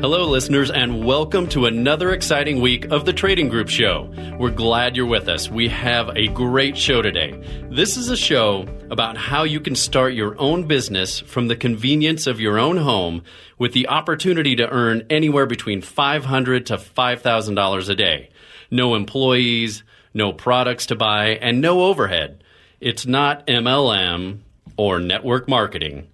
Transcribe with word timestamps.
Hello, 0.00 0.26
listeners, 0.26 0.70
and 0.70 1.04
welcome 1.04 1.46
to 1.48 1.66
another 1.66 2.10
exciting 2.10 2.62
week 2.62 2.86
of 2.86 3.04
the 3.04 3.12
Trading 3.12 3.50
Group 3.50 3.68
Show. 3.68 4.10
We're 4.38 4.48
glad 4.48 4.96
you're 4.96 5.04
with 5.04 5.28
us. 5.28 5.50
We 5.50 5.68
have 5.68 6.16
a 6.16 6.28
great 6.28 6.78
show 6.78 7.02
today. 7.02 7.38
This 7.70 7.98
is 7.98 8.08
a 8.08 8.16
show 8.16 8.66
about 8.90 9.18
how 9.18 9.44
you 9.44 9.60
can 9.60 9.74
start 9.74 10.14
your 10.14 10.40
own 10.40 10.66
business 10.66 11.20
from 11.20 11.48
the 11.48 11.54
convenience 11.54 12.26
of 12.26 12.40
your 12.40 12.58
own 12.58 12.78
home 12.78 13.24
with 13.58 13.74
the 13.74 13.88
opportunity 13.88 14.56
to 14.56 14.70
earn 14.70 15.06
anywhere 15.10 15.44
between 15.44 15.82
$500 15.82 16.64
to 16.64 16.78
$5,000 16.78 17.88
a 17.90 17.94
day. 17.94 18.30
No 18.70 18.94
employees, 18.94 19.84
no 20.14 20.32
products 20.32 20.86
to 20.86 20.96
buy, 20.96 21.32
and 21.42 21.60
no 21.60 21.82
overhead. 21.82 22.42
It's 22.80 23.04
not 23.04 23.46
MLM 23.46 24.38
or 24.78 24.98
network 24.98 25.46
marketing. 25.46 26.09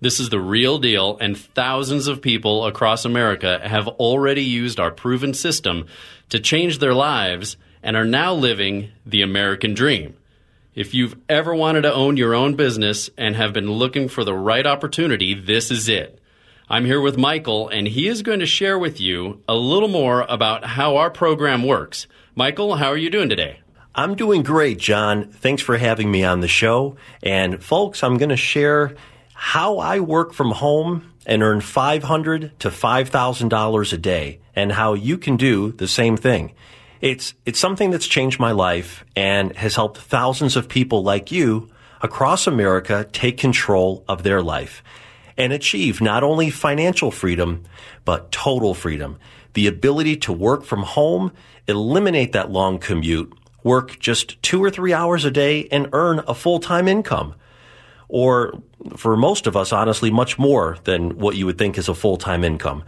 This 0.00 0.20
is 0.20 0.30
the 0.30 0.38
real 0.38 0.78
deal, 0.78 1.18
and 1.20 1.36
thousands 1.36 2.06
of 2.06 2.22
people 2.22 2.66
across 2.66 3.04
America 3.04 3.60
have 3.64 3.88
already 3.88 4.44
used 4.44 4.78
our 4.78 4.92
proven 4.92 5.34
system 5.34 5.86
to 6.28 6.38
change 6.38 6.78
their 6.78 6.94
lives 6.94 7.56
and 7.82 7.96
are 7.96 8.04
now 8.04 8.32
living 8.32 8.92
the 9.04 9.22
American 9.22 9.74
dream. 9.74 10.16
If 10.72 10.94
you've 10.94 11.16
ever 11.28 11.52
wanted 11.52 11.82
to 11.82 11.92
own 11.92 12.16
your 12.16 12.32
own 12.32 12.54
business 12.54 13.10
and 13.18 13.34
have 13.34 13.52
been 13.52 13.72
looking 13.72 14.08
for 14.08 14.22
the 14.22 14.34
right 14.34 14.64
opportunity, 14.64 15.34
this 15.34 15.72
is 15.72 15.88
it. 15.88 16.20
I'm 16.68 16.84
here 16.84 17.00
with 17.00 17.18
Michael, 17.18 17.68
and 17.68 17.88
he 17.88 18.06
is 18.06 18.22
going 18.22 18.38
to 18.38 18.46
share 18.46 18.78
with 18.78 19.00
you 19.00 19.42
a 19.48 19.56
little 19.56 19.88
more 19.88 20.20
about 20.28 20.64
how 20.64 20.96
our 20.98 21.10
program 21.10 21.64
works. 21.64 22.06
Michael, 22.36 22.76
how 22.76 22.86
are 22.86 22.96
you 22.96 23.10
doing 23.10 23.30
today? 23.30 23.58
I'm 23.96 24.14
doing 24.14 24.44
great, 24.44 24.78
John. 24.78 25.32
Thanks 25.32 25.60
for 25.60 25.76
having 25.76 26.08
me 26.08 26.22
on 26.22 26.38
the 26.38 26.46
show. 26.46 26.94
And 27.20 27.60
folks, 27.60 28.04
I'm 28.04 28.16
going 28.16 28.28
to 28.28 28.36
share 28.36 28.94
how 29.40 29.78
I 29.78 30.00
work 30.00 30.32
from 30.32 30.50
home 30.50 31.12
and 31.24 31.44
earn 31.44 31.60
500 31.60 32.58
to 32.58 32.70
$5,000 32.70 33.92
a 33.92 33.96
day 33.96 34.40
and 34.56 34.72
how 34.72 34.94
you 34.94 35.16
can 35.16 35.36
do 35.36 35.70
the 35.70 35.86
same 35.86 36.16
thing. 36.16 36.54
It's, 37.00 37.34
it's 37.46 37.60
something 37.60 37.92
that's 37.92 38.08
changed 38.08 38.40
my 38.40 38.50
life 38.50 39.04
and 39.14 39.54
has 39.56 39.76
helped 39.76 39.98
thousands 39.98 40.56
of 40.56 40.68
people 40.68 41.04
like 41.04 41.30
you 41.30 41.70
across 42.02 42.48
America 42.48 43.06
take 43.12 43.38
control 43.38 44.04
of 44.08 44.24
their 44.24 44.42
life 44.42 44.82
and 45.36 45.52
achieve 45.52 46.00
not 46.00 46.24
only 46.24 46.50
financial 46.50 47.12
freedom, 47.12 47.62
but 48.04 48.32
total 48.32 48.74
freedom. 48.74 49.20
The 49.54 49.68
ability 49.68 50.16
to 50.16 50.32
work 50.32 50.64
from 50.64 50.82
home, 50.82 51.30
eliminate 51.68 52.32
that 52.32 52.50
long 52.50 52.80
commute, 52.80 53.32
work 53.62 54.00
just 54.00 54.42
two 54.42 54.60
or 54.60 54.68
three 54.68 54.92
hours 54.92 55.24
a 55.24 55.30
day 55.30 55.68
and 55.70 55.90
earn 55.92 56.24
a 56.26 56.34
full-time 56.34 56.88
income 56.88 57.36
or 58.08 58.62
for 58.96 59.16
most 59.16 59.46
of 59.46 59.56
us, 59.56 59.72
honestly, 59.72 60.10
much 60.10 60.38
more 60.38 60.78
than 60.84 61.18
what 61.18 61.36
you 61.36 61.46
would 61.46 61.58
think 61.58 61.78
is 61.78 61.88
a 61.88 61.94
full 61.94 62.16
time 62.16 62.44
income. 62.44 62.84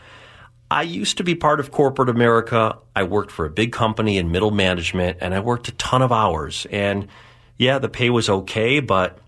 I 0.71 0.83
used 0.83 1.17
to 1.17 1.25
be 1.25 1.35
part 1.35 1.59
of 1.59 1.73
corporate 1.73 2.09
America. 2.09 2.79
I 2.95 3.03
worked 3.03 3.33
for 3.33 3.45
a 3.45 3.51
big 3.51 3.73
company 3.73 4.19
in 4.19 4.31
middle 4.31 4.53
management 4.53 5.19
and 5.21 5.35
I 5.35 5.41
worked 5.41 5.69
a 5.69 5.73
ton 5.73 6.01
of 6.01 6.13
hours. 6.13 6.67
And 6.71 7.09
yeah, 7.57 7.79
the 7.79 7.89
pay 7.89 8.09
was 8.09 8.29
okay, 8.29 8.81
but 8.81 9.19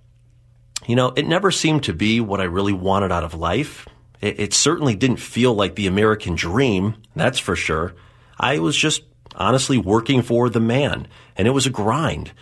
you 0.87 0.97
know, 0.97 1.13
it 1.17 1.27
never 1.27 1.51
seemed 1.51 1.85
to 1.85 1.93
be 1.93 2.21
what 2.21 2.41
I 2.41 2.45
really 2.45 2.73
wanted 2.73 3.13
out 3.13 3.25
of 3.25 3.35
life. 3.35 3.89
It, 4.21 4.39
it 4.39 4.55
certainly 4.55 4.95
didn't 4.95 5.19
feel 5.19 5.53
like 5.53 5.75
the 5.75 5.89
American 5.89 6.37
dream, 6.37 6.97
that's 7.17 7.39
for 7.39 7.57
sure. 7.57 7.95
I 8.39 8.61
was 8.61 8.77
just 8.77 9.03
honestly 9.35 9.79
working 9.79 10.23
for 10.23 10.49
the 10.49 10.61
man 10.61 11.09
and 11.37 11.49
it 11.49 11.53
was 11.53 11.67
a 11.67 11.71
grind. 11.71 12.33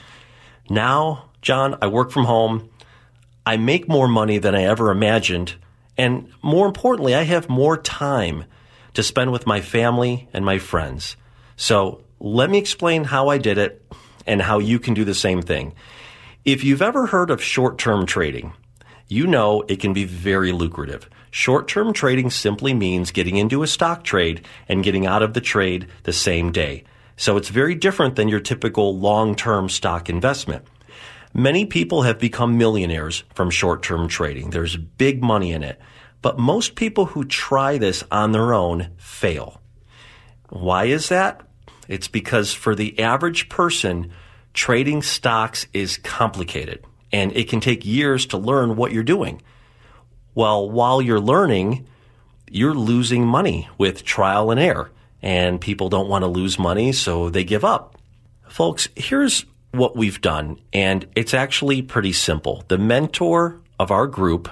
Now, 0.68 1.30
John, 1.42 1.78
I 1.80 1.86
work 1.86 2.10
from 2.10 2.26
home. 2.26 2.69
I 3.50 3.56
make 3.56 3.88
more 3.88 4.06
money 4.06 4.38
than 4.38 4.54
I 4.54 4.62
ever 4.62 4.92
imagined. 4.92 5.56
And 5.98 6.32
more 6.40 6.68
importantly, 6.68 7.16
I 7.16 7.24
have 7.24 7.48
more 7.48 7.76
time 7.76 8.44
to 8.94 9.02
spend 9.02 9.32
with 9.32 9.44
my 9.44 9.60
family 9.60 10.28
and 10.32 10.44
my 10.44 10.60
friends. 10.60 11.16
So 11.56 12.04
let 12.20 12.48
me 12.48 12.58
explain 12.58 13.02
how 13.02 13.26
I 13.26 13.38
did 13.38 13.58
it 13.58 13.84
and 14.24 14.40
how 14.40 14.60
you 14.60 14.78
can 14.78 14.94
do 14.94 15.04
the 15.04 15.16
same 15.16 15.42
thing. 15.42 15.74
If 16.44 16.62
you've 16.62 16.80
ever 16.80 17.06
heard 17.06 17.28
of 17.28 17.42
short 17.42 17.76
term 17.76 18.06
trading, 18.06 18.52
you 19.08 19.26
know 19.26 19.64
it 19.66 19.80
can 19.80 19.94
be 19.94 20.04
very 20.04 20.52
lucrative. 20.52 21.10
Short 21.32 21.66
term 21.66 21.92
trading 21.92 22.30
simply 22.30 22.72
means 22.72 23.10
getting 23.10 23.36
into 23.36 23.64
a 23.64 23.66
stock 23.66 24.04
trade 24.04 24.46
and 24.68 24.84
getting 24.84 25.06
out 25.06 25.24
of 25.24 25.34
the 25.34 25.40
trade 25.40 25.88
the 26.04 26.12
same 26.12 26.52
day. 26.52 26.84
So 27.16 27.36
it's 27.36 27.48
very 27.48 27.74
different 27.74 28.14
than 28.14 28.28
your 28.28 28.38
typical 28.38 28.96
long 28.96 29.34
term 29.34 29.68
stock 29.68 30.08
investment. 30.08 30.64
Many 31.32 31.64
people 31.66 32.02
have 32.02 32.18
become 32.18 32.58
millionaires 32.58 33.24
from 33.34 33.50
short 33.50 33.82
term 33.82 34.08
trading. 34.08 34.50
There's 34.50 34.76
big 34.76 35.22
money 35.22 35.52
in 35.52 35.62
it. 35.62 35.80
But 36.22 36.38
most 36.38 36.74
people 36.74 37.06
who 37.06 37.24
try 37.24 37.78
this 37.78 38.04
on 38.10 38.32
their 38.32 38.52
own 38.52 38.90
fail. 38.98 39.60
Why 40.50 40.84
is 40.84 41.08
that? 41.08 41.40
It's 41.88 42.08
because 42.08 42.52
for 42.52 42.74
the 42.74 42.98
average 42.98 43.48
person, 43.48 44.12
trading 44.52 45.02
stocks 45.02 45.66
is 45.72 45.96
complicated 45.96 46.84
and 47.12 47.34
it 47.36 47.48
can 47.48 47.60
take 47.60 47.84
years 47.84 48.26
to 48.26 48.38
learn 48.38 48.76
what 48.76 48.92
you're 48.92 49.02
doing. 49.02 49.40
Well, 50.34 50.70
while 50.70 51.00
you're 51.00 51.20
learning, 51.20 51.86
you're 52.50 52.74
losing 52.74 53.26
money 53.26 53.68
with 53.78 54.04
trial 54.04 54.50
and 54.50 54.60
error 54.60 54.90
and 55.22 55.60
people 55.60 55.88
don't 55.88 56.08
want 56.08 56.22
to 56.22 56.28
lose 56.28 56.58
money, 56.58 56.92
so 56.92 57.30
they 57.30 57.44
give 57.44 57.64
up. 57.64 57.96
Folks, 58.48 58.88
here's 58.96 59.44
what 59.72 59.96
we've 59.96 60.20
done, 60.20 60.60
and 60.72 61.06
it's 61.14 61.34
actually 61.34 61.82
pretty 61.82 62.12
simple. 62.12 62.64
The 62.68 62.78
mentor 62.78 63.60
of 63.78 63.90
our 63.90 64.06
group 64.06 64.48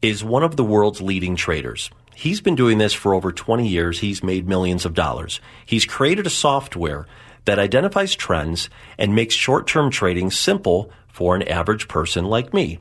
is 0.00 0.24
one 0.24 0.42
of 0.42 0.56
the 0.56 0.64
world's 0.64 1.00
leading 1.00 1.36
traders. 1.36 1.90
He's 2.14 2.40
been 2.40 2.56
doing 2.56 2.78
this 2.78 2.92
for 2.92 3.14
over 3.14 3.32
20 3.32 3.66
years. 3.66 4.00
He's 4.00 4.22
made 4.22 4.48
millions 4.48 4.84
of 4.84 4.94
dollars. 4.94 5.40
He's 5.66 5.84
created 5.84 6.26
a 6.26 6.30
software 6.30 7.06
that 7.44 7.58
identifies 7.58 8.14
trends 8.14 8.70
and 8.98 9.14
makes 9.14 9.34
short 9.34 9.66
term 9.66 9.90
trading 9.90 10.30
simple 10.30 10.92
for 11.08 11.34
an 11.34 11.42
average 11.42 11.88
person 11.88 12.24
like 12.24 12.54
me. 12.54 12.78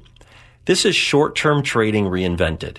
This 0.66 0.86
is 0.86 0.96
short 0.96 1.36
term 1.36 1.64
trading 1.64 2.06
reinvented. 2.06 2.78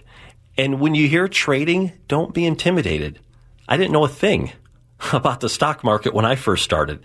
And 0.57 0.81
when 0.81 0.95
you 0.95 1.09
hear 1.09 1.29
trading, 1.29 1.93
don't 2.09 2.35
be 2.35 2.47
intimidated. 2.47 3.19
I 3.69 3.77
didn't 3.77 3.93
know 3.93 4.05
a 4.05 4.09
thing 4.09 4.53
about 5.13 5.41
the 5.41 5.49
stock 5.49 5.83
market 5.83 6.15
when 6.15 6.25
I 6.25 6.37
first 6.37 6.65
started. 6.65 7.03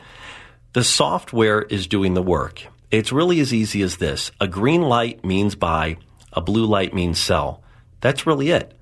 The 0.77 0.83
software 0.83 1.63
is 1.63 1.87
doing 1.87 2.13
the 2.13 2.21
work. 2.21 2.61
It's 2.91 3.11
really 3.11 3.39
as 3.39 3.51
easy 3.51 3.81
as 3.81 3.97
this. 3.97 4.29
A 4.39 4.47
green 4.47 4.83
light 4.83 5.25
means 5.25 5.55
buy, 5.55 5.97
a 6.31 6.39
blue 6.39 6.67
light 6.67 6.93
means 6.93 7.17
sell. 7.17 7.63
That's 7.99 8.27
really 8.27 8.51
it. 8.51 8.77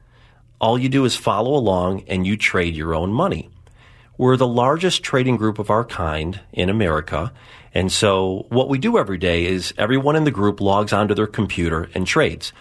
All 0.59 0.77
you 0.77 0.89
do 0.89 1.05
is 1.05 1.15
follow 1.15 1.55
along 1.55 2.03
and 2.09 2.27
you 2.27 2.35
trade 2.35 2.75
your 2.75 2.93
own 2.93 3.13
money. 3.13 3.49
We're 4.17 4.35
the 4.35 4.45
largest 4.45 5.03
trading 5.03 5.37
group 5.37 5.57
of 5.57 5.69
our 5.69 5.85
kind 5.85 6.41
in 6.51 6.69
America. 6.69 7.31
And 7.73 7.89
so 7.89 8.45
what 8.49 8.67
we 8.67 8.77
do 8.77 8.97
every 8.97 9.17
day 9.17 9.45
is 9.45 9.73
everyone 9.77 10.17
in 10.17 10.25
the 10.25 10.31
group 10.31 10.59
logs 10.59 10.91
onto 10.91 11.13
their 11.13 11.27
computer 11.27 11.89
and 11.95 12.05
trades. 12.05 12.51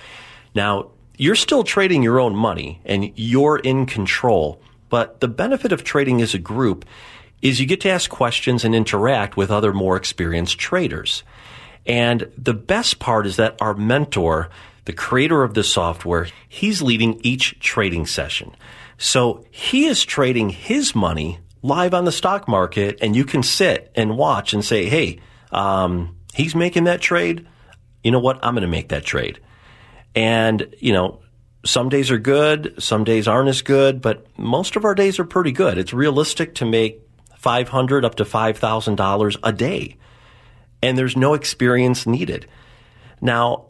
Now, 0.55 0.93
you're 1.19 1.35
still 1.35 1.65
trading 1.65 2.05
your 2.05 2.21
own 2.21 2.37
money 2.37 2.81
and 2.85 3.11
you're 3.17 3.59
in 3.59 3.87
control. 3.87 4.63
But 4.91 5.19
the 5.19 5.27
benefit 5.27 5.73
of 5.73 5.83
trading 5.83 6.23
as 6.23 6.35
a 6.35 6.39
group 6.39 6.85
is 7.45 7.61
you 7.61 7.67
get 7.67 7.83
to 7.83 7.91
ask 7.91 8.11
questions 8.11 8.65
and 8.65 8.75
interact 8.75 9.37
with 9.37 9.51
other 9.51 9.75
more 9.75 9.97
experienced 9.97 10.59
traders. 10.59 11.23
And 11.85 12.33
the 12.39 12.55
best 12.55 12.99
part 12.99 13.27
is 13.27 13.37
that 13.37 13.61
our 13.61 13.75
mentor, 13.75 14.49
the 14.87 14.95
creator 14.95 15.45
of 15.45 15.53
the 15.53 15.63
software, 15.63 16.27
he's 16.49 16.81
leading 16.81 17.21
each 17.23 17.61
trading 17.61 18.07
session. 18.07 18.57
So 18.97 19.45
he 19.51 19.85
is 19.85 20.03
trading 20.05 20.49
his 20.49 20.95
money 20.95 21.39
live 21.63 21.93
on 21.93 22.07
the 22.07 22.13
stock 22.13 22.49
market 22.49 22.99
and 23.03 23.15
you 23.15 23.27
can 23.27 23.43
sit 23.43 23.93
and 23.95 24.17
watch 24.17 24.55
and 24.55 24.65
say, 24.65 24.87
Hey, 24.87 25.21
um, 25.53 26.17
he's 26.33 26.55
making 26.55 26.85
that 26.85 27.03
trade. 27.03 27.47
You 28.03 28.11
know 28.11 28.21
what? 28.21 28.39
I'm 28.43 28.55
going 28.55 28.63
to 28.63 28.69
make 28.69 28.89
that 28.89 29.05
trade. 29.05 29.39
And, 30.15 30.75
you 30.79 30.95
know, 30.95 31.21
some 31.67 31.91
days 31.91 32.11
are 32.11 32.19
good, 32.19 32.75
some 32.79 33.05
days 33.05 33.29
aren't 33.29 33.49
as 33.49 33.61
good, 33.61 34.01
but 34.01 34.27
most 34.39 34.77
of 34.77 34.85
our 34.85 34.95
days 34.95 35.19
are 35.19 35.25
pretty 35.25 35.53
good. 35.53 35.77
It's 35.77 35.93
realistic 35.93 36.55
to 36.57 36.65
make 36.65 37.04
500 37.45 38.07
up 38.07 38.15
to 38.15 38.25
$5,000 38.25 39.37
a 39.43 39.53
day. 39.53 39.99
And 40.83 40.97
there's 40.97 41.15
no 41.15 41.35
experience 41.35 42.07
needed. 42.07 42.47
Now, 43.21 43.67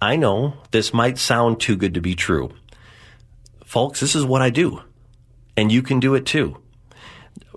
I 0.00 0.16
know 0.16 0.54
this 0.70 0.94
might 0.94 1.18
sound 1.18 1.60
too 1.60 1.76
good 1.76 1.92
to 1.94 2.00
be 2.00 2.14
true. 2.14 2.54
Folks, 3.66 4.00
this 4.00 4.14
is 4.14 4.24
what 4.24 4.40
I 4.40 4.48
do. 4.48 4.82
And 5.58 5.70
you 5.70 5.82
can 5.82 6.00
do 6.00 6.14
it 6.14 6.24
too. 6.24 6.56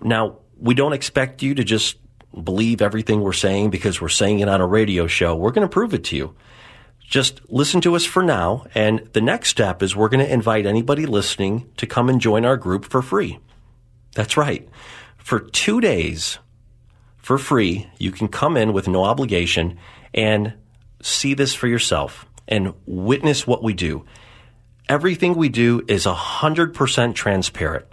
Now, 0.02 0.40
we 0.60 0.74
don't 0.74 0.92
expect 0.92 1.42
you 1.42 1.56
to 1.56 1.64
just 1.64 1.96
believe 2.34 2.82
everything 2.82 3.22
we're 3.22 3.32
saying 3.32 3.70
because 3.70 4.02
we're 4.02 4.10
saying 4.10 4.42
it 4.42 4.50
on 4.50 4.60
a 4.60 4.68
radio 4.68 5.08
show. 5.08 5.38
We're 5.38 5.52
going 5.52 5.68
to 5.68 5.72
prove 5.72 5.94
it 5.94 6.04
to 6.06 6.18
you. 6.18 6.36
Just 7.00 7.40
listen 7.48 7.80
to 7.82 7.96
us 7.96 8.04
for 8.04 8.24
now. 8.24 8.66
And 8.76 9.08
the 9.14 9.22
next 9.22 9.48
step 9.48 9.82
is 9.82 9.96
we're 9.96 10.10
going 10.10 10.26
to 10.26 10.34
invite 10.34 10.66
anybody 10.66 11.06
listening 11.06 11.70
to 11.78 11.88
come 11.88 12.10
and 12.10 12.20
join 12.20 12.44
our 12.44 12.58
group 12.58 12.84
for 12.84 13.02
free. 13.02 13.40
That's 14.16 14.36
right 14.36 14.68
for 15.24 15.40
two 15.40 15.82
days 15.82 16.40
for 17.18 17.38
free. 17.38 17.88
You 17.98 18.12
can 18.12 18.28
come 18.28 18.58
in 18.58 18.74
with 18.74 18.88
no 18.88 19.04
obligation 19.04 19.78
and 20.14 20.54
see 21.02 21.34
this 21.34 21.54
for 21.54 21.68
yourself 21.68 22.26
and 22.48 22.74
witness 22.86 23.48
what 23.48 23.64
we 23.64 23.74
do. 23.74 24.06
Everything 24.90 25.36
we 25.36 25.50
do 25.50 25.84
is 25.88 26.06
100% 26.06 27.16
transparent. 27.16 27.86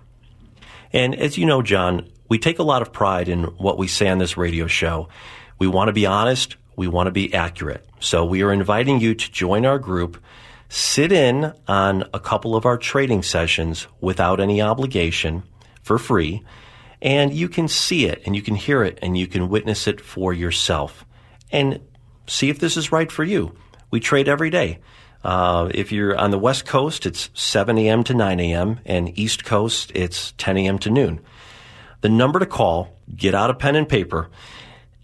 And 0.92 1.14
as 1.14 1.38
you 1.38 1.46
know, 1.46 1.62
John, 1.62 2.08
we 2.28 2.38
take 2.38 2.58
a 2.58 2.64
lot 2.64 2.82
of 2.82 2.92
pride 2.92 3.28
in 3.28 3.44
what 3.44 3.78
we 3.78 3.86
say 3.86 4.08
on 4.08 4.19
this 4.19 4.36
radio 4.36 4.66
show. 4.66 5.08
We 5.58 5.66
want 5.66 5.88
to 5.88 5.92
be 5.92 6.06
honest. 6.06 6.56
We 6.76 6.88
want 6.88 7.06
to 7.06 7.12
be 7.12 7.32
accurate. 7.34 7.86
So 8.00 8.25
we 8.25 8.42
are 8.42 8.52
inviting 8.52 9.00
you 9.00 9.14
to 9.14 9.32
join 9.32 9.66
our 9.66 9.78
group, 9.78 10.22
sit 10.69 11.12
in 11.12 11.52
on 11.66 12.04
a 12.12 12.20
couple 12.20 12.56
of 12.56 12.66
our 12.66 12.78
trading 12.78 13.22
sessions 13.22 13.86
without 14.00 14.40
any 14.40 14.60
obligation 14.60 15.42
for 15.82 15.98
free, 15.98 16.44
and 17.00 17.32
you 17.32 17.48
can 17.48 17.68
see 17.68 18.06
it 18.06 18.22
and 18.26 18.34
you 18.34 18.42
can 18.42 18.54
hear 18.54 18.82
it 18.82 18.98
and 19.02 19.16
you 19.16 19.26
can 19.26 19.48
witness 19.48 19.86
it 19.86 20.00
for 20.00 20.32
yourself 20.32 21.04
and 21.50 21.80
see 22.26 22.50
if 22.50 22.58
this 22.58 22.76
is 22.76 22.92
right 22.92 23.10
for 23.10 23.24
you. 23.24 23.54
We 23.90 24.00
trade 24.00 24.28
every 24.28 24.50
day. 24.50 24.80
Uh, 25.24 25.70
if 25.74 25.90
you're 25.90 26.16
on 26.16 26.30
the 26.30 26.38
West 26.38 26.66
Coast, 26.66 27.06
it's 27.06 27.30
7 27.34 27.76
a.m. 27.78 28.04
to 28.04 28.14
9 28.14 28.40
a.m., 28.40 28.80
and 28.84 29.18
East 29.18 29.44
Coast, 29.44 29.90
it's 29.94 30.32
10 30.38 30.56
a.m. 30.58 30.78
to 30.80 30.90
noon. 30.90 31.20
The 32.02 32.08
number 32.08 32.38
to 32.38 32.46
call, 32.46 32.96
get 33.14 33.34
out 33.34 33.50
a 33.50 33.54
pen 33.54 33.74
and 33.74 33.88
paper, 33.88 34.30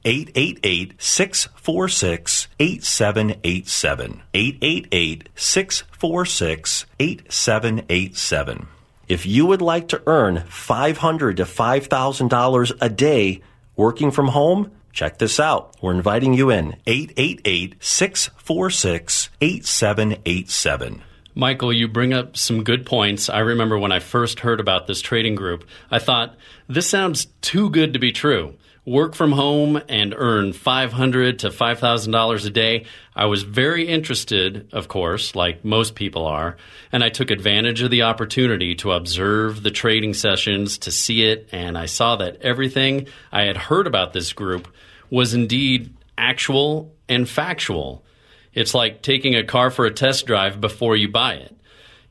888 0.05 1.03
646 1.03 2.49
8787. 2.61 4.23
888 4.35 5.29
646 5.35 6.87
8787. 7.01 8.69
If 9.09 9.27
you 9.27 9.47
would 9.47 9.63
like 9.63 9.89
to 9.89 10.03
earn 10.07 10.45
$500 10.49 11.37
to 11.37 11.45
$5,000 11.45 12.73
a 12.81 12.89
day 12.89 13.43
working 13.77 14.11
from 14.11 14.29
home, 14.29 14.71
check 14.93 15.19
this 15.19 15.39
out. 15.39 15.77
We're 15.83 15.95
inviting 15.95 16.35
you 16.35 16.51
in 16.51 16.77
888 16.87 17.77
646 17.81 19.31
8787. 19.41 21.03
Michael, 21.35 21.73
you 21.73 21.89
bring 21.89 22.13
up 22.13 22.37
some 22.37 22.63
good 22.63 22.87
points. 22.87 23.29
I 23.29 23.41
remember 23.41 23.77
when 23.77 23.93
I 23.93 23.99
first 23.99 24.41
heard 24.41 24.61
about 24.61 24.87
this 24.87 25.01
trading 25.01 25.35
group, 25.35 25.65
I 25.91 25.99
thought, 25.99 26.37
this 26.69 26.89
sounds 26.89 27.27
too 27.41 27.71
good 27.71 27.93
to 27.93 27.99
be 27.99 28.13
true 28.13 28.55
work 28.87 29.15
from 29.15 29.33
home 29.33 29.81
and 29.89 30.15
earn 30.17 30.53
$500 30.53 31.39
to 31.39 31.49
$5,000 31.49 32.47
a 32.47 32.51
day. 32.51 32.85
I 33.17 33.27
was 33.27 33.43
very 33.43 33.89
interested, 33.89 34.69
of 34.73 34.89
course, 34.89 35.35
like 35.35 35.65
most 35.65 35.95
people 35.95 36.27
are, 36.27 36.57
and 36.93 37.03
I 37.03 37.09
took 37.09 37.31
advantage 37.31 37.81
of 37.81 37.91
the 37.91 38.03
opportunity 38.03 38.75
to 38.77 38.93
observe 38.93 39.63
the 39.63 39.71
trading 39.71 40.13
sessions, 40.13 40.79
to 40.79 40.91
see 40.91 41.25
it, 41.25 41.49
and 41.51 41.79
I 41.79 41.87
saw 41.87 42.17
that 42.17 42.43
everything 42.43 43.07
I 43.33 43.43
had 43.45 43.57
heard 43.57 43.87
about 43.87 44.13
this 44.13 44.33
group 44.33 44.69
was 45.09 45.33
indeed 45.33 45.95
actual 46.19 46.95
and 47.09 47.29
factual. 47.29 48.05
It's 48.53 48.75
like 48.75 49.03
taking 49.03 49.35
a 49.35 49.45
car 49.45 49.71
for 49.71 49.87
a 49.87 49.91
test 49.91 50.27
drive 50.27 50.61
before 50.61 50.97
you 50.97 51.09
buy 51.09 51.35
it. 51.35 51.57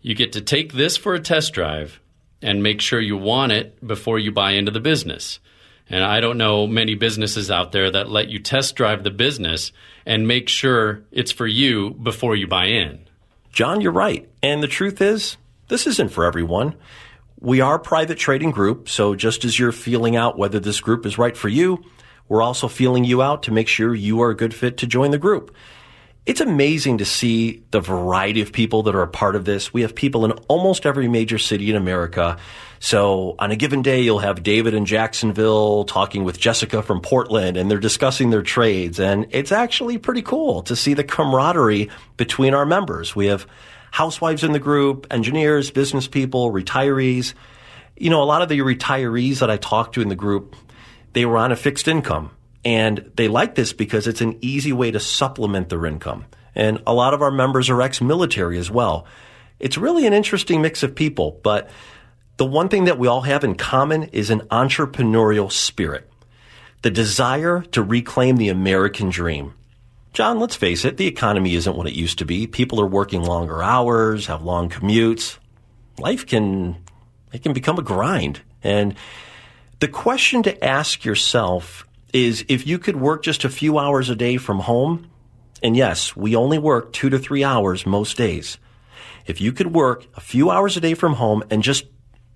You 0.02 0.16
get 0.16 0.34
to 0.34 0.42
take 0.42 0.74
this 0.74 0.98
for 0.98 1.14
a 1.14 1.20
test 1.20 1.54
drive 1.54 2.02
and 2.42 2.62
make 2.62 2.81
sure 2.81 3.00
you 3.00 3.16
want 3.16 3.52
it 3.52 3.86
before 3.86 4.20
you 4.20 4.31
buy 4.31 4.52
into 4.52 4.72
the 4.72 4.81
business. 4.81 5.40
And 5.89 6.03
I 6.03 6.19
don't 6.21 6.38
know 6.38 6.65
many 6.65 6.95
businesses 6.95 7.51
out 7.51 7.71
there 7.71 7.91
that 7.91 8.09
let 8.09 8.30
you 8.30 8.39
test 8.39 8.75
drive 8.75 9.03
the 9.03 9.12
business 9.12 9.71
and 10.06 10.27
make 10.27 10.50
sure 10.50 11.03
it's 11.12 11.31
for 11.31 11.47
you 11.47 11.91
before 11.91 12.35
you 12.35 12.47
buy 12.47 12.65
in. 12.65 13.07
John, 13.51 13.81
you're 13.81 13.91
right. 13.91 14.30
And 14.41 14.63
the 14.63 14.68
truth 14.68 15.01
is, 15.01 15.38
this 15.68 15.85
isn't 15.85 16.12
for 16.12 16.25
everyone. 16.25 16.75
We 17.39 17.62
are 17.62 17.75
a 17.75 17.80
private 17.80 18.18
trading 18.18 18.51
group, 18.51 18.88
so 18.88 19.15
just 19.15 19.44
as 19.44 19.59
you're 19.59 19.74
feeling 19.74 20.15
out 20.15 20.38
whether 20.38 20.59
this 20.59 20.80
group 20.80 21.06
is 21.06 21.18
right 21.18 21.35
for 21.35 21.50
you, 21.50 21.83
we're 22.29 22.41
also 22.41 22.68
feeling 22.68 23.03
you 23.03 23.21
out 23.21 23.44
to 23.44 23.51
make 23.51 23.68
sure 23.68 23.94
you 23.94 24.21
are 24.21 24.29
a 24.29 24.36
good 24.36 24.53
fit 24.53 24.77
to 24.77 24.88
join 24.88 25.12
the 25.12 25.18
group. 25.18 25.53
It's 26.25 26.40
amazing 26.40 27.00
to 27.00 27.06
see 27.06 27.64
the 27.72 27.81
variety 27.81 28.40
of 28.40 28.54
people 28.54 28.84
that 28.84 28.96
are 28.96 29.02
a 29.02 29.08
part 29.10 29.36
of 29.36 29.44
this. 29.44 29.74
We 29.74 29.81
have 29.81 29.94
people 29.94 30.24
in 30.24 30.31
almost 30.48 30.86
every 30.86 31.10
major 31.10 31.38
city 31.38 31.70
in 31.70 31.75
America. 31.75 32.38
So 32.80 33.36
on 33.40 33.52
a 33.52 33.58
given 33.58 33.81
day, 33.81 34.02
you'll 34.02 34.20
have 34.20 34.42
David 34.42 34.74
in 34.74 34.86
Jacksonville 34.86 35.84
talking 35.84 36.24
with 36.24 36.40
Jessica 36.40 36.81
from 36.81 37.02
Portland 37.02 37.58
and 37.58 37.70
they're 37.70 37.78
discussing 37.78 38.30
their 38.30 38.42
trades. 38.42 39.02
And 39.02 39.28
it's 39.31 39.52
actually 39.52 39.98
pretty 39.98 40.22
cool 40.22 40.62
to 40.64 40.78
see 40.78 40.94
the 40.94 41.04
camaraderie 41.04 41.90
between 42.16 42.54
our 42.54 42.66
members. 42.66 43.14
We 43.14 43.25
have 43.25 43.46
housewives 43.92 44.46
in 44.46 44.54
the 44.54 44.60
group, 44.60 45.06
engineers, 45.12 45.72
business 45.72 46.08
people, 46.08 46.54
retirees. 46.54 47.34
You 47.98 48.10
know, 48.10 48.24
a 48.24 48.25
lot 48.25 48.42
of 48.42 48.48
the 48.48 48.60
retirees 48.60 49.40
that 49.40 49.52
I 49.52 49.58
talked 49.58 49.96
to 49.96 50.02
in 50.02 50.08
the 50.08 50.16
group, 50.16 50.56
they 51.12 51.25
were 51.25 51.38
on 51.38 51.52
a 51.52 51.58
fixed 51.58 51.90
income 51.90 52.31
and 52.65 53.12
they 53.15 53.27
like 53.27 53.56
this 53.56 53.74
because 53.74 54.07
it's 54.07 54.21
an 54.21 54.38
easy 54.42 54.71
way 54.71 54.92
to 54.92 55.00
supplement 55.00 55.69
their 55.69 55.86
income. 55.86 56.25
And 56.56 56.81
a 56.86 56.94
lot 56.94 57.13
of 57.13 57.21
our 57.21 57.31
members 57.31 57.69
are 57.69 57.81
ex 57.81 58.01
military 58.01 58.57
as 58.57 58.69
well. 58.69 59.06
It's 59.60 59.77
really 59.77 60.06
an 60.06 60.13
interesting 60.13 60.62
mix 60.62 60.83
of 60.83 60.95
people, 60.95 61.39
but 61.44 61.69
the 62.38 62.45
one 62.45 62.69
thing 62.69 62.86
that 62.86 63.00
we 63.00 63.07
all 63.07 63.21
have 63.21 63.44
in 63.44 63.56
common 63.56 64.04
is 64.04 64.30
an 64.30 64.42
entrepreneurial 64.51 65.51
spirit, 65.51 66.10
the 66.81 66.92
desire 66.92 67.62
to 67.71 67.81
reclaim 67.81 68.38
the 68.38 68.50
American 68.50 69.10
dream. 69.10 69.54
John, 70.13 70.39
let's 70.39 70.56
face 70.56 70.86
it, 70.86 70.98
the 70.98 71.07
economy 71.07 71.56
isn't 71.56 71.75
what 71.75 71.88
it 71.88 71.94
used 71.94 72.19
to 72.19 72.25
be. 72.25 72.45
People 72.45 72.80
are 72.80 72.88
working 72.88 73.24
longer 73.24 73.63
hours, 73.63 74.27
have 74.27 74.44
long 74.44 74.69
commutes. 74.69 75.38
Life 75.98 76.27
can, 76.27 76.77
it 77.31 77.42
can 77.42 77.54
become 77.54 77.80
a 77.80 77.83
grind. 77.83 78.42
And 78.63 78.95
the 79.80 79.88
question 79.88 80.44
to 80.44 80.63
ask 80.63 81.04
yourself 81.04 81.88
is 82.13 82.45
if 82.48 82.65
you 82.65 82.80
could 82.80 82.95
work 82.95 83.24
just 83.24 83.44
a 83.44 83.50
few 83.50 83.77
hours 83.80 84.10
a 84.10 84.15
day 84.15 84.38
from 84.38 84.60
home, 84.60 85.10
and 85.62 85.75
yes, 85.75 86.15
we 86.15 86.36
only 86.36 86.60
work 86.60 86.94
two 86.94 87.10
to 87.10 87.19
three 87.19 87.44
hours 87.44 87.86
most 87.86 88.15
days. 88.15 88.57
If 89.25 89.42
you 89.42 89.51
could 89.51 89.74
work 89.74 90.06
a 90.15 90.21
few 90.21 90.51
hours 90.51 90.77
a 90.77 90.81
day 90.81 90.94
from 90.94 91.13
home 91.13 91.44
and 91.50 91.63
just, 91.63 91.86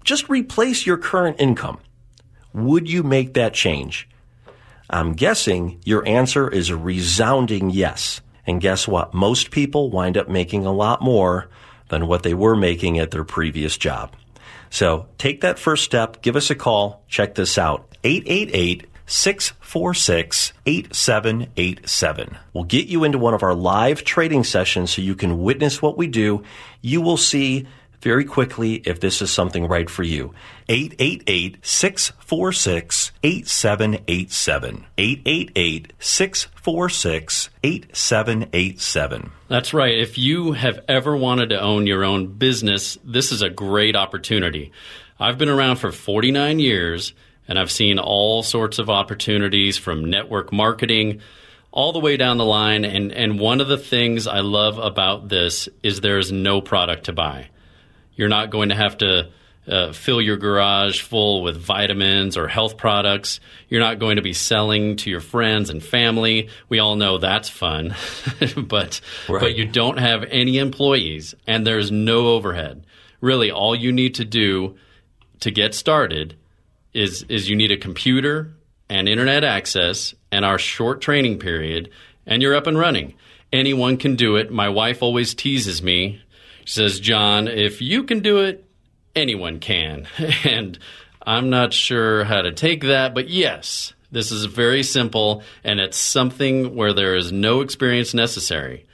just 0.03 0.29
replace 0.29 0.85
your 0.85 0.97
current 0.97 1.39
income, 1.39 1.79
would 2.53 2.89
you 2.89 3.03
make 3.03 3.35
that 3.35 3.53
change? 3.53 4.09
I'm 4.89 5.13
guessing 5.13 5.81
your 5.83 6.07
answer 6.07 6.49
is 6.49 6.69
a 6.69 6.77
resounding 6.77 7.69
yes. 7.69 8.21
And 8.45 8.61
guess 8.61 8.87
what? 8.87 9.13
Most 9.13 9.51
people 9.51 9.89
wind 9.91 10.17
up 10.17 10.29
making 10.29 10.65
a 10.65 10.71
lot 10.71 11.01
more 11.01 11.49
than 11.89 12.07
what 12.07 12.23
they 12.23 12.33
were 12.33 12.55
making 12.55 12.97
at 12.97 13.11
their 13.11 13.25
previous 13.25 13.77
job. 13.77 14.15
So 14.69 15.07
take 15.17 15.41
that 15.41 15.59
first 15.59 15.83
step. 15.83 16.21
Give 16.21 16.37
us 16.37 16.49
a 16.49 16.55
call. 16.55 17.03
Check 17.09 17.35
this 17.35 17.57
out. 17.57 17.95
888 18.03 18.86
646 19.07 20.53
8787. 20.65 22.37
We'll 22.53 22.65
get 22.65 22.87
you 22.87 23.03
into 23.03 23.17
one 23.17 23.33
of 23.33 23.41
our 23.41 23.55
live 23.55 24.03
trading 24.03 24.43
sessions 24.43 24.91
so 24.91 25.01
you 25.01 25.15
can 25.15 25.41
witness 25.41 25.81
what 25.81 25.97
we 25.97 26.07
do. 26.07 26.43
You 26.81 27.01
will 27.01 27.17
see 27.17 27.67
very 28.01 28.25
quickly 28.25 28.75
if 28.75 28.99
this 28.99 29.21
is 29.21 29.31
something 29.31 29.67
right 29.67 29.89
for 29.89 30.03
you. 30.03 30.33
888 30.69 31.57
646 31.65 33.11
8787. 33.23 34.85
888 34.97 35.93
646 35.99 37.49
8787. 37.63 39.31
That's 39.47 39.73
right. 39.73 39.97
If 39.97 40.17
you 40.17 40.51
have 40.51 40.81
ever 40.87 41.15
wanted 41.15 41.49
to 41.49 41.61
own 41.61 41.87
your 41.87 42.03
own 42.03 42.27
business, 42.27 42.97
this 43.03 43.31
is 43.31 43.41
a 43.41 43.49
great 43.49 43.95
opportunity. 43.95 44.71
I've 45.19 45.37
been 45.37 45.49
around 45.49 45.77
for 45.77 45.91
49 45.91 46.59
years 46.59 47.13
and 47.47 47.57
I've 47.57 47.71
seen 47.71 47.99
all 47.99 48.43
sorts 48.43 48.79
of 48.79 48.89
opportunities 48.89 49.77
from 49.77 50.05
network 50.05 50.51
marketing 50.51 51.21
all 51.71 51.91
the 51.91 51.99
way 51.99 52.17
down 52.17 52.37
the 52.37 52.45
line. 52.45 52.85
And, 52.85 53.11
and 53.11 53.39
one 53.39 53.61
of 53.61 53.67
the 53.67 53.77
things 53.77 54.27
I 54.27 54.39
love 54.39 54.77
about 54.77 55.29
this 55.29 55.69
is 55.83 56.01
there's 56.01 56.31
no 56.31 56.61
product 56.61 57.05
to 57.05 57.13
buy. 57.13 57.49
You're 58.15 58.29
not 58.29 58.49
going 58.49 58.69
to 58.69 58.75
have 58.75 58.97
to 58.97 59.29
uh, 59.67 59.91
fill 59.91 60.21
your 60.21 60.37
garage 60.37 61.01
full 61.01 61.43
with 61.43 61.57
vitamins 61.57 62.37
or 62.37 62.47
health 62.47 62.77
products. 62.77 63.39
You're 63.69 63.81
not 63.81 63.99
going 63.99 64.15
to 64.15 64.21
be 64.21 64.33
selling 64.33 64.95
to 64.97 65.09
your 65.09 65.19
friends 65.19 65.69
and 65.69 65.83
family. 65.83 66.49
We 66.69 66.79
all 66.79 66.95
know 66.95 67.17
that's 67.17 67.49
fun, 67.49 67.95
but 68.57 69.01
right. 69.27 69.41
but 69.41 69.55
you 69.55 69.65
don't 69.65 69.99
have 69.99 70.23
any 70.23 70.57
employees 70.57 71.35
and 71.45 71.67
there's 71.67 71.91
no 71.91 72.27
overhead. 72.29 72.85
Really, 73.19 73.51
all 73.51 73.75
you 73.75 73.91
need 73.91 74.15
to 74.15 74.25
do 74.25 74.77
to 75.41 75.51
get 75.51 75.75
started 75.75 76.35
is 76.97 77.23
is 77.29 77.47
you 77.47 77.55
need 77.55 77.71
a 77.71 77.77
computer 77.77 78.51
and 78.89 79.07
internet 79.07 79.43
access 79.43 80.15
and 80.31 80.43
our 80.43 80.57
short 80.57 80.99
training 80.99 81.37
period 81.37 81.91
and 82.25 82.41
you're 82.41 82.55
up 82.55 82.67
and 82.67 82.77
running. 82.77 83.13
Anyone 83.53 83.97
can 83.97 84.15
do 84.15 84.35
it. 84.35 84.51
My 84.51 84.67
wife 84.67 85.01
always 85.01 85.33
teases 85.33 85.81
me. 85.81 86.21
She 86.65 86.73
says, 86.73 86.99
"John, 86.99 87.47
if 87.47 87.81
you 87.81 88.03
can 88.03 88.21
do 88.21 88.39
it, 88.39 88.65
anyone 89.15 89.59
can." 89.59 90.07
and 90.43 90.77
I'm 91.21 91.49
not 91.49 91.71
sure 91.71 92.23
how 92.23 92.41
to 92.41 92.51
take 92.51 92.81
that, 92.85 93.13
but 93.13 93.29
yes, 93.29 93.93
this 94.11 94.31
is 94.31 94.45
very 94.45 94.81
simple 94.81 95.43
and 95.63 95.79
it's 95.79 95.97
something 95.97 96.75
where 96.75 96.93
there 96.93 97.15
is 97.15 97.31
no 97.31 97.61
experience 97.61 98.13
necessary. 98.13 98.85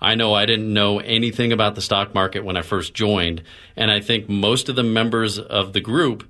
I 0.00 0.16
know 0.16 0.34
I 0.34 0.46
didn't 0.46 0.72
know 0.72 0.98
anything 0.98 1.52
about 1.52 1.76
the 1.76 1.80
stock 1.80 2.12
market 2.12 2.44
when 2.44 2.56
I 2.56 2.62
first 2.62 2.92
joined, 2.92 3.44
and 3.76 3.88
I 3.88 4.00
think 4.00 4.28
most 4.28 4.68
of 4.68 4.74
the 4.74 4.82
members 4.82 5.38
of 5.38 5.74
the 5.74 5.80
group 5.80 6.28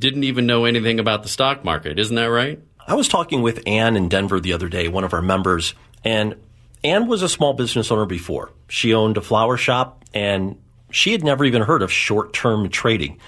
didn't 0.00 0.24
even 0.24 0.46
know 0.46 0.64
anything 0.64 0.98
about 0.98 1.22
the 1.22 1.28
stock 1.28 1.64
market. 1.64 1.98
Isn't 1.98 2.16
that 2.16 2.24
right? 2.24 2.60
I 2.86 2.94
was 2.94 3.06
talking 3.06 3.42
with 3.42 3.62
Ann 3.66 3.96
in 3.96 4.08
Denver 4.08 4.40
the 4.40 4.52
other 4.52 4.68
day, 4.68 4.88
one 4.88 5.04
of 5.04 5.14
our 5.14 5.22
members, 5.22 5.74
and 6.04 6.34
Ann 6.82 7.06
was 7.06 7.22
a 7.22 7.28
small 7.28 7.52
business 7.52 7.90
owner 7.90 8.06
before. 8.06 8.50
She 8.68 8.94
owned 8.94 9.16
a 9.16 9.20
flower 9.20 9.56
shop, 9.56 10.04
and 10.14 10.56
She 10.90 11.12
had 11.12 11.22
never 11.22 11.44
even 11.44 11.62
heard 11.62 11.82
of 11.82 11.92
short 11.92 12.32
term 12.32 12.68
trading. 12.68 13.20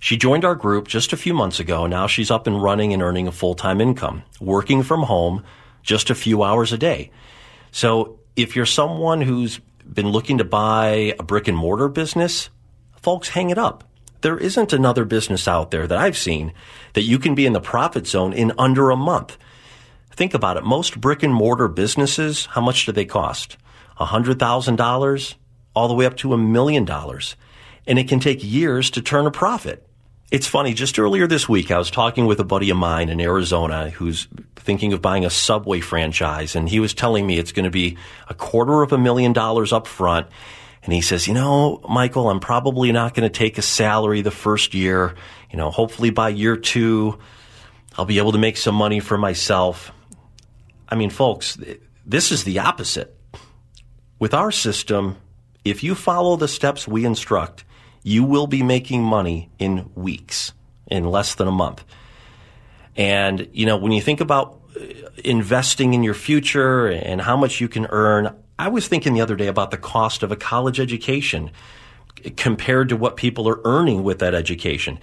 She 0.00 0.16
joined 0.16 0.44
our 0.44 0.54
group 0.54 0.86
just 0.88 1.12
a 1.12 1.16
few 1.16 1.34
months 1.34 1.58
ago. 1.58 1.86
Now 1.86 2.06
she's 2.06 2.30
up 2.30 2.46
and 2.46 2.62
running 2.62 2.92
and 2.92 3.02
earning 3.02 3.26
a 3.26 3.32
full 3.32 3.54
time 3.54 3.80
income, 3.80 4.22
working 4.40 4.82
from 4.82 5.02
home 5.04 5.44
just 5.82 6.10
a 6.10 6.14
few 6.14 6.42
hours 6.42 6.72
a 6.72 6.78
day. 6.78 7.10
So 7.72 8.18
if 8.36 8.54
you're 8.54 8.66
someone 8.66 9.22
who's 9.22 9.58
been 9.90 10.08
looking 10.10 10.38
to 10.38 10.44
buy 10.44 11.14
a 11.18 11.22
brick 11.22 11.48
and 11.48 11.56
mortar 11.56 11.88
business, 11.88 12.50
folks, 13.00 13.28
hang 13.30 13.50
it 13.50 13.58
up. 13.58 13.84
There 14.20 14.38
isn't 14.38 14.72
another 14.72 15.04
business 15.04 15.46
out 15.46 15.70
there 15.70 15.86
that 15.86 15.98
I've 15.98 16.18
seen 16.18 16.52
that 16.94 17.02
you 17.02 17.18
can 17.18 17.34
be 17.34 17.46
in 17.46 17.52
the 17.52 17.60
profit 17.60 18.06
zone 18.06 18.32
in 18.32 18.52
under 18.58 18.90
a 18.90 18.96
month. 18.96 19.36
Think 20.10 20.34
about 20.34 20.56
it. 20.56 20.64
Most 20.64 21.00
brick 21.00 21.22
and 21.22 21.32
mortar 21.32 21.68
businesses, 21.68 22.46
how 22.46 22.60
much 22.60 22.86
do 22.86 22.92
they 22.92 23.04
cost? 23.04 23.56
$100,000 24.00 25.34
all 25.74 25.88
the 25.88 25.94
way 25.94 26.06
up 26.06 26.16
to 26.16 26.32
a 26.32 26.38
million 26.38 26.84
dollars. 26.84 27.36
And 27.86 27.98
it 27.98 28.08
can 28.08 28.20
take 28.20 28.42
years 28.42 28.90
to 28.90 29.02
turn 29.02 29.26
a 29.26 29.30
profit. 29.30 29.88
It's 30.30 30.46
funny, 30.46 30.74
just 30.74 30.98
earlier 30.98 31.26
this 31.26 31.48
week, 31.48 31.70
I 31.70 31.78
was 31.78 31.90
talking 31.90 32.26
with 32.26 32.38
a 32.38 32.44
buddy 32.44 32.68
of 32.68 32.76
mine 32.76 33.08
in 33.08 33.18
Arizona 33.18 33.88
who's 33.88 34.28
thinking 34.56 34.92
of 34.92 35.00
buying 35.00 35.24
a 35.24 35.30
Subway 35.30 35.80
franchise, 35.80 36.54
and 36.54 36.68
he 36.68 36.80
was 36.80 36.92
telling 36.92 37.26
me 37.26 37.38
it's 37.38 37.52
going 37.52 37.64
to 37.64 37.70
be 37.70 37.96
a 38.28 38.34
quarter 38.34 38.82
of 38.82 38.92
a 38.92 38.98
million 38.98 39.32
dollars 39.32 39.72
up 39.72 39.86
front. 39.86 40.26
And 40.88 40.94
he 40.94 41.02
says, 41.02 41.28
You 41.28 41.34
know, 41.34 41.82
Michael, 41.86 42.30
I'm 42.30 42.40
probably 42.40 42.92
not 42.92 43.12
going 43.12 43.30
to 43.30 43.38
take 43.38 43.58
a 43.58 43.62
salary 43.62 44.22
the 44.22 44.30
first 44.30 44.72
year. 44.72 45.16
You 45.50 45.58
know, 45.58 45.70
hopefully 45.70 46.08
by 46.08 46.30
year 46.30 46.56
two, 46.56 47.18
I'll 47.98 48.06
be 48.06 48.16
able 48.16 48.32
to 48.32 48.38
make 48.38 48.56
some 48.56 48.74
money 48.74 48.98
for 48.98 49.18
myself. 49.18 49.92
I 50.88 50.94
mean, 50.94 51.10
folks, 51.10 51.58
this 52.06 52.32
is 52.32 52.44
the 52.44 52.60
opposite. 52.60 53.14
With 54.18 54.32
our 54.32 54.50
system, 54.50 55.18
if 55.62 55.84
you 55.84 55.94
follow 55.94 56.36
the 56.36 56.48
steps 56.48 56.88
we 56.88 57.04
instruct, 57.04 57.66
you 58.02 58.24
will 58.24 58.46
be 58.46 58.62
making 58.62 59.02
money 59.02 59.50
in 59.58 59.90
weeks, 59.94 60.54
in 60.86 61.04
less 61.04 61.34
than 61.34 61.48
a 61.48 61.52
month. 61.52 61.84
And, 62.96 63.46
you 63.52 63.66
know, 63.66 63.76
when 63.76 63.92
you 63.92 64.00
think 64.00 64.22
about 64.22 64.62
uh, 64.74 64.84
investing 65.22 65.92
in 65.92 66.02
your 66.02 66.14
future 66.14 66.86
and 66.86 67.20
how 67.20 67.36
much 67.36 67.60
you 67.60 67.68
can 67.68 67.84
earn, 67.90 68.34
I 68.58 68.68
was 68.68 68.88
thinking 68.88 69.14
the 69.14 69.20
other 69.20 69.36
day 69.36 69.46
about 69.46 69.70
the 69.70 69.76
cost 69.76 70.22
of 70.22 70.32
a 70.32 70.36
college 70.36 70.80
education 70.80 71.50
compared 72.36 72.88
to 72.88 72.96
what 72.96 73.16
people 73.16 73.48
are 73.48 73.60
earning 73.64 74.02
with 74.02 74.18
that 74.18 74.34
education. 74.34 74.98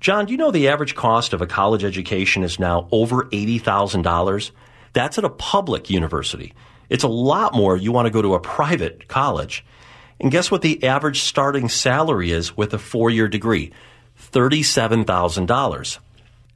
John, 0.00 0.26
do 0.26 0.32
you 0.32 0.38
know 0.38 0.50
the 0.50 0.68
average 0.68 0.94
cost 0.94 1.32
of 1.32 1.42
a 1.42 1.46
college 1.46 1.84
education 1.84 2.42
is 2.42 2.58
now 2.58 2.88
over 2.90 3.24
$80,000? 3.24 4.50
That's 4.92 5.18
at 5.18 5.24
a 5.24 5.30
public 5.30 5.90
university. 5.90 6.54
It's 6.88 7.04
a 7.04 7.08
lot 7.08 7.54
more 7.54 7.76
you 7.76 7.92
want 7.92 8.06
to 8.06 8.10
go 8.10 8.22
to 8.22 8.34
a 8.34 8.40
private 8.40 9.08
college. 9.08 9.64
And 10.20 10.30
guess 10.30 10.50
what 10.50 10.62
the 10.62 10.84
average 10.84 11.20
starting 11.20 11.68
salary 11.68 12.30
is 12.30 12.56
with 12.56 12.72
a 12.72 12.78
four 12.78 13.10
year 13.10 13.28
degree? 13.28 13.72
$37,000. 14.32 15.98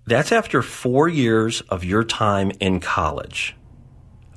That's 0.07 0.33
after 0.33 0.63
four 0.63 1.09
years 1.09 1.61
of 1.63 1.85
your 1.85 2.05
time 2.05 2.53
in 2.61 2.81
college. 2.81 3.55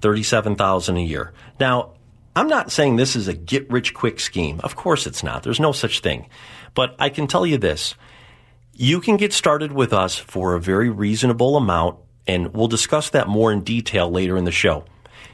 37,000 0.01 0.97
a 0.97 1.01
year. 1.01 1.33
Now, 1.59 1.93
I'm 2.35 2.47
not 2.47 2.71
saying 2.71 2.95
this 2.95 3.15
is 3.15 3.27
a 3.27 3.33
get 3.33 3.69
rich 3.69 3.93
quick 3.93 4.19
scheme. 4.19 4.59
Of 4.63 4.75
course 4.75 5.05
it's 5.05 5.23
not. 5.23 5.43
There's 5.43 5.59
no 5.59 5.71
such 5.71 5.99
thing. 5.99 6.29
But 6.73 6.95
I 6.97 7.09
can 7.09 7.27
tell 7.27 7.45
you 7.45 7.57
this. 7.57 7.95
You 8.73 9.01
can 9.01 9.17
get 9.17 9.33
started 9.33 9.71
with 9.71 9.91
us 9.91 10.15
for 10.15 10.55
a 10.55 10.61
very 10.61 10.89
reasonable 10.89 11.57
amount, 11.57 11.97
and 12.25 12.53
we'll 12.53 12.67
discuss 12.67 13.09
that 13.09 13.27
more 13.27 13.51
in 13.51 13.61
detail 13.61 14.09
later 14.09 14.37
in 14.37 14.45
the 14.45 14.51
show. 14.51 14.85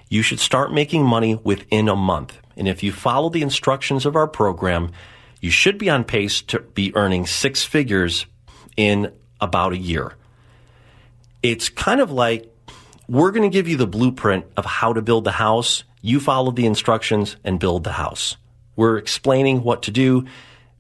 You 0.09 0.21
should 0.21 0.39
start 0.39 0.73
making 0.73 1.05
money 1.05 1.35
within 1.35 1.87
a 1.87 1.95
month. 1.95 2.39
And 2.55 2.67
if 2.67 2.81
you 2.81 2.91
follow 2.91 3.29
the 3.29 3.43
instructions 3.43 4.05
of 4.05 4.15
our 4.15 4.27
program, 4.27 4.91
you 5.39 5.51
should 5.51 5.77
be 5.77 5.89
on 5.89 6.03
pace 6.03 6.41
to 6.43 6.59
be 6.59 6.95
earning 6.95 7.27
six 7.27 7.63
figures 7.63 8.25
in 8.75 9.13
about 9.39 9.73
a 9.73 9.77
year. 9.77 10.15
It's 11.43 11.69
kind 11.69 12.01
of 12.01 12.11
like 12.11 12.51
we're 13.07 13.31
going 13.31 13.49
to 13.49 13.53
give 13.53 13.67
you 13.67 13.77
the 13.77 13.87
blueprint 13.87 14.45
of 14.57 14.65
how 14.65 14.93
to 14.93 15.01
build 15.01 15.23
the 15.23 15.31
house. 15.31 15.83
You 16.01 16.19
follow 16.19 16.51
the 16.51 16.65
instructions 16.65 17.37
and 17.43 17.59
build 17.59 17.83
the 17.83 17.93
house. 17.93 18.37
We're 18.75 18.97
explaining 18.97 19.63
what 19.63 19.83
to 19.83 19.91
do. 19.91 20.25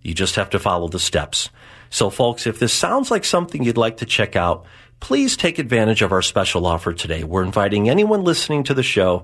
You 0.01 0.13
just 0.13 0.35
have 0.35 0.49
to 0.51 0.59
follow 0.59 0.87
the 0.87 0.99
steps. 0.99 1.49
So, 1.89 2.09
folks, 2.09 2.45
if 2.45 2.59
this 2.59 2.73
sounds 2.73 3.09
like 3.09 3.25
something 3.25 3.63
you'd 3.63 3.77
like 3.77 3.97
to 3.97 4.05
check 4.05 4.35
out, 4.35 4.65
please 4.99 5.37
take 5.37 5.57
advantage 5.57 6.01
of 6.01 6.11
our 6.11 6.21
special 6.21 6.65
offer 6.65 6.93
today. 6.93 7.23
We're 7.23 7.43
inviting 7.43 7.89
anyone 7.89 8.23
listening 8.23 8.63
to 8.65 8.73
the 8.73 8.83
show 8.83 9.23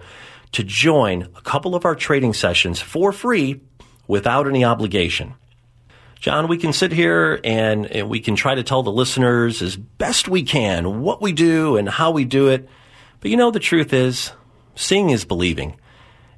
to 0.54 0.64
join 0.64 1.24
a 1.36 1.42
couple 1.42 1.76
of 1.76 1.86
our 1.86 1.96
trading 1.96 2.34
sessions 2.34 2.80
for 2.80 3.12
free 3.12 3.62
without 4.08 4.48
any 4.48 4.64
obligation. 4.64 5.34
John, 6.20 6.48
we 6.48 6.58
can 6.58 6.72
sit 6.72 6.94
here 6.94 7.42
and, 7.44 7.86
and, 7.88 8.10
we 8.10 8.22
can 8.22 8.36
try 8.36 8.56
to 8.56 8.64
tell 8.64 8.82
the 8.82 8.92
listeners 8.92 9.62
as 9.62 9.76
best 9.76 10.30
we 10.30 10.44
can 10.44 11.02
what 11.02 11.22
we 11.22 11.34
do 11.34 11.76
and 11.76 11.90
how 11.90 12.12
we 12.12 12.24
do 12.24 12.48
it. 12.48 12.70
But 13.24 13.32
you 13.32 13.38
know, 13.38 13.52
the 13.52 13.60
truth 13.62 13.94
is, 13.94 14.34
seeing 14.76 15.10
is 15.10 15.24
believing. 15.24 15.80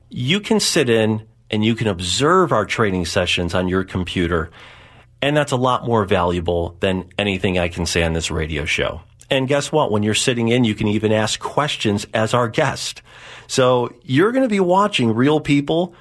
You 0.10 0.40
can 0.40 0.60
sit 0.60 0.88
in 0.88 1.28
and 1.50 1.66
you 1.66 1.74
can 1.74 1.88
observe 1.88 2.52
our 2.52 2.64
trading 2.64 3.06
sessions 3.06 3.56
on 3.56 3.68
your 3.68 3.84
computer, 3.84 4.52
and 5.20 5.36
that's 5.36 5.52
a 5.52 5.58
lot 5.58 5.88
more 5.88 6.06
valuable 6.06 6.78
than 6.82 7.10
anything 7.18 7.58
I 7.58 7.70
can 7.70 7.88
say 7.88 8.04
on 8.04 8.14
this 8.14 8.30
radio 8.30 8.66
show. 8.66 9.02
And 9.32 9.48
guess 9.48 9.72
what? 9.72 9.92
When 9.92 10.04
you're 10.04 10.14
sitting 10.14 10.50
in, 10.50 10.64
you 10.64 10.76
can 10.76 10.88
even 10.88 11.12
ask 11.12 11.40
questions 11.40 12.06
as 12.14 12.36
our 12.36 12.48
guest. 12.48 13.02
So 13.48 13.92
you're 14.04 14.32
going 14.32 14.44
to 14.44 14.48
be 14.48 14.60
watching 14.60 15.16
real 15.16 15.40
people 15.40 15.96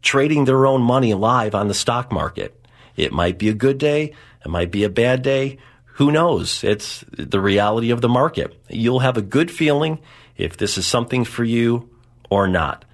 trading 0.00 0.46
their 0.46 0.64
own 0.64 0.80
money 0.80 1.12
live 1.12 1.54
on 1.54 1.68
the 1.68 1.74
stock 1.74 2.10
market. 2.10 2.66
It 2.96 3.12
might 3.12 3.38
be 3.38 3.50
a 3.50 3.54
good 3.54 3.76
day. 3.76 4.14
It 4.42 4.48
might 4.48 4.70
be 4.70 4.84
a 4.84 4.88
bad 4.88 5.20
day. 5.20 5.58
Who 5.96 6.10
knows? 6.10 6.64
It's 6.64 7.04
the 7.10 7.42
reality 7.42 7.90
of 7.90 8.00
the 8.00 8.08
market. 8.08 8.58
You'll 8.70 9.00
have 9.00 9.18
a 9.18 9.22
good 9.22 9.50
feeling 9.50 9.98
if 10.40 10.56
this 10.56 10.78
is 10.78 10.86
something 10.86 11.24
for 11.24 11.44
you 11.44 11.88
or 12.28 12.48
not. 12.48 12.84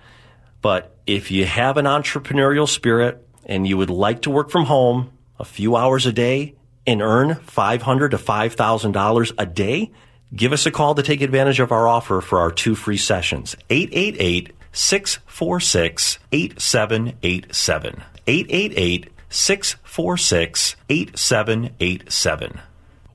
But 0.63 0.97
if 1.07 1.31
you 1.31 1.47
have 1.47 1.77
an 1.77 1.85
entrepreneurial 1.85 2.69
spirit 2.69 3.27
and 3.45 3.67
you 3.67 3.77
would 3.77 3.91
like 3.91 4.23
to 4.23 4.31
work 4.31 4.51
from 4.51 4.65
home 4.65 5.13
a 5.39 5.45
few 5.45 5.77
hours 5.77 6.07
a 6.07 6.13
day 6.13 6.55
and 6.87 7.01
earn 7.03 7.35
$500 7.35 8.11
to 8.11 8.19
$5,000 8.19 9.33
a 9.39 9.47
day, 9.47 9.93
give 10.35 10.53
us 10.53 10.67
a 10.67 10.71
call 10.71 10.95
to 10.95 11.03
take 11.03 11.21
advantage 11.21 11.61
of 11.61 11.73
our 11.73 11.87
offer 11.87 12.21
for 12.21 12.41
our 12.41 12.51
two 12.51 12.75
free 12.75 12.97
sessions. 12.97 13.55
888 13.71 14.53
646 14.73 16.19
8787. 16.33 18.03
888 18.27 19.11
646 19.29 20.77
8787. 20.89 22.61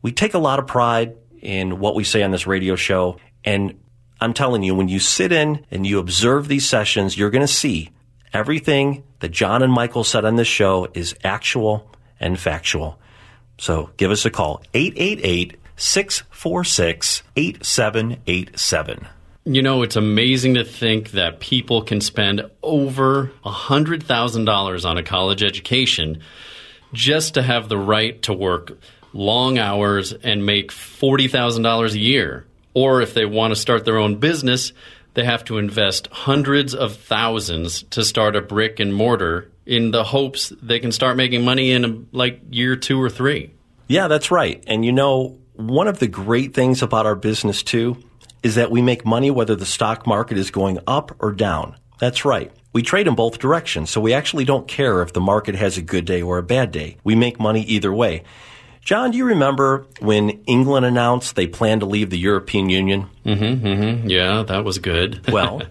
We 0.02 0.12
take 0.12 0.34
a 0.34 0.40
lot 0.40 0.60
of 0.60 0.68
pride 0.68 1.16
in 1.42 1.80
what 1.80 1.96
we 1.96 2.04
say 2.04 2.24
on 2.24 2.32
this 2.32 2.48
radio 2.48 2.76
show, 2.76 3.18
and 3.44 3.80
I'm 4.22 4.34
telling 4.34 4.62
you, 4.62 4.76
when 4.76 4.88
you 4.88 5.00
sit 5.00 5.32
in 5.32 5.66
and 5.72 5.86
you 5.86 5.98
observe 5.98 6.48
these 6.48 6.70
sessions, 6.70 7.18
you're 7.18 7.32
going 7.32 7.42
to 7.42 7.48
see 7.48 7.90
everything 8.32 9.04
that 9.20 9.32
John 9.32 9.64
and 9.64 9.74
Michael 9.74 10.04
said 10.04 10.26
on 10.26 10.36
this 10.36 10.48
show 10.48 10.88
is 10.94 11.16
actual 11.24 11.90
and 12.20 12.40
factual. 12.40 13.00
So 13.58 13.90
give 13.98 14.12
us 14.12 14.24
a 14.26 14.30
call, 14.30 14.62
888 14.76 15.58
646 15.76 17.24
8787. 17.36 19.08
You 19.44 19.64
know, 19.64 19.82
it's 19.82 19.96
amazing 19.96 20.54
to 20.54 20.64
think 20.64 21.12
that 21.12 21.40
people 21.40 21.82
can 21.82 22.00
spend 22.00 22.44
over 22.62 23.32
$100,000 23.44 24.86
on 24.86 24.98
a 24.98 25.04
college 25.04 25.44
education 25.44 26.22
just 26.94 27.34
to 27.34 27.42
have 27.42 27.68
the 27.68 27.78
right 27.78 28.22
to 28.22 28.34
work 28.34 28.78
long 29.14 29.58
hours 29.58 30.14
and 30.14 30.46
make 30.46 30.72
$40,000 30.72 31.94
a 31.94 32.00
year. 32.00 32.46
Or 32.74 33.02
if 33.02 33.14
they 33.14 33.26
want 33.26 33.52
to 33.52 33.60
start 33.60 33.86
their 33.86 33.98
own 33.98 34.16
business, 34.18 34.74
they 35.14 35.26
have 35.26 35.44
to 35.46 35.58
invest 35.58 36.08
hundreds 36.08 36.74
of 36.74 36.96
thousands 36.96 37.84
to 37.84 38.04
start 38.04 38.36
a 38.36 38.42
brick 38.42 38.80
and 38.80 38.94
mortar 38.94 39.52
in 39.66 39.92
the 39.92 40.04
hopes 40.04 40.54
they 40.62 40.80
can 40.80 40.92
start 40.92 41.18
making 41.18 41.44
money 41.44 41.72
in 41.72 42.08
like 42.12 42.42
year 42.50 42.76
two 42.76 43.02
or 43.02 43.10
three. 43.10 43.52
Yeah, 43.88 44.08
that's 44.08 44.32
right. 44.32 44.64
And 44.68 44.86
you 44.86 44.92
know, 44.92 45.38
one 45.54 45.88
of 45.88 46.00
the 46.00 46.08
great 46.08 46.54
things 46.54 46.82
about 46.82 47.06
our 47.06 47.16
business 47.16 47.62
too 47.62 47.98
is 48.44 48.56
that 48.56 48.72
we 48.72 48.82
make 48.82 49.06
money 49.06 49.30
whether 49.30 49.56
the 49.56 49.66
stock 49.66 50.08
market 50.08 50.38
is 50.38 50.50
going 50.50 50.80
up 50.88 51.16
or 51.20 51.32
down. 51.32 51.76
That's 52.00 52.26
right. 52.26 52.52
We 52.74 52.82
trade 52.82 53.08
in 53.08 53.16
both 53.16 53.38
directions, 53.38 53.90
so 53.90 54.02
we 54.02 54.14
actually 54.14 54.46
don't 54.46 54.68
care 54.68 55.02
if 55.02 55.14
the 55.14 55.20
market 55.20 55.56
has 55.56 55.78
a 55.78 55.82
good 55.82 56.06
day 56.06 56.22
or 56.22 56.38
a 56.38 56.44
bad 56.44 56.72
day. 56.72 56.98
We 57.04 57.16
make 57.16 57.40
money 57.40 57.62
either 57.64 57.94
way. 57.94 58.24
John, 58.82 59.12
do 59.12 59.18
you 59.18 59.26
remember 59.26 59.86
when 60.00 60.30
England 60.46 60.86
announced 60.86 61.36
they 61.36 61.48
planned 61.48 61.82
to 61.82 61.88
leave 61.88 62.10
the 62.10 62.18
European 62.18 62.70
Union? 62.70 63.10
Mm-hmm, 63.26 63.66
mm-hmm. 63.66 64.10
Yeah, 64.10 64.44
that 64.44 64.66
was 64.66 64.80
good. 64.80 65.28
well, 65.32 65.62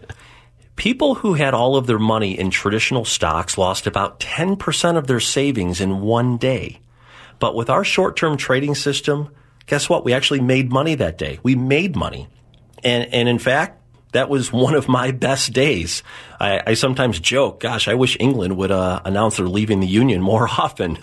people 0.77 1.17
who 1.17 1.35
had 1.35 1.53
all 1.53 1.77
of 1.77 1.87
their 1.87 1.99
money 1.99 2.39
in 2.39 2.51
traditional 2.51 3.05
stocks 3.05 3.59
lost 3.59 3.87
about 3.87 4.21
10% 4.21 4.97
of 4.97 5.09
their 5.09 5.21
savings 5.21 5.81
in 5.81 6.01
one 6.01 6.37
day. 6.37 6.79
But 7.41 7.57
with 7.57 7.69
our 7.69 7.85
short 7.85 8.17
term 8.17 8.37
trading 8.37 8.77
system, 8.77 9.31
guess 9.67 9.89
what? 9.89 10.05
We 10.05 10.13
actually 10.13 10.41
made 10.41 10.71
money 10.71 10.95
that 10.95 11.19
day. 11.19 11.41
We 11.43 11.57
made 11.57 11.97
money. 11.97 12.29
And, 12.85 13.13
and 13.13 13.29
in 13.29 13.39
fact, 13.39 13.81
that 14.13 14.29
was 14.29 14.53
one 14.53 14.75
of 14.75 14.89
my 14.89 15.11
best 15.11 15.53
days. 15.53 16.03
I, 16.39 16.63
I 16.69 16.75
sometimes 16.75 17.21
joke, 17.21 17.61
gosh, 17.61 17.89
I 17.89 17.95
wish 17.95 18.17
England 18.19 18.57
would 18.57 18.71
uh, 18.71 19.01
announce 19.05 19.37
they're 19.37 19.47
leaving 19.47 19.81
the 19.81 19.87
union 19.87 20.21
more 20.21 20.49
often. 20.59 20.99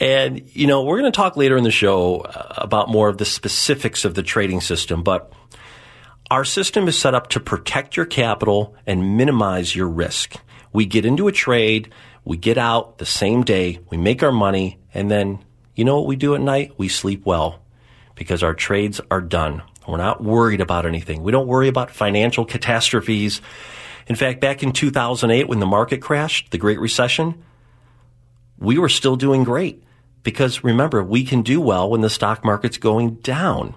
And, 0.00 0.42
you 0.52 0.66
know, 0.66 0.82
we're 0.82 0.98
going 0.98 1.10
to 1.10 1.16
talk 1.16 1.36
later 1.36 1.56
in 1.56 1.64
the 1.64 1.70
show 1.70 2.20
uh, 2.20 2.54
about 2.58 2.88
more 2.88 3.08
of 3.08 3.18
the 3.18 3.24
specifics 3.24 4.04
of 4.04 4.14
the 4.14 4.22
trading 4.22 4.60
system, 4.60 5.02
but 5.02 5.32
our 6.30 6.44
system 6.44 6.88
is 6.88 6.98
set 6.98 7.14
up 7.14 7.28
to 7.28 7.40
protect 7.40 7.96
your 7.96 8.06
capital 8.06 8.74
and 8.86 9.16
minimize 9.16 9.74
your 9.76 9.88
risk. 9.88 10.34
We 10.72 10.86
get 10.86 11.04
into 11.04 11.28
a 11.28 11.32
trade, 11.32 11.92
we 12.24 12.36
get 12.36 12.58
out 12.58 12.98
the 12.98 13.06
same 13.06 13.44
day, 13.44 13.78
we 13.90 13.96
make 13.96 14.22
our 14.22 14.32
money, 14.32 14.80
and 14.92 15.10
then, 15.10 15.44
you 15.76 15.84
know 15.84 15.96
what 15.96 16.06
we 16.06 16.16
do 16.16 16.34
at 16.34 16.40
night? 16.40 16.72
We 16.76 16.88
sleep 16.88 17.24
well 17.24 17.60
because 18.16 18.42
our 18.42 18.54
trades 18.54 19.00
are 19.10 19.20
done. 19.20 19.62
We're 19.86 19.98
not 19.98 20.24
worried 20.24 20.60
about 20.60 20.86
anything. 20.86 21.22
We 21.22 21.30
don't 21.30 21.46
worry 21.46 21.68
about 21.68 21.90
financial 21.90 22.44
catastrophes. 22.44 23.40
In 24.08 24.16
fact, 24.16 24.40
back 24.40 24.62
in 24.62 24.72
2008, 24.72 25.48
when 25.48 25.60
the 25.60 25.66
market 25.66 26.00
crashed, 26.00 26.50
the 26.50 26.58
Great 26.58 26.80
Recession, 26.80 27.44
we 28.58 28.78
were 28.78 28.88
still 28.88 29.16
doing 29.16 29.44
great 29.44 29.83
because 30.24 30.64
remember, 30.64 31.04
we 31.04 31.22
can 31.22 31.42
do 31.42 31.60
well 31.60 31.88
when 31.88 32.00
the 32.00 32.10
stock 32.10 32.44
market's 32.44 32.78
going 32.78 33.16
down. 33.16 33.74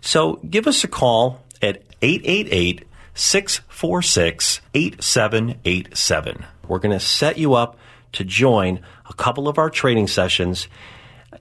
So 0.00 0.36
give 0.48 0.66
us 0.66 0.82
a 0.82 0.88
call 0.88 1.44
at 1.62 1.82
888 2.02 2.84
646 3.14 4.60
8787. 4.74 6.46
We're 6.66 6.78
going 6.78 6.98
to 6.98 7.04
set 7.04 7.38
you 7.38 7.54
up 7.54 7.78
to 8.12 8.24
join 8.24 8.80
a 9.08 9.14
couple 9.14 9.48
of 9.48 9.58
our 9.58 9.70
training 9.70 10.08
sessions. 10.08 10.68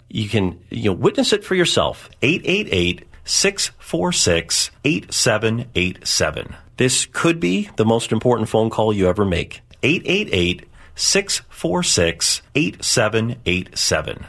You 0.10 0.28
can 0.28 0.60
you 0.70 0.92
know, 0.92 0.94
witness 0.94 1.34
it 1.34 1.44
for 1.44 1.56
yourself. 1.56 2.10
888 2.22 3.08
646 3.24 4.72
8787. 4.84 6.56
This 6.78 7.06
could 7.06 7.40
be 7.40 7.70
the 7.76 7.86
most 7.86 8.12
important 8.12 8.50
phone 8.50 8.70
call 8.70 8.94
you 8.94 9.08
ever 9.08 9.26
make. 9.26 9.62
888 9.84 10.67
646 11.00 12.42
8787. 12.56 14.26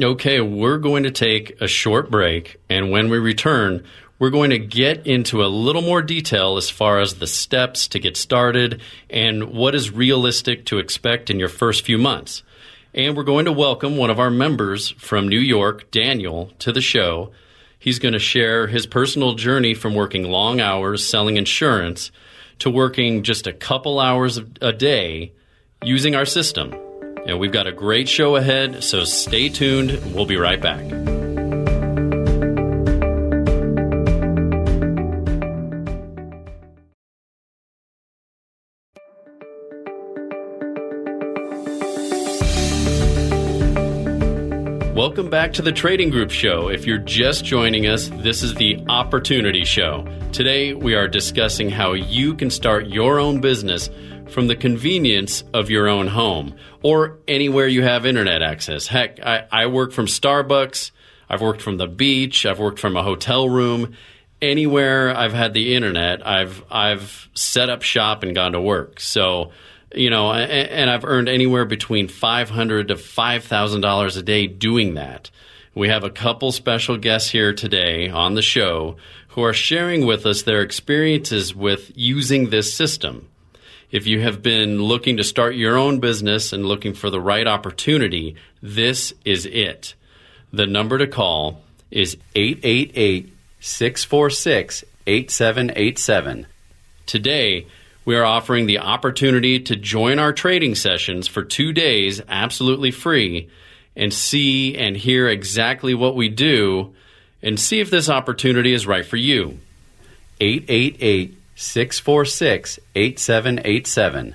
Okay, 0.00 0.40
we're 0.40 0.78
going 0.78 1.02
to 1.02 1.10
take 1.10 1.60
a 1.60 1.66
short 1.66 2.08
break, 2.08 2.60
and 2.70 2.92
when 2.92 3.10
we 3.10 3.18
return, 3.18 3.84
we're 4.20 4.30
going 4.30 4.50
to 4.50 4.58
get 4.60 5.08
into 5.08 5.44
a 5.44 5.50
little 5.50 5.82
more 5.82 6.02
detail 6.02 6.56
as 6.56 6.70
far 6.70 7.00
as 7.00 7.14
the 7.14 7.26
steps 7.26 7.88
to 7.88 7.98
get 7.98 8.16
started 8.16 8.80
and 9.10 9.50
what 9.52 9.74
is 9.74 9.90
realistic 9.90 10.64
to 10.66 10.78
expect 10.78 11.30
in 11.30 11.40
your 11.40 11.48
first 11.48 11.84
few 11.84 11.98
months. 11.98 12.44
And 12.94 13.16
we're 13.16 13.24
going 13.24 13.46
to 13.46 13.52
welcome 13.52 13.96
one 13.96 14.10
of 14.10 14.20
our 14.20 14.30
members 14.30 14.90
from 14.90 15.26
New 15.26 15.40
York, 15.40 15.90
Daniel, 15.90 16.52
to 16.60 16.70
the 16.70 16.80
show. 16.80 17.32
He's 17.76 17.98
going 17.98 18.14
to 18.14 18.20
share 18.20 18.68
his 18.68 18.86
personal 18.86 19.34
journey 19.34 19.74
from 19.74 19.96
working 19.96 20.22
long 20.22 20.60
hours 20.60 21.04
selling 21.04 21.36
insurance 21.36 22.12
to 22.60 22.70
working 22.70 23.24
just 23.24 23.48
a 23.48 23.52
couple 23.52 23.98
hours 23.98 24.38
a 24.60 24.72
day 24.72 25.32
using 25.84 26.14
our 26.14 26.24
system. 26.24 26.74
And 27.26 27.38
we've 27.38 27.52
got 27.52 27.66
a 27.66 27.72
great 27.72 28.08
show 28.08 28.36
ahead, 28.36 28.82
so 28.82 29.04
stay 29.04 29.48
tuned. 29.48 30.14
We'll 30.14 30.26
be 30.26 30.36
right 30.36 30.60
back. 30.60 30.84
Welcome 44.94 45.28
back 45.28 45.52
to 45.54 45.62
the 45.62 45.70
Trading 45.70 46.10
Group 46.10 46.30
Show. 46.30 46.68
If 46.68 46.86
you're 46.86 46.98
just 46.98 47.44
joining 47.44 47.86
us, 47.86 48.08
this 48.08 48.42
is 48.42 48.54
the 48.54 48.84
Opportunity 48.88 49.64
Show. 49.64 50.06
Today, 50.32 50.72
we 50.72 50.94
are 50.94 51.06
discussing 51.06 51.68
how 51.68 51.92
you 51.92 52.34
can 52.34 52.50
start 52.50 52.86
your 52.86 53.20
own 53.20 53.40
business 53.40 53.90
from 54.28 54.46
the 54.46 54.56
convenience 54.56 55.44
of 55.52 55.70
your 55.70 55.88
own 55.88 56.08
home 56.08 56.54
or 56.82 57.18
anywhere 57.28 57.66
you 57.68 57.82
have 57.82 58.06
internet 58.06 58.42
access. 58.42 58.86
Heck, 58.86 59.20
I, 59.20 59.46
I 59.50 59.66
work 59.66 59.92
from 59.92 60.06
Starbucks, 60.06 60.90
I've 61.28 61.40
worked 61.40 61.62
from 61.62 61.76
the 61.76 61.86
beach, 61.86 62.46
I've 62.46 62.58
worked 62.58 62.78
from 62.78 62.96
a 62.96 63.02
hotel 63.02 63.48
room. 63.48 63.94
Anywhere 64.42 65.16
I've 65.16 65.32
had 65.32 65.54
the 65.54 65.74
internet, 65.74 66.26
I've 66.26 66.62
I've 66.70 67.30
set 67.34 67.70
up 67.70 67.82
shop 67.82 68.22
and 68.22 68.34
gone 68.34 68.52
to 68.52 68.60
work. 68.60 69.00
So 69.00 69.52
you 69.94 70.10
know, 70.10 70.32
and, 70.32 70.90
I've 70.90 71.04
earned 71.04 71.28
anywhere 71.28 71.64
between 71.64 72.08
five 72.08 72.50
hundred 72.50 72.88
to 72.88 72.96
five 72.96 73.44
thousand 73.44 73.80
dollars 73.80 74.16
a 74.16 74.22
day 74.22 74.46
doing 74.46 74.94
that. 74.94 75.30
We 75.74 75.88
have 75.88 76.04
a 76.04 76.10
couple 76.10 76.52
special 76.52 76.96
guests 76.96 77.30
here 77.30 77.52
today 77.52 78.08
on 78.08 78.34
the 78.34 78.42
show 78.42 78.96
who 79.28 79.42
are 79.42 79.52
sharing 79.52 80.06
with 80.06 80.26
us 80.26 80.42
their 80.42 80.62
experiences 80.62 81.54
with 81.54 81.90
using 81.94 82.50
this 82.50 82.72
system. 82.72 83.28
If 83.90 84.06
you 84.06 84.20
have 84.20 84.42
been 84.42 84.82
looking 84.82 85.16
to 85.18 85.24
start 85.24 85.54
your 85.54 85.76
own 85.76 86.00
business 86.00 86.52
and 86.52 86.66
looking 86.66 86.94
for 86.94 87.10
the 87.10 87.20
right 87.20 87.46
opportunity, 87.46 88.36
this 88.62 89.12
is 89.24 89.46
it. 89.46 89.94
The 90.52 90.66
number 90.66 90.98
to 90.98 91.06
call 91.06 91.62
is 91.90 92.16
888 92.34 93.32
646 93.60 94.84
8787. 95.06 96.46
Today, 97.06 97.66
we 98.04 98.16
are 98.16 98.24
offering 98.24 98.66
the 98.66 98.78
opportunity 98.78 99.60
to 99.60 99.76
join 99.76 100.18
our 100.18 100.32
trading 100.32 100.74
sessions 100.74 101.26
for 101.26 101.42
two 101.42 101.72
days 101.72 102.20
absolutely 102.28 102.90
free 102.90 103.48
and 103.96 104.12
see 104.12 104.76
and 104.76 104.96
hear 104.96 105.28
exactly 105.28 105.94
what 105.94 106.16
we 106.16 106.28
do 106.28 106.94
and 107.42 107.58
see 107.60 107.80
if 107.80 107.90
this 107.90 108.08
opportunity 108.08 108.72
is 108.72 108.86
right 108.86 109.06
for 109.06 109.16
you. 109.16 109.58
888 110.40 111.38
646 111.54 112.78
8787. 112.94 114.34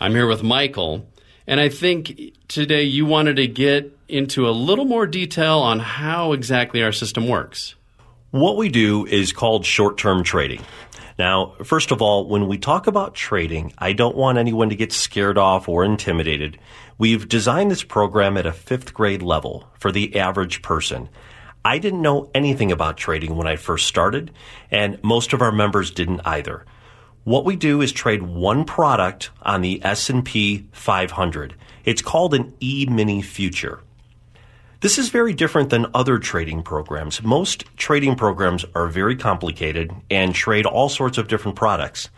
I'm 0.00 0.12
here 0.12 0.26
with 0.26 0.42
Michael, 0.42 1.06
and 1.46 1.60
I 1.60 1.68
think 1.68 2.34
today 2.48 2.82
you 2.82 3.06
wanted 3.06 3.36
to 3.36 3.46
get 3.46 3.96
into 4.08 4.48
a 4.48 4.50
little 4.50 4.84
more 4.84 5.06
detail 5.06 5.58
on 5.58 5.78
how 5.78 6.32
exactly 6.32 6.82
our 6.82 6.92
system 6.92 7.28
works. 7.28 7.74
What 8.30 8.56
we 8.56 8.68
do 8.68 9.06
is 9.06 9.32
called 9.32 9.64
short 9.64 9.96
term 9.98 10.22
trading. 10.22 10.62
Now, 11.18 11.54
first 11.64 11.92
of 11.92 12.02
all, 12.02 12.28
when 12.28 12.46
we 12.46 12.58
talk 12.58 12.86
about 12.86 13.14
trading, 13.14 13.72
I 13.78 13.94
don't 13.94 14.16
want 14.16 14.36
anyone 14.36 14.68
to 14.68 14.76
get 14.76 14.92
scared 14.92 15.38
off 15.38 15.68
or 15.68 15.84
intimidated. 15.84 16.58
We've 16.98 17.26
designed 17.26 17.70
this 17.70 17.82
program 17.82 18.36
at 18.36 18.46
a 18.46 18.52
fifth 18.52 18.92
grade 18.92 19.22
level 19.22 19.66
for 19.78 19.90
the 19.90 20.16
average 20.18 20.60
person. 20.60 21.08
I 21.66 21.78
didn't 21.78 22.00
know 22.00 22.30
anything 22.32 22.70
about 22.70 22.96
trading 22.96 23.34
when 23.34 23.48
I 23.48 23.56
first 23.56 23.88
started, 23.88 24.30
and 24.70 25.02
most 25.02 25.32
of 25.32 25.42
our 25.42 25.50
members 25.50 25.90
didn't 25.90 26.20
either. 26.24 26.64
What 27.24 27.44
we 27.44 27.56
do 27.56 27.82
is 27.82 27.90
trade 27.90 28.22
one 28.22 28.64
product 28.64 29.30
on 29.42 29.62
the 29.62 29.84
S&P 29.84 30.68
500. 30.70 31.56
It's 31.84 32.02
called 32.02 32.34
an 32.34 32.54
E-mini 32.62 33.20
future. 33.20 33.80
This 34.80 34.96
is 34.96 35.08
very 35.08 35.34
different 35.34 35.70
than 35.70 35.86
other 35.92 36.20
trading 36.20 36.62
programs. 36.62 37.20
Most 37.20 37.64
trading 37.76 38.14
programs 38.14 38.64
are 38.76 38.86
very 38.86 39.16
complicated 39.16 39.92
and 40.08 40.36
trade 40.36 40.66
all 40.66 40.88
sorts 40.88 41.18
of 41.18 41.26
different 41.26 41.56
products. 41.56 42.10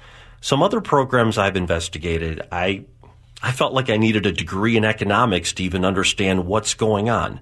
Some 0.42 0.62
other 0.62 0.82
programs 0.82 1.38
I've 1.38 1.56
investigated, 1.56 2.42
I 2.52 2.84
I 3.42 3.52
felt 3.52 3.72
like 3.72 3.88
I 3.88 3.96
needed 3.96 4.26
a 4.26 4.32
degree 4.32 4.76
in 4.76 4.84
economics 4.84 5.54
to 5.54 5.62
even 5.62 5.86
understand 5.86 6.44
what's 6.44 6.74
going 6.74 7.08
on. 7.08 7.40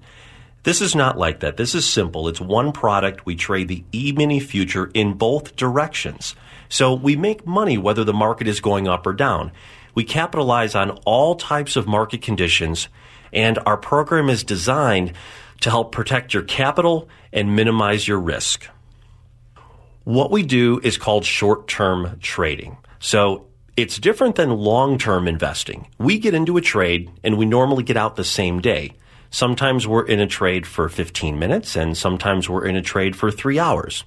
This 0.67 0.81
is 0.81 0.95
not 0.95 1.17
like 1.17 1.39
that. 1.39 1.55
This 1.55 1.73
is 1.73 1.85
simple. 1.85 2.27
It's 2.27 2.41
one 2.41 2.73
product. 2.73 3.25
We 3.25 3.37
trade 3.37 3.69
the 3.69 3.85
E-mini 3.93 4.41
future 4.41 4.91
in 4.93 5.13
both 5.13 5.55
directions. 5.55 6.35
So 6.67 6.93
we 6.93 7.15
make 7.15 7.47
money 7.47 7.77
whether 7.77 8.03
the 8.03 8.11
market 8.11 8.49
is 8.49 8.59
going 8.59 8.85
up 8.85 9.07
or 9.07 9.13
down. 9.13 9.53
We 9.95 10.03
capitalize 10.03 10.75
on 10.75 10.89
all 11.05 11.35
types 11.35 11.77
of 11.77 11.87
market 11.87 12.21
conditions 12.21 12.89
and 13.31 13.57
our 13.65 13.77
program 13.77 14.27
is 14.29 14.43
designed 14.43 15.13
to 15.61 15.69
help 15.69 15.93
protect 15.93 16.33
your 16.33 16.43
capital 16.43 17.07
and 17.31 17.55
minimize 17.55 18.05
your 18.05 18.19
risk. 18.19 18.67
What 20.03 20.31
we 20.31 20.43
do 20.43 20.81
is 20.83 20.97
called 20.97 21.23
short 21.23 21.69
term 21.69 22.19
trading. 22.21 22.75
So 22.99 23.47
it's 23.77 23.97
different 23.99 24.35
than 24.35 24.49
long 24.49 24.97
term 24.97 25.29
investing. 25.29 25.87
We 25.97 26.19
get 26.19 26.33
into 26.33 26.57
a 26.57 26.61
trade 26.61 27.09
and 27.23 27.37
we 27.37 27.45
normally 27.45 27.83
get 27.83 27.95
out 27.95 28.17
the 28.17 28.25
same 28.25 28.59
day. 28.59 28.95
Sometimes 29.29 29.87
we're 29.87 30.05
in 30.05 30.19
a 30.19 30.27
trade 30.27 30.65
for 30.65 30.89
15 30.89 31.37
minutes 31.37 31.75
and 31.75 31.97
sometimes 31.97 32.49
we're 32.49 32.65
in 32.65 32.75
a 32.75 32.81
trade 32.81 33.15
for 33.15 33.31
three 33.31 33.59
hours. 33.59 34.03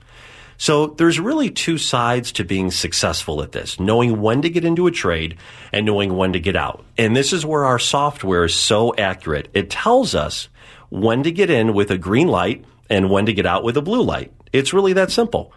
So 0.57 0.89
there's 0.89 1.19
really 1.19 1.51
two 1.51 1.79
sides 1.79 2.33
to 2.33 2.45
being 2.45 2.71
successful 2.71 3.43
at 3.43 3.53
this, 3.53 3.81
knowing 3.81 4.21
when 4.21 4.43
to 4.43 4.51
get 4.51 4.65
into 4.65 4.87
a 4.87 4.91
trade 4.91 5.39
and 5.73 5.87
knowing 5.87 6.15
when 6.15 6.35
to 6.35 6.41
get 6.41 6.55
out. 6.55 6.85
And 6.99 7.17
this 7.17 7.33
is 7.33 7.47
where 7.47 7.65
our 7.65 7.79
software 7.79 8.45
is 8.45 8.55
so 8.55 8.95
accurate. 8.97 9.49
It 9.55 9.71
tells 9.71 10.15
us 10.15 10.51
when 10.91 11.23
to 11.23 11.33
get 11.33 11.49
in 11.49 11.73
with 11.73 11.91
a 11.91 11.97
green 11.97 12.29
light 12.29 12.65
and 12.91 13.09
when 13.09 13.25
to 13.25 13.33
get 13.33 13.47
out 13.47 13.65
with 13.65 13.79
a 13.79 13.83
blue 13.83 14.03
light. 14.03 14.33
It's 14.53 14.75
really 14.75 14.93
that 14.95 15.11
simple. 15.11 15.55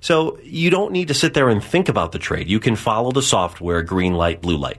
So 0.00 0.38
you 0.42 0.70
don't 0.70 0.92
need 0.92 1.08
to 1.08 1.14
sit 1.14 1.34
there 1.34 1.48
and 1.48 1.62
think 1.62 1.88
about 1.88 2.12
the 2.12 2.18
trade. 2.18 2.48
You 2.48 2.60
can 2.60 2.76
follow 2.76 3.12
the 3.12 3.22
software 3.22 3.82
green 3.82 4.14
light, 4.14 4.40
blue 4.40 4.56
light. 4.56 4.78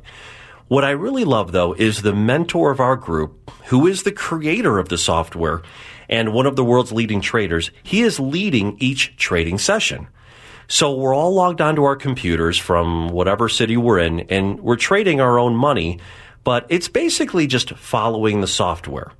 What 0.68 0.84
I 0.84 0.90
really 0.90 1.24
love 1.24 1.54
though 1.54 1.74
is 1.74 2.02
the 2.02 2.14
mentor 2.14 2.72
of 2.72 2.82
our 2.82 2.98
group, 2.98 3.52
who 3.68 3.88
is 3.88 4.04
the 4.04 4.12
creator 4.12 4.80
of 4.80 4.90
the 4.90 4.98
software 4.98 5.62
and 6.10 6.34
one 6.34 6.46
of 6.46 6.58
the 6.58 6.64
world's 6.64 6.92
leading 6.92 7.22
traders, 7.22 7.72
he 7.84 8.02
is 8.02 8.20
leading 8.20 8.76
each 8.80 9.16
trading 9.16 9.60
session. 9.60 10.08
So 10.68 10.94
we're 10.94 11.16
all 11.16 11.34
logged 11.34 11.62
onto 11.62 11.86
our 11.86 11.96
computers 11.96 12.58
from 12.58 13.08
whatever 13.10 13.48
city 13.48 13.78
we're 13.78 14.00
in, 14.00 14.22
and 14.22 14.60
we're 14.60 14.76
trading 14.76 15.22
our 15.22 15.40
own 15.40 15.56
money, 15.56 16.00
but 16.44 16.66
it's 16.68 16.90
basically 16.90 17.48
just 17.48 17.74
following 17.76 18.42
the 18.42 18.48
software. 18.48 19.14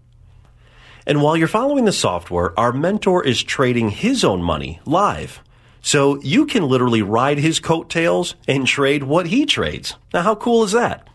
And 1.06 1.22
while 1.22 1.38
you're 1.38 1.48
following 1.48 1.86
the 1.86 1.94
software, 1.94 2.58
our 2.60 2.74
mentor 2.74 3.24
is 3.24 3.42
trading 3.42 3.90
his 3.90 4.26
own 4.26 4.44
money 4.44 4.82
live. 4.86 5.42
So 5.82 6.22
you 6.22 6.46
can 6.46 6.68
literally 6.68 7.02
ride 7.02 7.38
his 7.38 7.62
coattails 7.62 8.36
and 8.46 8.68
trade 8.68 9.04
what 9.04 9.28
he 9.28 9.46
trades. 9.46 9.96
Now, 10.14 10.24
how 10.24 10.36
cool 10.36 10.66
is 10.66 10.74
that? 10.74 11.08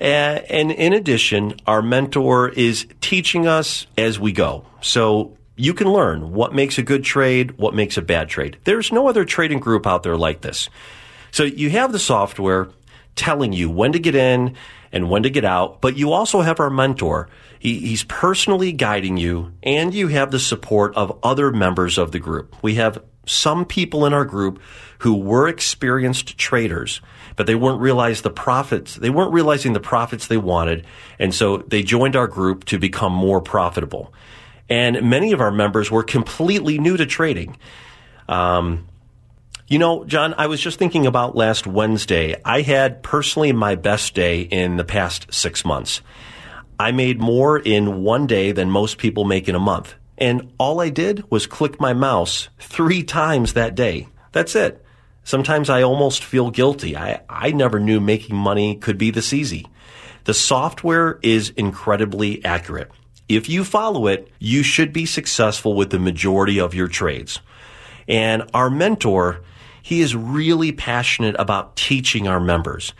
Uh, 0.00 0.04
and 0.48 0.70
in 0.70 0.92
addition, 0.92 1.54
our 1.66 1.82
mentor 1.82 2.48
is 2.48 2.86
teaching 3.00 3.46
us 3.46 3.86
as 3.96 4.18
we 4.18 4.32
go. 4.32 4.64
So 4.80 5.36
you 5.56 5.74
can 5.74 5.88
learn 5.88 6.32
what 6.32 6.54
makes 6.54 6.78
a 6.78 6.82
good 6.82 7.04
trade, 7.04 7.58
what 7.58 7.74
makes 7.74 7.96
a 7.96 8.02
bad 8.02 8.28
trade. 8.28 8.58
There's 8.64 8.92
no 8.92 9.08
other 9.08 9.24
trading 9.24 9.58
group 9.58 9.86
out 9.86 10.04
there 10.04 10.16
like 10.16 10.40
this. 10.40 10.68
So 11.32 11.42
you 11.42 11.70
have 11.70 11.92
the 11.92 11.98
software 11.98 12.68
telling 13.16 13.52
you 13.52 13.68
when 13.68 13.92
to 13.92 13.98
get 13.98 14.14
in 14.14 14.54
and 14.92 15.10
when 15.10 15.24
to 15.24 15.30
get 15.30 15.44
out, 15.44 15.80
but 15.80 15.96
you 15.96 16.12
also 16.12 16.40
have 16.40 16.60
our 16.60 16.70
mentor. 16.70 17.28
He, 17.58 17.80
he's 17.80 18.04
personally 18.04 18.72
guiding 18.72 19.16
you 19.16 19.52
and 19.62 19.92
you 19.92 20.08
have 20.08 20.30
the 20.30 20.38
support 20.38 20.94
of 20.94 21.18
other 21.22 21.50
members 21.50 21.98
of 21.98 22.12
the 22.12 22.20
group. 22.20 22.54
We 22.62 22.76
have 22.76 23.02
some 23.26 23.64
people 23.64 24.06
in 24.06 24.14
our 24.14 24.24
group 24.24 24.60
who 24.98 25.14
were 25.14 25.48
experienced 25.48 26.38
traders, 26.38 27.00
but 27.38 27.46
they 27.46 27.54
weren't 27.54 27.80
realize 27.80 28.22
the 28.22 28.30
profits. 28.30 28.96
They 28.96 29.10
weren't 29.10 29.32
realizing 29.32 29.72
the 29.72 29.80
profits 29.80 30.26
they 30.26 30.36
wanted. 30.36 30.84
And 31.20 31.32
so 31.32 31.58
they 31.58 31.84
joined 31.84 32.16
our 32.16 32.26
group 32.26 32.64
to 32.64 32.80
become 32.80 33.12
more 33.12 33.40
profitable. 33.40 34.12
And 34.68 35.08
many 35.08 35.30
of 35.30 35.40
our 35.40 35.52
members 35.52 35.88
were 35.88 36.02
completely 36.02 36.78
new 36.78 36.96
to 36.96 37.06
trading. 37.06 37.56
Um, 38.28 38.88
you 39.68 39.78
know, 39.78 40.04
John, 40.04 40.34
I 40.36 40.48
was 40.48 40.60
just 40.60 40.80
thinking 40.80 41.06
about 41.06 41.36
last 41.36 41.64
Wednesday. 41.64 42.34
I 42.44 42.62
had 42.62 43.04
personally 43.04 43.52
my 43.52 43.76
best 43.76 44.14
day 44.14 44.40
in 44.40 44.76
the 44.76 44.84
past 44.84 45.32
six 45.32 45.64
months. 45.64 46.02
I 46.76 46.90
made 46.90 47.20
more 47.20 47.56
in 47.56 48.02
one 48.02 48.26
day 48.26 48.50
than 48.50 48.68
most 48.68 48.98
people 48.98 49.24
make 49.24 49.48
in 49.48 49.54
a 49.54 49.60
month. 49.60 49.94
And 50.18 50.52
all 50.58 50.80
I 50.80 50.88
did 50.88 51.30
was 51.30 51.46
click 51.46 51.80
my 51.80 51.92
mouse 51.92 52.48
three 52.58 53.04
times 53.04 53.52
that 53.52 53.76
day. 53.76 54.08
That's 54.32 54.56
it. 54.56 54.84
Sometimes 55.28 55.68
I 55.68 55.82
almost 55.82 56.24
feel 56.24 56.50
guilty. 56.50 56.96
I, 56.96 57.20
I 57.28 57.50
never 57.50 57.78
knew 57.78 58.00
making 58.00 58.34
money 58.34 58.76
could 58.76 58.96
be 58.96 59.10
this 59.10 59.34
easy. 59.34 59.66
The 60.24 60.32
software 60.32 61.18
is 61.22 61.50
incredibly 61.50 62.42
accurate. 62.46 62.90
If 63.28 63.46
you 63.46 63.62
follow 63.62 64.06
it, 64.06 64.32
you 64.38 64.62
should 64.62 64.90
be 64.90 65.04
successful 65.04 65.74
with 65.74 65.90
the 65.90 65.98
majority 65.98 66.58
of 66.58 66.72
your 66.72 66.88
trades. 66.88 67.40
And 68.08 68.48
our 68.54 68.70
mentor, 68.70 69.42
he 69.82 70.00
is 70.00 70.16
really 70.16 70.72
passionate 70.72 71.36
about 71.38 71.76
teaching 71.76 72.26
our 72.26 72.40
members. 72.40 72.94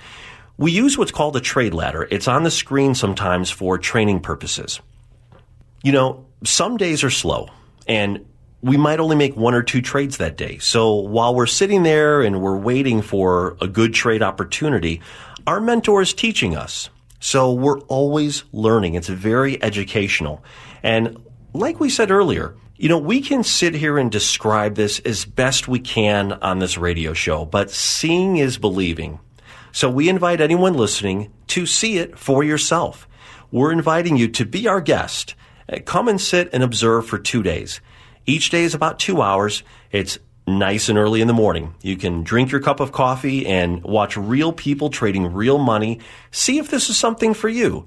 We 0.59 0.71
use 0.71 0.99
what's 0.99 1.13
called 1.13 1.35
a 1.35 1.41
trade 1.41 1.73
ladder. 1.73 2.07
It's 2.11 2.29
on 2.29 2.43
the 2.43 2.51
screen 2.51 2.95
sometimes 2.95 3.51
for 3.51 3.79
training 3.79 4.21
purposes. 4.21 4.81
You 5.83 5.93
know, 5.93 6.27
some 6.45 6.77
days 6.77 7.03
are 7.03 7.11
slow 7.11 7.49
and 7.87 8.27
we 8.61 8.77
might 8.77 9.01
only 9.01 9.17
make 9.17 9.37
one 9.37 9.55
or 9.55 9.63
two 9.63 9.81
trades 9.81 10.17
that 10.17 10.37
day. 10.37 10.59
So 10.59 10.95
while 10.95 11.35
we're 11.35 11.47
sitting 11.47 11.85
there 11.85 12.23
and 12.23 12.41
we're 12.41 12.57
waiting 12.57 13.03
for 13.03 13.57
a 13.61 13.69
good 13.69 13.95
trade 13.95 14.23
opportunity, 14.23 15.01
our 15.47 15.61
mentor 15.61 16.03
is 16.03 16.13
teaching 16.13 16.57
us. 16.57 16.91
So 17.21 17.53
we're 17.53 17.81
always 17.83 18.45
learning. 18.53 18.95
It's 18.95 19.09
very 19.09 19.63
educational. 19.63 20.45
And 20.83 21.17
like 21.53 21.81
we 21.81 21.91
said 21.91 22.11
earlier, 22.11 22.55
you 22.77 22.89
know, 22.89 22.99
we 22.99 23.21
can 23.21 23.43
sit 23.43 23.75
here 23.75 23.99
and 23.99 24.11
describe 24.11 24.77
this 24.77 25.01
as 25.01 25.25
best 25.25 25.67
we 25.67 25.81
can 25.81 26.33
on 26.35 26.61
this 26.61 26.79
radio 26.79 27.13
show, 27.13 27.45
but 27.45 27.71
seeing 27.71 28.37
is 28.37 28.57
believing. 28.57 29.19
So 29.73 29.91
we 29.91 30.09
invite 30.09 30.41
anyone 30.41 30.75
listening 30.75 31.33
to 31.49 31.67
see 31.67 31.99
it 31.99 32.19
for 32.19 32.45
yourself. 32.45 33.09
We're 33.51 33.73
inviting 33.73 34.17
you 34.17 34.29
to 34.29 34.45
be 34.45 34.69
our 34.69 34.81
guest. 34.81 35.35
Come 35.87 36.09
and 36.09 36.21
sit 36.21 36.51
and 36.53 36.63
observe 36.63 37.07
for 37.07 37.19
two 37.19 37.43
days. 37.43 37.81
Each 38.29 38.51
day 38.51 38.65
is 38.65 38.75
about 38.75 38.99
two 38.99 39.23
hours. 39.23 39.63
It's 39.91 40.19
nice 40.47 40.91
and 40.91 40.99
early 40.99 41.23
in 41.23 41.29
the 41.29 41.33
morning. 41.33 41.75
You 41.81 41.97
can 41.97 42.25
drink 42.25 42.53
your 42.53 42.61
cup 42.61 42.79
of 42.79 42.93
coffee 42.93 43.47
and 43.47 43.83
watch 43.83 44.19
real 44.19 44.53
people 44.53 44.91
trading 44.91 45.33
real 45.33 45.57
money. 45.57 46.01
See 46.31 46.59
if 46.59 46.71
this 46.71 46.91
is 46.91 46.99
something 46.99 47.33
for 47.33 47.49
you. 47.49 47.87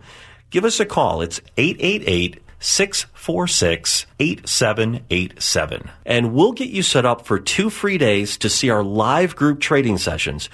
Give 0.49 0.65
us 0.65 0.79
a 0.79 0.85
call. 0.85 1.21
It's 1.21 1.41
888 1.57 2.41
646 2.59 4.07
8787. 4.19 5.91
And 6.07 6.33
we'll 6.33 6.53
get 6.53 6.69
you 6.69 6.81
set 6.81 7.05
up 7.05 7.27
for 7.27 7.39
two 7.39 7.69
free 7.69 7.99
days 7.99 8.35
to 8.37 8.49
see 8.49 8.71
our 8.71 8.83
live 8.83 9.35
group 9.35 9.59
trading 9.59 9.99
sessions. 9.99 10.49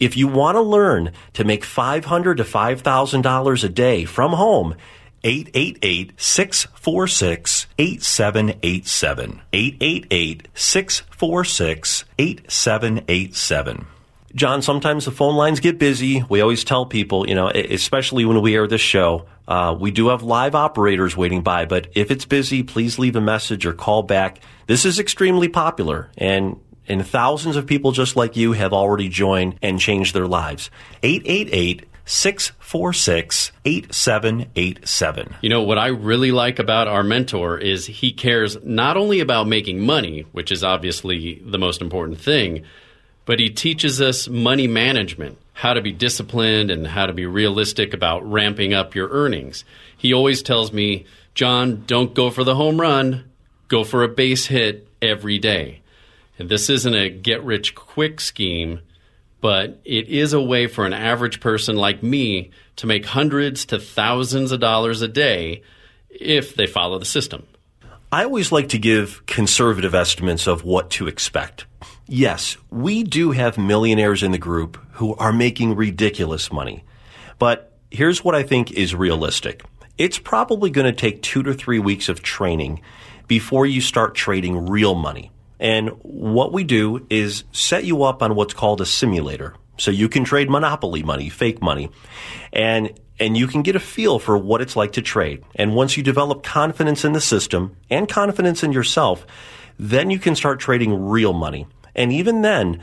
If 0.00 0.16
you 0.16 0.28
want 0.28 0.56
to 0.56 0.62
learn 0.62 1.12
to 1.34 1.44
make 1.44 1.62
500 1.62 2.38
to 2.38 2.44
$5,000 2.44 3.64
a 3.64 3.68
day 3.68 4.06
from 4.06 4.32
home, 4.32 4.76
888 5.26 6.12
646 6.16 7.66
8787. 7.78 9.42
888 9.52 10.48
646 10.54 12.04
8787. 12.16 13.86
John, 14.36 14.62
sometimes 14.62 15.06
the 15.06 15.10
phone 15.10 15.34
lines 15.34 15.60
get 15.60 15.78
busy. 15.78 16.22
We 16.28 16.40
always 16.42 16.62
tell 16.62 16.86
people, 16.86 17.28
you 17.28 17.34
know, 17.34 17.48
especially 17.48 18.24
when 18.24 18.40
we 18.40 18.54
air 18.54 18.68
this 18.68 18.80
show, 18.80 19.26
uh, 19.48 19.76
we 19.78 19.90
do 19.90 20.08
have 20.08 20.22
live 20.22 20.54
operators 20.54 21.16
waiting 21.16 21.42
by, 21.42 21.64
but 21.64 21.88
if 21.94 22.10
it's 22.10 22.24
busy, 22.24 22.62
please 22.62 22.98
leave 22.98 23.16
a 23.16 23.20
message 23.20 23.66
or 23.66 23.72
call 23.72 24.02
back. 24.02 24.40
This 24.66 24.84
is 24.84 24.98
extremely 24.98 25.48
popular 25.48 26.10
and 26.16 26.60
and 26.88 27.04
thousands 27.04 27.56
of 27.56 27.66
people 27.66 27.90
just 27.90 28.14
like 28.14 28.36
you 28.36 28.52
have 28.52 28.72
already 28.72 29.08
joined 29.08 29.58
and 29.60 29.80
changed 29.80 30.14
their 30.14 30.28
lives. 30.28 30.70
888 31.02 31.84
646 32.08 33.50
8787. 33.64 35.34
You 35.42 35.48
know, 35.48 35.62
what 35.62 35.76
I 35.76 35.88
really 35.88 36.30
like 36.30 36.60
about 36.60 36.86
our 36.86 37.02
mentor 37.02 37.58
is 37.58 37.86
he 37.86 38.12
cares 38.12 38.56
not 38.64 38.96
only 38.96 39.18
about 39.18 39.48
making 39.48 39.80
money, 39.80 40.24
which 40.30 40.52
is 40.52 40.62
obviously 40.62 41.42
the 41.44 41.58
most 41.58 41.82
important 41.82 42.20
thing, 42.20 42.64
but 43.24 43.40
he 43.40 43.50
teaches 43.50 44.00
us 44.00 44.28
money 44.28 44.68
management, 44.68 45.36
how 45.52 45.74
to 45.74 45.82
be 45.82 45.90
disciplined 45.90 46.70
and 46.70 46.86
how 46.86 47.06
to 47.06 47.12
be 47.12 47.26
realistic 47.26 47.92
about 47.92 48.30
ramping 48.30 48.72
up 48.72 48.94
your 48.94 49.08
earnings. 49.08 49.64
He 49.98 50.14
always 50.14 50.42
tells 50.42 50.72
me, 50.72 51.06
John, 51.34 51.82
don't 51.88 52.14
go 52.14 52.30
for 52.30 52.44
the 52.44 52.54
home 52.54 52.80
run, 52.80 53.24
go 53.66 53.82
for 53.82 54.04
a 54.04 54.08
base 54.08 54.46
hit 54.46 54.86
every 55.02 55.40
day. 55.40 55.80
And 56.38 56.48
this 56.48 56.70
isn't 56.70 56.94
a 56.94 57.10
get 57.10 57.42
rich 57.42 57.74
quick 57.74 58.20
scheme 58.20 58.80
but 59.46 59.80
it 59.84 60.08
is 60.08 60.32
a 60.32 60.42
way 60.42 60.66
for 60.66 60.86
an 60.86 60.92
average 60.92 61.38
person 61.38 61.76
like 61.76 62.02
me 62.02 62.50
to 62.74 62.88
make 62.88 63.06
hundreds 63.06 63.64
to 63.66 63.78
thousands 63.78 64.50
of 64.50 64.58
dollars 64.58 65.02
a 65.02 65.06
day 65.06 65.62
if 66.10 66.56
they 66.56 66.66
follow 66.66 66.98
the 66.98 67.04
system. 67.04 67.46
I 68.10 68.24
always 68.24 68.50
like 68.50 68.70
to 68.70 68.78
give 68.78 69.24
conservative 69.26 69.94
estimates 69.94 70.48
of 70.48 70.64
what 70.64 70.90
to 70.98 71.06
expect. 71.06 71.64
Yes, 72.08 72.56
we 72.70 73.04
do 73.04 73.30
have 73.30 73.56
millionaires 73.56 74.24
in 74.24 74.32
the 74.32 74.38
group 74.38 74.78
who 74.94 75.14
are 75.14 75.32
making 75.32 75.76
ridiculous 75.76 76.50
money. 76.50 76.82
But 77.38 77.72
here's 77.92 78.24
what 78.24 78.34
I 78.34 78.42
think 78.42 78.72
is 78.72 78.96
realistic. 78.96 79.62
It's 79.96 80.18
probably 80.18 80.70
going 80.70 80.92
to 80.92 81.00
take 81.00 81.22
two 81.22 81.44
to 81.44 81.54
three 81.54 81.78
weeks 81.78 82.08
of 82.08 82.20
training 82.20 82.80
before 83.28 83.64
you 83.64 83.80
start 83.80 84.16
trading 84.16 84.66
real 84.66 84.96
money. 84.96 85.30
And 85.58 85.90
what 86.02 86.52
we 86.52 86.64
do 86.64 87.06
is 87.08 87.44
set 87.52 87.84
you 87.84 88.02
up 88.02 88.22
on 88.22 88.34
what's 88.34 88.54
called 88.54 88.80
a 88.80 88.86
simulator. 88.86 89.54
So 89.78 89.90
you 89.90 90.08
can 90.08 90.24
trade 90.24 90.50
monopoly 90.50 91.02
money, 91.02 91.28
fake 91.28 91.62
money, 91.62 91.90
and 92.52 92.98
and 93.18 93.36
you 93.36 93.46
can 93.46 93.62
get 93.62 93.76
a 93.76 93.80
feel 93.80 94.18
for 94.18 94.36
what 94.36 94.60
it's 94.60 94.76
like 94.76 94.92
to 94.92 95.02
trade. 95.02 95.42
And 95.54 95.74
once 95.74 95.96
you 95.96 96.02
develop 96.02 96.42
confidence 96.42 97.02
in 97.02 97.12
the 97.14 97.20
system 97.20 97.74
and 97.88 98.06
confidence 98.06 98.62
in 98.62 98.72
yourself, 98.72 99.26
then 99.78 100.10
you 100.10 100.18
can 100.18 100.36
start 100.36 100.60
trading 100.60 101.06
real 101.06 101.32
money. 101.32 101.66
And 101.94 102.12
even 102.12 102.42
then, 102.42 102.82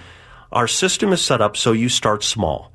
our 0.51 0.67
system 0.67 1.13
is 1.13 1.21
set 1.23 1.39
up 1.39 1.55
so 1.55 1.71
you 1.71 1.87
start 1.87 2.23
small. 2.23 2.71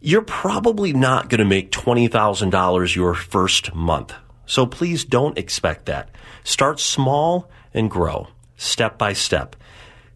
You're 0.00 0.20
probably 0.20 0.92
not 0.92 1.30
going 1.30 1.38
to 1.38 1.46
make 1.46 1.72
$20,000 1.72 2.94
your 2.94 3.14
first 3.14 3.74
month. 3.74 4.12
So 4.44 4.66
please 4.66 5.04
don't 5.04 5.38
expect 5.38 5.86
that. 5.86 6.10
Start 6.44 6.78
small 6.78 7.50
and 7.72 7.90
grow 7.90 8.28
step 8.56 8.98
by 8.98 9.12
step. 9.12 9.56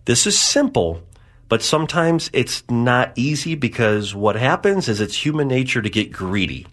This 0.05 0.27
is 0.27 0.39
simple, 0.39 1.03
but 1.49 1.63
sometimes 1.63 2.31
it's 2.33 2.63
not 2.71 3.13
easy 3.17 3.55
because 3.55 4.15
what 4.15 4.37
happens 4.37 4.89
is 4.89 5.01
it's 5.01 5.25
human 5.25 5.49
nature 5.49 5.83
to 5.83 5.91
get 5.91 6.13
greedy. 6.13 6.67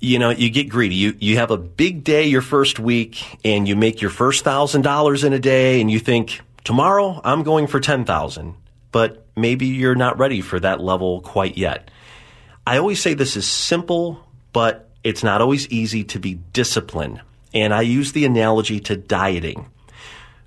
You 0.00 0.18
know, 0.18 0.30
you 0.30 0.50
get 0.50 0.68
greedy. 0.68 0.96
You, 0.96 1.16
you 1.20 1.36
have 1.36 1.50
a 1.50 1.56
big 1.56 2.02
day 2.02 2.24
your 2.24 2.42
first 2.42 2.78
week 2.78 3.38
and 3.44 3.68
you 3.68 3.76
make 3.76 4.00
your 4.00 4.10
first 4.10 4.44
thousand 4.44 4.82
dollars 4.82 5.24
in 5.24 5.32
a 5.32 5.38
day 5.38 5.80
and 5.80 5.90
you 5.90 5.98
think, 5.98 6.40
tomorrow 6.64 7.20
I'm 7.22 7.42
going 7.42 7.66
for 7.68 7.80
10,000. 7.80 8.54
But 8.90 9.26
maybe 9.36 9.66
you're 9.66 9.94
not 9.94 10.18
ready 10.18 10.40
for 10.40 10.58
that 10.60 10.80
level 10.80 11.20
quite 11.20 11.56
yet. 11.56 11.90
I 12.66 12.78
always 12.78 13.00
say 13.00 13.14
this 13.14 13.36
is 13.36 13.46
simple, 13.46 14.24
but 14.52 14.90
it's 15.02 15.22
not 15.22 15.40
always 15.40 15.68
easy 15.68 16.04
to 16.04 16.18
be 16.18 16.34
disciplined. 16.52 17.20
And 17.54 17.74
I 17.74 17.82
use 17.82 18.12
the 18.12 18.24
analogy 18.24 18.80
to 18.80 18.96
dieting. 18.96 19.66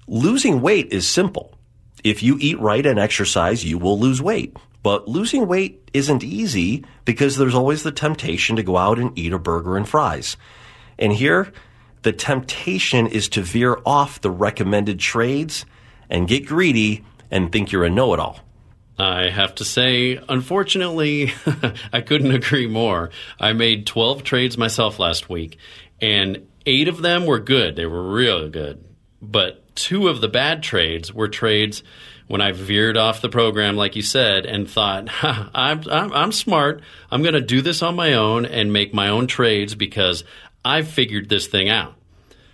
Losing 0.08 0.62
weight 0.62 0.92
is 0.92 1.08
simple. 1.08 1.58
If 2.04 2.22
you 2.22 2.38
eat 2.40 2.60
right 2.60 2.86
and 2.86 3.00
exercise, 3.00 3.66
you 3.66 3.80
will 3.80 4.00
lose 4.00 4.22
weight. 4.22 4.56
But 4.84 5.08
losing 5.08 5.48
weight 5.48 5.90
isn't 5.94 6.24
easy 6.24 6.86
because 7.06 7.38
there's 7.38 7.56
always 7.56 7.82
the 7.82 7.92
temptation 7.92 8.56
to 8.58 8.64
go 8.64 8.78
out 8.78 9.00
and 9.00 9.18
eat 9.18 9.34
a 9.34 9.40
burger 9.40 9.78
and 9.78 9.90
fries. 9.90 10.38
And 11.00 11.12
here, 11.12 11.52
the 12.04 12.14
temptation 12.14 13.08
is 13.08 13.28
to 13.30 13.42
veer 13.42 13.80
off 13.84 14.22
the 14.22 14.30
recommended 14.30 15.00
trades 15.00 15.66
and 16.08 16.28
get 16.28 16.46
greedy 16.46 17.04
and 17.32 17.52
think 17.52 17.72
you're 17.72 17.84
a 17.84 17.90
know 17.90 18.14
it 18.14 18.20
all. 18.20 18.40
I 19.00 19.32
have 19.32 19.56
to 19.56 19.66
say, 19.66 20.20
unfortunately, 20.30 21.34
I 21.92 22.02
couldn't 22.02 22.32
agree 22.32 22.68
more. 22.68 23.10
I 23.40 23.54
made 23.54 23.88
12 23.88 24.24
trades 24.24 24.56
myself 24.56 25.00
last 25.00 25.30
week, 25.30 25.58
and 26.00 26.48
eight 26.68 26.88
of 26.88 27.02
them 27.02 27.26
were 27.26 27.40
good. 27.40 27.76
They 27.76 27.88
were 27.88 28.14
real 28.14 28.48
good. 28.50 28.86
But 29.20 29.65
two 29.76 30.08
of 30.08 30.22
the 30.22 30.28
bad 30.28 30.64
trades 30.64 31.14
were 31.14 31.28
trades 31.28 31.84
when 32.28 32.42
I 32.42 32.52
veered 32.54 32.98
off 32.98 33.22
the 33.22 33.30
program, 33.30 33.76
like 33.76 33.96
you 33.96 34.02
said, 34.02 34.46
and 34.46 34.70
thought, 34.70 35.08
I'm, 35.24 35.84
I'm, 35.90 36.14
I'm 36.14 36.32
smart. 36.32 36.82
I'm 37.12 37.22
going 37.22 37.36
to 37.36 37.42
do 37.42 37.62
this 37.62 37.84
on 37.84 37.96
my 37.96 38.14
own 38.14 38.46
and 38.46 38.74
make 38.74 38.94
my 38.94 39.10
own 39.10 39.28
trades 39.28 39.76
because 39.76 40.24
I've 40.64 40.88
figured 40.88 41.30
this 41.30 41.48
thing 41.48 41.70
out. 41.70 41.96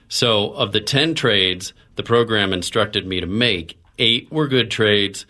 So, 0.10 0.51
of 0.51 0.73
the 0.73 0.81
10 0.81 1.15
trades 1.15 1.73
the 1.95 2.03
program 2.03 2.51
instructed 2.51 3.07
me 3.07 3.21
to 3.21 3.27
make, 3.27 3.79
eight 3.97 4.29
were 4.31 4.47
good 4.47 4.69
trades 4.69 5.25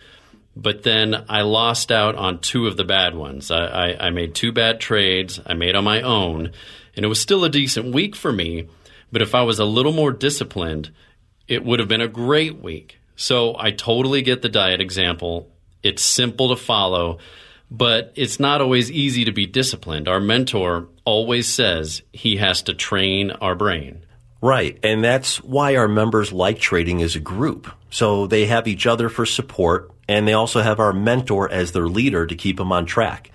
but 0.54 0.82
then 0.82 1.24
I 1.28 1.42
lost 1.42 1.90
out 1.90 2.14
on 2.14 2.38
two 2.38 2.66
of 2.66 2.76
the 2.76 2.84
bad 2.84 3.14
ones. 3.14 3.50
I, 3.50 3.64
I, 3.64 4.06
I, 4.06 4.10
made 4.10 4.34
two 4.34 4.52
bad 4.52 4.80
trades 4.80 5.40
I 5.46 5.54
made 5.54 5.74
on 5.74 5.84
my 5.84 6.02
own, 6.02 6.52
and 6.94 7.04
it 7.04 7.08
was 7.08 7.20
still 7.20 7.44
a 7.44 7.48
decent 7.48 7.94
week 7.94 8.14
for 8.14 8.32
me. 8.32 8.68
But 9.10 9.22
if 9.22 9.34
I 9.34 9.42
was 9.42 9.58
a 9.58 9.64
little 9.64 9.92
more 9.92 10.12
disciplined, 10.12 10.90
it 11.48 11.64
would 11.64 11.78
have 11.78 11.88
been 11.88 12.00
a 12.00 12.08
great 12.08 12.60
week. 12.60 12.98
So 13.16 13.54
I 13.58 13.70
totally 13.70 14.22
get 14.22 14.42
the 14.42 14.48
diet 14.48 14.80
example. 14.80 15.50
It's 15.82 16.02
simple 16.02 16.48
to 16.48 16.56
follow, 16.56 17.18
but 17.70 18.12
it's 18.16 18.40
not 18.40 18.60
always 18.60 18.90
easy 18.90 19.24
to 19.24 19.32
be 19.32 19.46
disciplined. 19.46 20.08
Our 20.08 20.20
mentor 20.20 20.88
always 21.04 21.48
says 21.48 22.02
he 22.12 22.36
has 22.36 22.62
to 22.62 22.74
train 22.74 23.30
our 23.30 23.54
brain. 23.54 24.04
Right. 24.40 24.78
And 24.82 25.04
that's 25.04 25.36
why 25.42 25.76
our 25.76 25.88
members 25.88 26.32
like 26.32 26.58
trading 26.58 27.00
as 27.00 27.14
a 27.14 27.20
group. 27.20 27.70
So 27.90 28.26
they 28.26 28.46
have 28.46 28.66
each 28.66 28.86
other 28.86 29.08
for 29.08 29.24
support 29.24 29.92
and 30.08 30.26
they 30.26 30.32
also 30.32 30.60
have 30.60 30.80
our 30.80 30.92
mentor 30.92 31.50
as 31.50 31.72
their 31.72 31.86
leader 31.86 32.26
to 32.26 32.34
keep 32.34 32.56
them 32.56 32.72
on 32.72 32.86
track. 32.86 33.30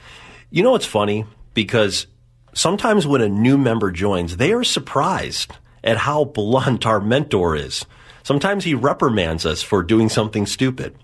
You 0.50 0.64
know 0.64 0.72
what's 0.72 0.86
funny? 0.86 1.26
Because 1.54 2.08
sometimes 2.54 3.08
when 3.08 3.22
a 3.22 3.30
new 3.30 3.58
member 3.58 3.92
joins, 3.92 4.38
they 4.38 4.52
are 4.52 4.64
surprised 4.64 5.52
at 5.84 5.98
how 5.98 6.26
blunt 6.26 6.86
our 6.86 7.00
mentor 7.00 7.56
is. 7.56 7.86
Sometimes 8.28 8.66
he 8.66 8.74
reprimands 8.74 9.46
us 9.46 9.62
for 9.62 9.82
doing 9.82 10.10
something 10.10 10.46
stupid. 10.46 10.98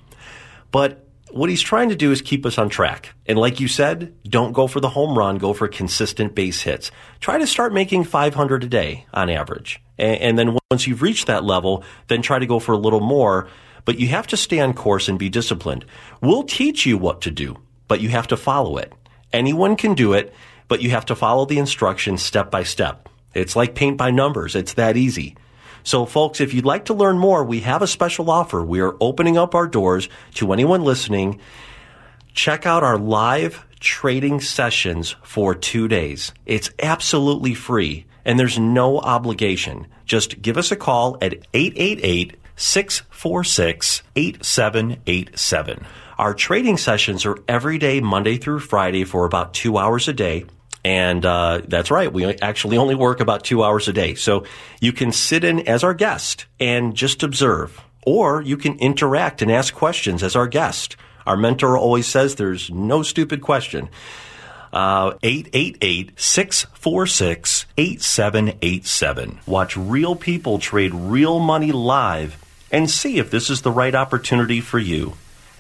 But 0.72 1.08
what 1.32 1.50
he's 1.50 1.62
trying 1.62 1.88
to 1.88 1.96
do 1.96 2.12
is 2.12 2.22
keep 2.22 2.46
us 2.46 2.58
on 2.58 2.68
track. 2.68 3.16
And 3.26 3.40
like 3.40 3.62
you 3.62 3.70
said, 3.70 4.14
don't 4.26 4.52
go 4.52 4.68
for 4.68 4.82
the 4.82 4.90
home 4.90 5.18
run, 5.18 5.38
go 5.38 5.54
for 5.54 5.70
consistent 5.70 6.36
base 6.36 6.64
hits. 6.64 6.92
Try 7.22 7.38
to 7.38 7.48
start 7.48 7.74
making 7.74 8.04
500 8.04 8.66
a 8.66 8.68
day 8.68 9.06
on 9.14 9.30
average. 9.30 9.82
And, 9.98 10.38
then 10.38 10.58
once 10.70 10.86
you've 10.86 11.02
reached 11.02 11.28
that 11.28 11.46
level, 11.46 11.86
then 12.10 12.22
try 12.22 12.40
to 12.40 12.46
go 12.46 12.60
for 12.60 12.74
a 12.74 12.78
little 12.78 13.00
more 13.00 13.48
but 13.86 14.00
you 14.00 14.08
have 14.10 14.28
to 14.28 14.38
stay 14.38 14.60
on 14.60 14.74
course 14.74 15.08
and 15.08 15.20
be 15.20 15.30
disciplined. 15.30 15.86
We'll 16.22 16.44
teach 16.44 16.86
you 16.86 16.98
what 16.98 17.22
to 17.22 17.32
do, 17.32 17.58
but 17.88 18.02
you 18.02 18.10
have 18.10 18.28
to 18.28 18.38
follow 18.38 18.78
it. 18.78 18.94
Anyone 19.32 19.76
can 19.76 19.94
do 19.94 20.14
it, 20.14 20.34
but 20.68 20.82
you 20.82 20.92
have 20.92 21.06
to 21.08 21.16
follow 21.16 21.46
the 21.46 21.60
instructions 21.60 22.22
step 22.22 22.50
by 22.50 22.64
step. 22.64 23.10
It's 23.34 23.56
like 23.56 23.76
paint 23.76 23.98
by 23.98 24.12
numbers. 24.12 24.56
It's 24.56 24.74
that 24.74 24.96
easy. 24.96 25.36
So 25.84 26.06
folks, 26.06 26.42
if 26.42 26.54
you'd 26.54 26.66
like 26.66 26.86
to 26.86 26.94
learn 26.94 27.18
more, 27.20 27.44
we 27.44 27.60
have 27.62 27.82
a 27.82 27.88
special 27.88 28.30
offer. 28.30 28.64
We 28.64 28.80
are 28.82 28.96
opening 29.00 29.38
up 29.38 29.54
our 29.54 29.68
doors 29.68 30.10
to 30.36 30.54
anyone 30.54 30.84
listening. 30.84 31.40
Check 32.34 32.66
out 32.66 32.84
our 32.84 32.98
live 32.98 33.66
trading 33.80 34.40
sessions 34.40 35.16
for 35.24 35.54
two 35.54 35.88
days. 35.88 36.34
It's 36.46 36.72
absolutely 36.82 37.54
free 37.54 38.06
and 38.26 38.40
there's 38.40 38.58
no 38.58 39.00
obligation. 39.00 39.88
Just 40.06 40.42
give 40.42 40.58
us 40.58 40.72
a 40.72 40.76
call 40.76 41.18
at 41.22 41.34
888 41.54 42.38
646 42.56 44.04
8787. 44.16 45.86
Our 46.18 46.34
trading 46.34 46.78
sessions 46.78 47.26
are 47.26 47.38
every 47.48 47.78
day, 47.78 48.00
Monday 48.00 48.38
through 48.38 48.60
Friday, 48.60 49.04
for 49.04 49.26
about 49.26 49.54
two 49.54 49.78
hours 49.78 50.08
a 50.08 50.14
day. 50.14 50.46
And 50.84 51.26
uh, 51.26 51.62
that's 51.66 51.92
right, 51.92 52.12
we 52.12 52.26
actually 52.26 52.78
only 52.78 52.96
work 52.96 53.20
about 53.22 53.44
two 53.44 53.64
hours 53.64 53.88
a 53.88 53.94
day. 53.94 54.16
So 54.16 54.46
you 54.82 54.92
can 54.92 55.12
sit 55.12 55.44
in 55.44 55.68
as 55.68 55.84
our 55.84 55.94
guest 55.94 56.46
and 56.60 56.94
just 56.94 57.24
observe, 57.24 57.82
or 58.06 58.42
you 58.42 58.58
can 58.58 58.78
interact 58.80 59.42
and 59.42 59.52
ask 59.52 59.74
questions 59.74 60.24
as 60.24 60.36
our 60.36 60.48
guest. 60.48 60.98
Our 61.26 61.38
mentor 61.38 61.78
always 61.78 62.08
says 62.08 62.36
there's 62.36 62.70
no 62.70 63.02
stupid 63.02 63.42
question. 63.42 63.90
Uh, 64.74 65.14
888 65.22 66.20
646 66.20 67.66
8787. 67.78 69.40
Watch 69.46 69.78
real 69.78 70.16
people 70.16 70.58
trade 70.60 70.94
real 70.94 71.40
money 71.40 71.72
live 71.72 72.44
and 72.72 72.90
see 72.90 73.20
if 73.20 73.30
this 73.30 73.50
is 73.50 73.62
the 73.62 73.72
right 73.72 73.94
opportunity 73.94 74.60
for 74.60 74.80
you. 74.80 75.14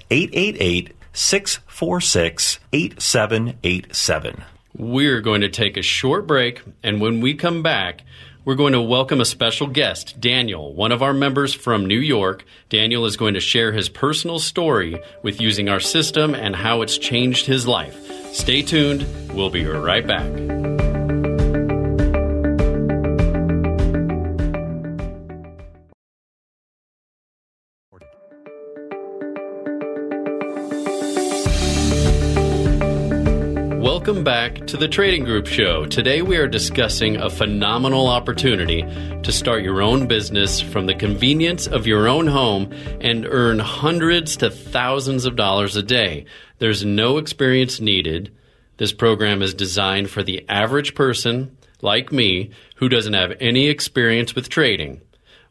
888 0.09 0.93
646 1.13 2.59
8787. 2.73 4.43
We're 4.75 5.21
going 5.21 5.41
to 5.41 5.49
take 5.49 5.77
a 5.77 5.83
short 5.83 6.25
break, 6.25 6.63
and 6.81 6.99
when 6.99 7.21
we 7.21 7.35
come 7.35 7.61
back, 7.61 8.01
we're 8.43 8.55
going 8.55 8.73
to 8.73 8.81
welcome 8.81 9.21
a 9.21 9.25
special 9.25 9.67
guest, 9.67 10.19
Daniel, 10.19 10.73
one 10.73 10.91
of 10.91 11.03
our 11.03 11.13
members 11.13 11.53
from 11.53 11.85
New 11.85 11.99
York. 11.99 12.43
Daniel 12.69 13.05
is 13.05 13.15
going 13.15 13.35
to 13.35 13.39
share 13.39 13.71
his 13.71 13.87
personal 13.87 14.39
story 14.39 14.99
with 15.21 15.39
using 15.39 15.69
our 15.69 15.79
system 15.79 16.33
and 16.33 16.55
how 16.55 16.81
it's 16.81 16.97
changed 16.97 17.45
his 17.45 17.67
life. 17.67 17.95
Stay 18.33 18.63
tuned. 18.63 19.05
We'll 19.31 19.51
be 19.51 19.63
right 19.63 20.05
back. 20.07 20.92
Welcome 34.13 34.25
back 34.25 34.67
to 34.67 34.77
the 34.77 34.87
Trading 34.87 35.23
Group 35.23 35.47
Show. 35.47 35.87
Today 35.87 36.21
we 36.21 36.37
are 36.37 36.47
discussing 36.47 37.15
a 37.15 37.31
phenomenal 37.31 38.05
opportunity 38.05 38.83
to 38.83 39.31
start 39.31 39.63
your 39.63 39.81
own 39.81 40.05
business 40.05 40.61
from 40.61 40.85
the 40.85 40.93
convenience 40.93 41.65
of 41.65 41.87
your 41.87 42.07
own 42.07 42.27
home 42.27 42.71
and 43.01 43.25
earn 43.25 43.57
hundreds 43.57 44.37
to 44.37 44.51
thousands 44.51 45.25
of 45.25 45.35
dollars 45.35 45.75
a 45.75 45.81
day. 45.81 46.25
There's 46.59 46.85
no 46.85 47.17
experience 47.17 47.79
needed. 47.79 48.31
This 48.77 48.93
program 48.93 49.41
is 49.41 49.55
designed 49.55 50.11
for 50.11 50.21
the 50.21 50.47
average 50.47 50.93
person, 50.93 51.57
like 51.81 52.11
me, 52.11 52.51
who 52.75 52.89
doesn't 52.89 53.15
have 53.15 53.35
any 53.39 53.65
experience 53.65 54.35
with 54.35 54.47
trading. 54.47 55.01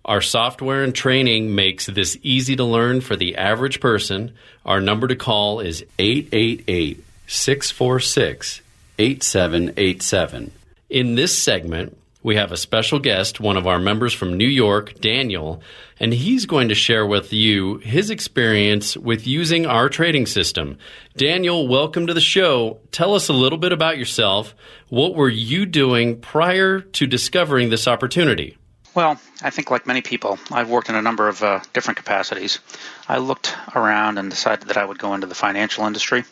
Our 0.05 0.20
software 0.20 0.85
and 0.85 0.94
training 0.94 1.53
makes 1.53 1.87
this 1.87 2.16
easy 2.22 2.55
to 2.55 2.64
learn 2.64 3.01
for 3.01 3.16
the 3.16 3.35
average 3.35 3.81
person. 3.81 4.35
Our 4.64 4.81
number 4.81 5.09
to 5.09 5.16
call 5.16 5.59
is 5.59 5.85
888 5.98 7.03
646 7.27 8.63
8787. 8.99 10.53
In 10.91 11.15
this 11.15 11.37
segment, 11.37 11.97
we 12.23 12.37
have 12.37 12.53
a 12.53 12.57
special 12.57 13.01
guest, 13.01 13.41
one 13.41 13.57
of 13.57 13.67
our 13.67 13.81
members 13.81 14.13
from 14.13 14.37
New 14.37 14.47
York, 14.47 15.01
Daniel, 15.01 15.61
and 15.99 16.13
he's 16.13 16.47
going 16.47 16.69
to 16.69 16.75
share 16.75 17.05
with 17.05 17.33
you 17.33 17.79
his 17.79 18.11
experience 18.11 18.97
with 18.97 19.27
using 19.27 19.67
our 19.67 19.89
trading 19.89 20.27
system. 20.27 20.79
Daniel, 21.17 21.67
welcome 21.67 22.07
to 22.07 22.15
the 22.15 22.21
show. 22.21 22.79
Tell 22.93 23.15
us 23.15 23.29
a 23.29 23.33
little 23.33 23.59
bit 23.59 23.73
about 23.73 23.99
yourself. 23.99 24.55
What 24.89 25.17
were 25.17 25.29
you 25.29 25.67
doing 25.67 26.21
prior 26.21 26.81
to 26.81 27.07
discovering 27.07 27.71
this 27.71 27.89
opportunity? 27.89 28.57
Well, 28.95 29.19
I 29.43 29.51
think 29.51 29.71
like 29.71 29.87
many 29.87 30.03
people, 30.03 30.39
I've 30.51 30.69
worked 30.69 30.91
in 30.91 30.95
a 30.95 31.03
number 31.03 31.29
of 31.29 31.43
uh, 31.43 31.61
different 31.73 31.97
capacities. 31.97 32.61
I 33.09 33.19
looked 33.19 33.57
around 33.75 34.19
and 34.19 34.31
decided 34.31 34.69
that 34.69 34.77
I 34.77 34.85
would 34.85 34.99
go 34.99 35.15
into 35.15 35.27
the 35.27 35.35
financial 35.35 35.87
industry 35.87 36.25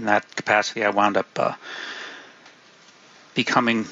in 0.00 0.06
that 0.06 0.34
capacity, 0.34 0.82
I 0.82 0.90
wound 0.90 1.18
up 1.18 1.28
uh, 1.38 1.54
becoming 3.34 3.86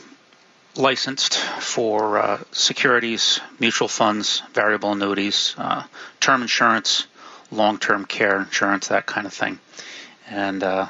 licensed 0.74 1.36
for 1.38 2.18
uh, 2.18 2.40
securities, 2.50 3.40
mutual 3.60 3.88
funds, 3.88 4.42
variable 4.54 4.92
annuities, 4.92 5.54
uh, 5.58 5.84
term 6.18 6.40
insurance, 6.42 7.06
long-term 7.50 8.06
care 8.06 8.40
insurance, 8.40 8.88
that 8.88 9.04
kind 9.04 9.26
of 9.26 9.34
thing, 9.34 9.58
and 10.30 10.62
uh, 10.62 10.86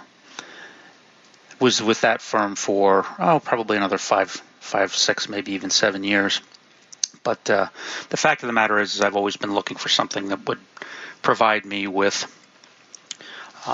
was 1.59 1.83
with 1.83 2.03
that 2.03 2.23
firm 2.23 2.55
for 2.55 3.05
oh 3.19 3.41
probably 3.41 3.77
another 3.77 3.99
five, 3.99 4.31
five, 4.61 4.95
six, 4.95 5.29
maybe 5.29 5.53
even 5.53 5.71
seven 5.71 6.05
years. 6.05 6.41
But 7.25 7.51
uh, 7.51 7.67
the 8.11 8.17
fact 8.17 8.45
of 8.45 8.47
the 8.47 8.53
matter 8.53 8.79
is, 8.79 8.95
is, 8.95 9.01
I've 9.01 9.17
always 9.17 9.37
been 9.37 9.53
looking 9.53 9.77
for 9.77 9.89
something 9.89 10.29
that 10.29 10.47
would 10.47 10.61
provide 11.23 11.65
me 11.65 11.89
with 11.89 12.33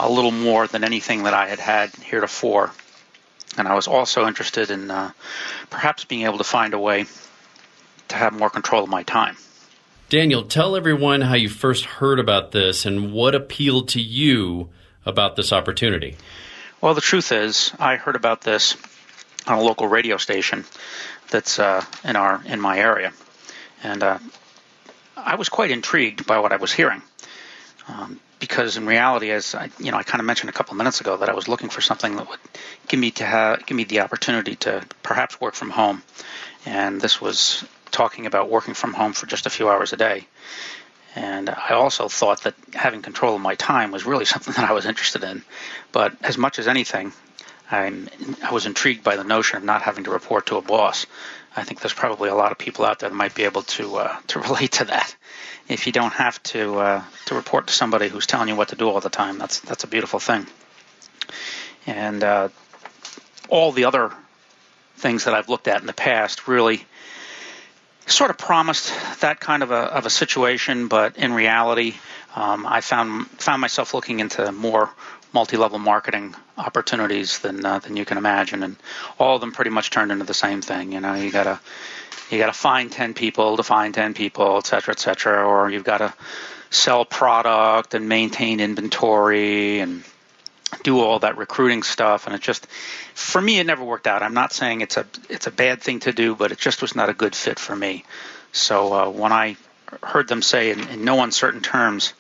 a 0.03 0.11
little 0.11 0.31
more 0.31 0.67
than 0.67 0.85
anything 0.85 1.23
that 1.25 1.35
I 1.35 1.47
had 1.47 1.59
had 1.59 1.91
heretofore. 1.95 2.73
And 3.57 3.69
I 3.69 3.75
was 3.75 3.87
also 3.87 4.27
interested 4.27 4.71
in 4.71 4.91
uh, 4.91 5.13
perhaps 5.71 6.05
being 6.05 6.23
able 6.23 6.39
to 6.39 6.45
find 6.45 6.75
a 6.75 6.79
way 6.79 7.07
to 8.09 8.17
have 8.17 8.33
more 8.33 8.51
control 8.51 8.83
of 8.83 8.91
my 8.91 9.05
time. 9.05 9.37
Daniel, 10.09 10.43
tell 10.43 10.77
everyone 10.77 11.23
how 11.23 11.35
you 11.35 11.49
first 11.49 11.85
heard 11.85 12.19
about 12.19 12.53
this 12.53 12.85
and 12.85 13.13
what 13.13 13.35
appealed 13.35 13.89
to 13.91 14.01
you 14.01 14.69
about 15.07 15.37
this 15.37 15.53
opportunity. 15.53 16.17
Well, 16.81 16.95
the 16.95 17.01
truth 17.01 17.33
is, 17.33 17.73
I 17.79 17.97
heard 17.97 18.17
about 18.17 18.43
this 18.43 18.77
on 19.47 19.59
a 19.59 19.63
local 19.63 19.87
radio 19.87 20.17
station 20.17 20.65
that's 21.31 21.59
uh, 21.59 21.85
in 22.05 22.17
our 22.17 22.43
in 22.45 22.61
my 22.61 22.79
area, 22.79 23.13
and 23.83 24.03
uh, 24.03 24.19
I 25.17 25.37
was 25.37 25.49
quite 25.49 25.71
intrigued 25.71 26.27
by 26.27 26.39
what 26.39 26.53
I 26.53 26.57
was 26.57 26.73
hearing. 26.73 27.03
Um, 27.89 28.21
because 28.39 28.77
in 28.77 28.87
reality, 28.87 29.31
as 29.31 29.55
I, 29.55 29.71
you 29.79 29.91
know, 29.91 29.99
I 29.99 30.03
kind 30.03 30.21
of 30.21 30.27
mentioned 30.27 30.51
a 30.51 30.53
couple 30.53 30.73
of 30.73 30.79
minutes 30.79 31.01
ago 31.01 31.17
that 31.19 31.29
I 31.29 31.35
was 31.35 31.49
looking 31.49 31.69
for 31.69 31.81
something 31.81 32.17
that 32.17 32.29
would 32.29 32.39
give 32.89 33.01
me 33.01 33.11
to 33.13 33.25
have, 33.25 33.67
give 33.67 33.77
me 33.77 33.85
the 33.85 34.01
opportunity 34.01 34.57
to 34.57 34.85
perhaps 35.03 35.41
work 35.41 35.55
from 35.55 35.71
home, 35.71 36.03
and 36.67 37.01
this 37.01 37.21
was 37.21 37.65
talking 37.91 38.27
about 38.27 38.51
working 38.51 38.75
from 38.75 38.93
home 38.93 39.13
for 39.13 39.27
just 39.27 39.47
a 39.47 39.51
few 39.51 39.69
hours 39.69 39.93
a 39.93 39.97
day. 39.97 40.27
And 41.17 41.49
I 41.49 41.71
also 41.75 42.09
thought 42.09 42.43
that 42.43 42.55
having 42.73 43.03
control 43.03 43.37
of 43.37 43.41
my 43.41 43.55
time 43.55 43.93
was 43.93 44.05
really 44.05 44.25
something 44.35 44.55
that 44.55 44.69
I 44.69 44.73
was 44.73 44.87
interested 44.87 45.23
in. 45.25 45.43
But 45.93 46.15
as 46.23 46.37
much 46.37 46.59
as 46.59 46.67
anything, 46.67 47.13
I'm, 47.71 48.09
I 48.43 48.53
was 48.53 48.67
intrigued 48.67 49.05
by 49.05 49.17
the 49.17 49.25
notion 49.25 49.57
of 49.57 49.65
not 49.65 49.83
having 49.83 50.05
to 50.05 50.11
report 50.11 50.47
to 50.47 50.57
a 50.57 50.63
boss. 50.63 51.07
I 51.57 51.63
think 51.63 51.81
there's 51.81 51.95
probably 51.95 52.29
a 52.29 52.35
lot 52.35 52.53
of 52.53 52.59
people 52.59 52.85
out 52.85 52.99
there 52.99 53.09
that 53.09 53.15
might 53.15 53.35
be 53.35 53.45
able 53.45 53.63
to 53.63 53.97
uh, 53.97 54.17
to 54.29 54.41
relate 54.41 54.73
to 54.73 54.85
that. 54.87 55.15
If 55.69 55.87
you 55.87 55.93
don't 55.93 56.13
have 56.13 56.43
to 56.45 56.79
uh, 56.79 57.05
to 57.27 57.35
report 57.35 57.69
to 57.69 57.73
somebody 57.73 58.09
who's 58.09 58.27
telling 58.27 58.49
you 58.49 58.57
what 58.57 58.69
to 58.69 58.77
do 58.77 58.89
all 58.89 59.01
the 59.01 59.11
time, 59.11 59.39
that's 59.39 59.61
that's 59.61 59.85
a 59.85 59.89
beautiful 59.89 60.21
thing. 60.21 60.47
And 61.87 62.23
uh, 62.25 62.49
all 63.49 63.73
the 63.73 63.85
other 63.85 64.13
things 64.97 65.25
that 65.25 65.35
I've 65.35 65.49
looked 65.49 65.69
at 65.69 65.81
in 65.81 65.87
the 65.87 65.93
past 65.93 66.49
really 66.49 66.85
sort 68.07 68.31
of 68.31 68.39
promised 68.39 68.93
that 69.21 69.41
kind 69.41 69.63
of 69.63 69.71
a, 69.71 69.75
of 69.75 70.07
a 70.07 70.11
situation, 70.11 70.89
but 70.89 71.17
in 71.17 71.33
reality, 71.33 71.95
um, 72.37 72.67
I 72.67 72.81
found 72.81 73.27
found 73.29 73.61
myself 73.61 73.95
looking 73.95 74.21
into 74.21 74.51
more 74.53 74.91
multi-level 75.35 75.81
marketing 75.81 76.35
opportunities 76.57 77.41
than 77.41 77.67
uh, 77.67 77.81
than 77.81 77.97
you 77.97 78.05
can 78.05 78.17
imagine, 78.17 78.63
and 78.63 78.77
all 79.19 79.35
of 79.35 79.41
them 79.41 79.53
pretty 79.53 79.71
much 79.71 79.91
turned 79.91 80.13
into 80.13 80.25
the 80.25 80.35
same 80.35 80.63
thing. 80.63 80.93
You 80.93 81.01
know, 81.01 81.15
you 81.15 81.31
gotta 81.31 81.61
you 82.31 82.39
gotta 82.39 82.53
find 82.53 82.91
ten 82.91 83.13
people 83.13 83.57
to 83.57 83.63
find 83.63 83.93
ten 83.93 84.15
people, 84.15 84.57
et 84.59 84.67
cetera, 84.67 84.93
et 84.93 85.01
cetera, 85.01 85.47
or 85.47 85.69
you've 85.69 85.85
got 85.85 85.99
to 85.99 86.15
sell 86.71 87.05
product 87.05 87.95
and 87.95 88.09
maintain 88.09 88.61
inventory 88.61 89.81
and 89.81 90.05
do 90.83 91.01
all 91.01 91.19
that 91.19 91.37
recruiting 91.37 91.83
stuff. 91.83 92.27
And 92.27 92.35
it 92.35 92.41
just 92.41 92.67
for 93.15 93.41
me 93.41 93.59
it 93.59 93.67
never 93.67 93.85
worked 93.85 94.07
out. 94.07 94.23
I'm 94.23 94.35
not 94.35 94.53
saying 94.53 94.81
it's 94.81 94.97
a 94.97 95.07
it's 95.29 95.47
a 95.47 95.53
bad 95.53 95.83
thing 95.83 96.01
to 96.01 96.13
do 96.13 96.35
but 96.35 96.53
it 96.53 96.59
just 96.59 96.81
was 96.81 96.95
not 96.95 97.09
a 97.09 97.15
good 97.15 97.35
fit 97.35 97.59
for 97.59 97.77
me. 97.77 98.05
So 98.53 98.93
uh, 98.93 99.11
when 99.11 99.33
i 99.33 99.57
heard 100.03 100.29
them 100.29 100.43
say 100.43 100.71
in, 100.71 100.89
in 100.89 101.05
no 101.05 101.23
uncertain 101.23 101.61
terms 101.61 102.15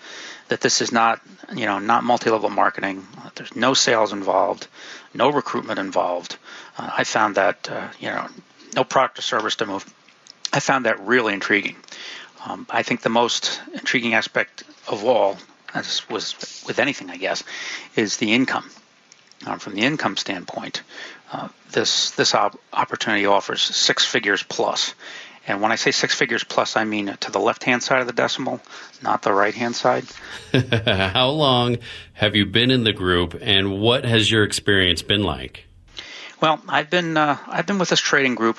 that 0.48 0.60
this 0.60 0.80
is 0.80 0.92
not 0.92 1.20
you 1.54 1.66
know 1.66 1.78
not 1.78 2.04
multi-level 2.04 2.50
marketing 2.50 3.06
there's 3.34 3.54
no 3.56 3.74
sales 3.74 4.12
involved 4.12 4.66
no 5.12 5.30
recruitment 5.30 5.78
involved 5.78 6.36
uh, 6.78 6.90
i 6.96 7.04
found 7.04 7.34
that 7.34 7.68
uh, 7.70 7.88
you 8.00 8.08
know 8.08 8.26
no 8.74 8.84
product 8.84 9.18
or 9.18 9.22
service 9.22 9.56
to 9.56 9.66
move 9.66 9.84
i 10.52 10.60
found 10.60 10.84
that 10.86 11.00
really 11.00 11.32
intriguing 11.32 11.76
um, 12.46 12.66
i 12.70 12.82
think 12.82 13.02
the 13.02 13.08
most 13.08 13.60
intriguing 13.72 14.14
aspect 14.14 14.64
of 14.88 15.04
all 15.04 15.36
as 15.74 16.08
was 16.08 16.62
with 16.66 16.78
anything, 16.78 17.10
I 17.10 17.16
guess, 17.16 17.42
is 17.96 18.16
the 18.16 18.32
income. 18.32 18.70
Um, 19.46 19.58
from 19.58 19.74
the 19.74 19.82
income 19.82 20.16
standpoint, 20.16 20.82
uh, 21.30 21.48
this 21.72 22.12
this 22.12 22.34
op- 22.34 22.58
opportunity 22.72 23.26
offers 23.26 23.60
six 23.60 24.06
figures 24.06 24.42
plus. 24.42 24.94
And 25.46 25.60
when 25.60 25.72
I 25.72 25.74
say 25.74 25.90
six 25.90 26.14
figures 26.14 26.42
plus, 26.42 26.76
I 26.76 26.84
mean 26.84 27.16
to 27.20 27.30
the 27.30 27.38
left 27.38 27.64
hand 27.64 27.82
side 27.82 28.00
of 28.00 28.06
the 28.06 28.12
decimal, 28.12 28.60
not 29.02 29.22
the 29.22 29.32
right 29.32 29.54
hand 29.54 29.76
side. 29.76 30.04
How 30.86 31.28
long 31.28 31.78
have 32.14 32.34
you 32.34 32.46
been 32.46 32.70
in 32.70 32.84
the 32.84 32.92
group, 32.92 33.36
and 33.40 33.80
what 33.80 34.04
has 34.04 34.30
your 34.30 34.44
experience 34.44 35.02
been 35.02 35.22
like? 35.22 35.64
Well, 36.40 36.62
I've 36.68 36.90
been 36.90 37.16
uh, 37.16 37.38
I've 37.46 37.66
been 37.66 37.78
with 37.78 37.90
this 37.90 38.00
trading 38.00 38.34
group 38.34 38.58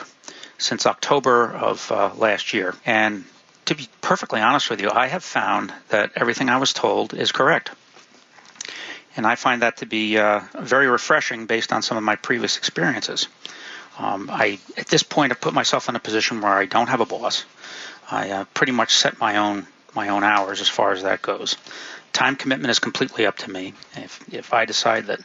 since 0.58 0.86
October 0.86 1.52
of 1.52 1.92
uh, 1.92 2.12
last 2.16 2.54
year, 2.54 2.76
and 2.86 3.26
to 3.66 3.76
be 3.76 3.88
perfectly 4.02 4.42
honest 4.42 4.70
with 4.70 4.80
you, 4.80 4.92
I 4.92 5.08
have 5.08 5.24
found 5.24 5.74
that 5.90 6.12
everything 6.16 6.50
I 6.50 6.58
was 6.58 6.72
told 6.72 7.14
is 7.14 7.32
correct. 7.32 7.72
And 9.18 9.26
I 9.26 9.36
find 9.36 9.62
that 9.62 9.78
to 9.78 9.86
be 9.86 10.18
uh, 10.18 10.42
very 10.60 10.88
refreshing 10.88 11.46
based 11.46 11.72
on 11.72 11.82
some 11.82 11.98
of 11.98 12.04
my 12.04 12.16
previous 12.16 12.58
experiences. 12.58 13.28
Um, 13.98 14.30
I, 14.32 14.60
at 14.78 14.88
this 14.88 15.04
point, 15.04 15.32
have 15.32 15.42
put 15.42 15.54
myself 15.54 15.90
in 15.90 15.96
a 15.96 16.00
position 16.00 16.42
where 16.42 16.52
I 16.52 16.66
don't 16.66 16.88
have 16.88 17.02
a 17.02 17.06
boss. 17.06 17.46
I 18.10 18.32
uh, 18.32 18.46
pretty 18.54 18.72
much 18.72 18.94
set 18.94 19.20
my 19.20 19.38
own 19.38 19.68
my 19.96 20.10
own 20.10 20.24
hours 20.24 20.60
as 20.60 20.68
far 20.68 20.92
as 20.92 21.04
that 21.04 21.22
goes. 21.22 21.56
Time 22.12 22.36
commitment 22.36 22.70
is 22.70 22.80
completely 22.80 23.26
up 23.26 23.38
to 23.40 23.50
me. 23.50 23.74
If 23.96 24.34
if 24.34 24.54
I 24.54 24.66
decide 24.66 25.08
that 25.08 25.22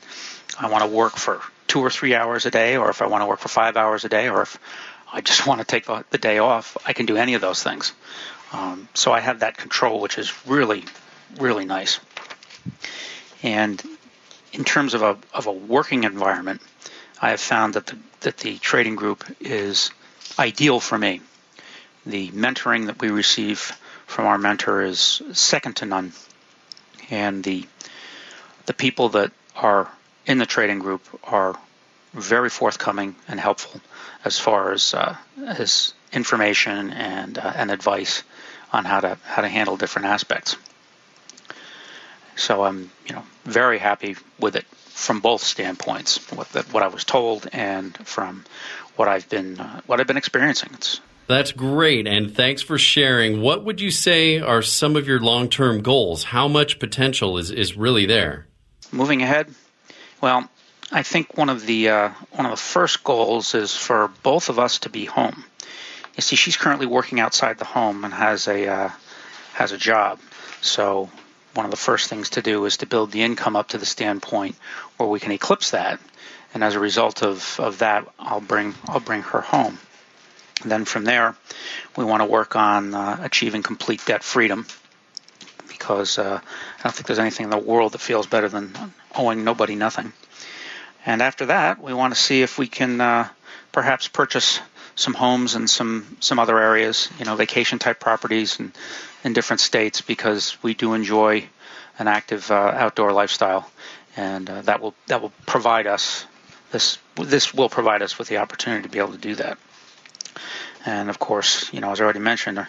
I 0.58 0.68
want 0.68 0.84
to 0.84 0.90
work 0.90 1.16
for 1.16 1.40
two 1.66 1.80
or 1.80 1.90
three 1.90 2.14
hours 2.14 2.46
a 2.46 2.50
day, 2.50 2.76
or 2.76 2.90
if 2.90 3.02
I 3.02 3.06
want 3.06 3.22
to 3.22 3.26
work 3.26 3.40
for 3.40 3.48
five 3.48 3.76
hours 3.76 4.04
a 4.04 4.08
day, 4.08 4.28
or 4.28 4.42
if 4.42 4.58
I 5.12 5.20
just 5.20 5.46
want 5.48 5.60
to 5.60 5.66
take 5.66 5.86
the, 5.86 6.04
the 6.10 6.18
day 6.18 6.38
off, 6.38 6.76
I 6.86 6.92
can 6.92 7.06
do 7.06 7.16
any 7.16 7.34
of 7.34 7.40
those 7.40 7.62
things. 7.62 7.92
Um, 8.52 8.88
so 8.94 9.12
I 9.12 9.20
have 9.20 9.40
that 9.40 9.56
control, 9.56 10.00
which 10.00 10.18
is 10.18 10.46
really, 10.46 10.84
really 11.38 11.64
nice. 11.64 12.00
And 13.42 13.82
in 14.52 14.64
terms 14.64 14.94
of 14.94 15.02
a, 15.02 15.16
of 15.32 15.46
a 15.46 15.52
working 15.52 16.04
environment, 16.04 16.60
I 17.22 17.30
have 17.30 17.40
found 17.40 17.74
that 17.74 17.86
the, 17.86 17.96
that 18.20 18.38
the 18.38 18.58
trading 18.58 18.96
group 18.96 19.24
is 19.40 19.90
ideal 20.38 20.80
for 20.80 20.98
me. 20.98 21.20
The 22.06 22.28
mentoring 22.30 22.86
that 22.86 23.00
we 23.00 23.10
receive 23.10 23.72
from 24.06 24.26
our 24.26 24.38
mentor 24.38 24.82
is 24.82 25.22
second 25.32 25.76
to 25.76 25.86
none. 25.86 26.12
And 27.10 27.42
the, 27.44 27.66
the 28.66 28.74
people 28.74 29.10
that 29.10 29.32
are 29.56 29.90
in 30.26 30.38
the 30.38 30.46
trading 30.46 30.78
group 30.78 31.02
are 31.24 31.58
very 32.12 32.50
forthcoming 32.50 33.14
and 33.28 33.38
helpful 33.38 33.80
as 34.24 34.38
far 34.38 34.72
as 34.72 34.94
uh, 34.94 35.16
as 35.46 35.94
information 36.12 36.90
and 36.90 37.38
uh, 37.38 37.52
and 37.54 37.70
advice 37.70 38.22
on 38.72 38.84
how 38.84 39.00
to 39.00 39.16
how 39.24 39.42
to 39.42 39.48
handle 39.48 39.76
different 39.76 40.06
aspects. 40.06 40.56
So 42.36 42.64
I'm 42.64 42.90
you 43.06 43.14
know 43.14 43.22
very 43.44 43.78
happy 43.78 44.16
with 44.40 44.56
it 44.56 44.66
from 45.00 45.20
both 45.20 45.42
standpoints, 45.42 46.18
what 46.32 46.48
the, 46.50 46.62
what 46.64 46.82
I 46.82 46.88
was 46.88 47.04
told 47.04 47.48
and 47.52 47.96
from 48.06 48.44
what 48.96 49.08
I've 49.08 49.28
been 49.28 49.58
uh, 49.58 49.80
what 49.86 50.00
I've 50.00 50.06
been 50.06 50.16
experiencing. 50.16 50.70
It's 50.74 51.00
that's 51.26 51.52
great, 51.52 52.06
and 52.06 52.34
thanks 52.34 52.60
for 52.60 52.76
sharing. 52.76 53.40
What 53.40 53.64
would 53.64 53.80
you 53.80 53.90
say 53.90 54.40
are 54.40 54.62
some 54.62 54.96
of 54.96 55.06
your 55.06 55.20
long 55.20 55.48
term 55.48 55.80
goals? 55.80 56.24
How 56.24 56.48
much 56.48 56.78
potential 56.78 57.38
is, 57.38 57.50
is 57.50 57.76
really 57.76 58.04
there? 58.04 58.46
Moving 58.92 59.22
ahead, 59.22 59.54
well, 60.20 60.48
I 60.92 61.02
think 61.02 61.36
one 61.36 61.48
of 61.48 61.64
the 61.66 61.88
uh, 61.88 62.08
one 62.32 62.46
of 62.46 62.50
the 62.50 62.56
first 62.56 63.04
goals 63.04 63.54
is 63.54 63.74
for 63.74 64.10
both 64.22 64.48
of 64.48 64.58
us 64.58 64.80
to 64.80 64.90
be 64.90 65.04
home. 65.04 65.44
You 66.16 66.22
see, 66.22 66.36
she's 66.36 66.56
currently 66.56 66.86
working 66.86 67.20
outside 67.20 67.58
the 67.58 67.64
home 67.64 68.04
and 68.04 68.12
has 68.12 68.48
a 68.48 68.68
uh, 68.68 68.90
has 69.54 69.72
a 69.72 69.78
job. 69.78 70.18
So 70.60 71.08
one 71.54 71.64
of 71.64 71.70
the 71.70 71.76
first 71.76 72.08
things 72.08 72.30
to 72.30 72.42
do 72.42 72.64
is 72.64 72.78
to 72.78 72.86
build 72.86 73.10
the 73.10 73.22
income 73.22 73.56
up 73.56 73.68
to 73.68 73.78
the 73.78 73.86
standpoint 73.86 74.56
where 74.96 75.08
we 75.08 75.20
can 75.20 75.32
eclipse 75.32 75.70
that. 75.70 76.00
And 76.54 76.64
as 76.64 76.74
a 76.74 76.80
result 76.80 77.22
of, 77.22 77.58
of 77.60 77.78
that, 77.78 78.06
I'll 78.18 78.40
bring 78.40 78.74
I'll 78.88 79.00
bring 79.00 79.22
her 79.22 79.40
home. 79.40 79.78
And 80.62 80.70
then 80.70 80.84
from 80.84 81.04
there, 81.04 81.36
we 81.96 82.04
want 82.04 82.20
to 82.22 82.26
work 82.26 82.56
on 82.56 82.94
uh, 82.94 83.18
achieving 83.22 83.62
complete 83.62 84.04
debt 84.04 84.22
freedom 84.22 84.66
because 85.68 86.18
uh, 86.18 86.40
I 86.78 86.82
don't 86.82 86.94
think 86.94 87.06
there's 87.06 87.18
anything 87.18 87.44
in 87.44 87.50
the 87.50 87.58
world 87.58 87.92
that 87.92 88.00
feels 88.00 88.26
better 88.26 88.48
than 88.48 88.72
owing 89.14 89.44
nobody 89.44 89.74
nothing. 89.74 90.12
And 91.06 91.22
after 91.22 91.46
that, 91.46 91.82
we 91.82 91.94
want 91.94 92.14
to 92.14 92.20
see 92.20 92.42
if 92.42 92.58
we 92.58 92.66
can 92.66 93.00
uh, 93.00 93.28
perhaps 93.72 94.08
purchase 94.08 94.60
some 95.00 95.14
homes 95.14 95.54
and 95.54 95.68
some 95.68 96.16
some 96.20 96.38
other 96.38 96.58
areas, 96.58 97.08
you 97.18 97.24
know, 97.24 97.34
vacation 97.34 97.78
type 97.78 97.98
properties 98.00 98.60
and 98.60 98.72
in 99.24 99.32
different 99.32 99.60
states 99.60 100.00
because 100.00 100.56
we 100.62 100.74
do 100.74 100.94
enjoy 100.94 101.48
an 101.98 102.08
active 102.08 102.50
uh, 102.50 102.54
outdoor 102.54 103.12
lifestyle, 103.12 103.70
and 104.16 104.48
uh, 104.48 104.62
that 104.62 104.80
will 104.80 104.94
that 105.06 105.22
will 105.22 105.32
provide 105.46 105.86
us 105.86 106.26
this 106.70 106.98
this 107.16 107.54
will 107.54 107.68
provide 107.68 108.02
us 108.02 108.18
with 108.18 108.28
the 108.28 108.38
opportunity 108.38 108.82
to 108.82 108.88
be 108.88 108.98
able 108.98 109.12
to 109.12 109.18
do 109.18 109.34
that. 109.36 109.58
And 110.84 111.10
of 111.10 111.18
course, 111.18 111.72
you 111.72 111.80
know, 111.80 111.90
as 111.92 112.00
I 112.00 112.04
already 112.04 112.20
mentioned, 112.20 112.58
uh, 112.58 112.64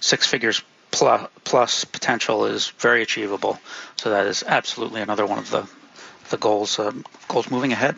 six 0.00 0.26
figures 0.26 0.62
plus, 0.90 1.28
plus 1.44 1.84
potential 1.84 2.44
is 2.44 2.68
very 2.78 3.02
achievable. 3.02 3.58
So 3.96 4.10
that 4.10 4.26
is 4.26 4.44
absolutely 4.46 5.00
another 5.00 5.26
one 5.26 5.38
of 5.38 5.50
the 5.50 5.68
the 6.30 6.36
goals 6.36 6.78
uh, 6.78 6.92
goals 7.28 7.50
moving 7.50 7.72
ahead. 7.72 7.96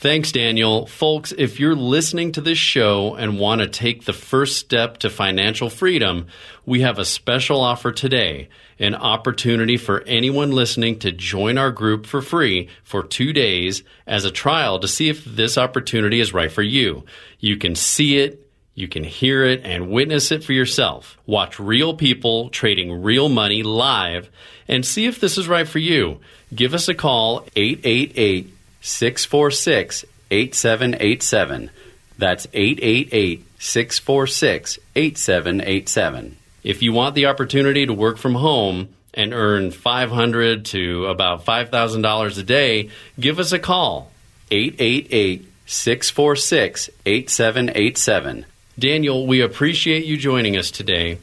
Thanks, 0.00 0.32
Daniel. 0.32 0.86
Folks, 0.86 1.30
if 1.36 1.60
you're 1.60 1.76
listening 1.76 2.32
to 2.32 2.40
this 2.40 2.56
show 2.56 3.16
and 3.16 3.38
want 3.38 3.60
to 3.60 3.66
take 3.66 4.06
the 4.06 4.14
first 4.14 4.56
step 4.56 4.96
to 5.00 5.10
financial 5.10 5.68
freedom, 5.68 6.28
we 6.64 6.80
have 6.80 6.98
a 6.98 7.04
special 7.04 7.60
offer 7.60 7.92
today 7.92 8.48
an 8.78 8.94
opportunity 8.94 9.76
for 9.76 10.00
anyone 10.04 10.52
listening 10.52 10.98
to 11.00 11.12
join 11.12 11.58
our 11.58 11.70
group 11.70 12.06
for 12.06 12.22
free 12.22 12.70
for 12.82 13.02
two 13.02 13.34
days 13.34 13.82
as 14.06 14.24
a 14.24 14.30
trial 14.30 14.78
to 14.78 14.88
see 14.88 15.10
if 15.10 15.22
this 15.22 15.58
opportunity 15.58 16.18
is 16.18 16.32
right 16.32 16.50
for 16.50 16.62
you. 16.62 17.04
You 17.38 17.58
can 17.58 17.74
see 17.74 18.16
it 18.16 18.46
You 18.74 18.88
can 18.88 19.04
hear 19.04 19.44
it 19.44 19.60
and 19.64 19.90
witness 19.90 20.32
it 20.32 20.42
for 20.42 20.54
yourself. 20.54 21.18
Watch 21.26 21.60
real 21.60 21.92
people 21.92 22.48
trading 22.48 23.02
real 23.02 23.28
money 23.28 23.62
live 23.62 24.30
and 24.66 24.86
see 24.86 25.04
if 25.04 25.20
this 25.20 25.36
is 25.36 25.48
right 25.48 25.68
for 25.68 25.80
you. 25.80 26.20
Give 26.54 26.72
us 26.72 26.88
a 26.88 26.94
call 26.94 27.44
888 27.54 28.54
646 28.80 30.04
8787. 30.30 31.70
That's 32.18 32.46
888 32.52 33.46
646 33.58 34.78
8787. 34.94 36.36
If 36.62 36.82
you 36.82 36.92
want 36.92 37.14
the 37.14 37.26
opportunity 37.26 37.86
to 37.86 37.94
work 37.94 38.18
from 38.18 38.34
home 38.34 38.90
and 39.14 39.32
earn 39.32 39.70
500 39.70 40.64
to 40.66 41.06
about 41.06 41.44
$5,000 41.44 42.38
a 42.38 42.42
day, 42.42 42.90
give 43.18 43.38
us 43.38 43.52
a 43.52 43.58
call 43.58 44.10
888 44.50 45.46
646 45.66 46.90
8787. 47.06 48.46
Daniel, 48.78 49.26
we 49.26 49.40
appreciate 49.40 50.04
you 50.04 50.16
joining 50.16 50.56
us 50.56 50.70
today. 50.70 51.18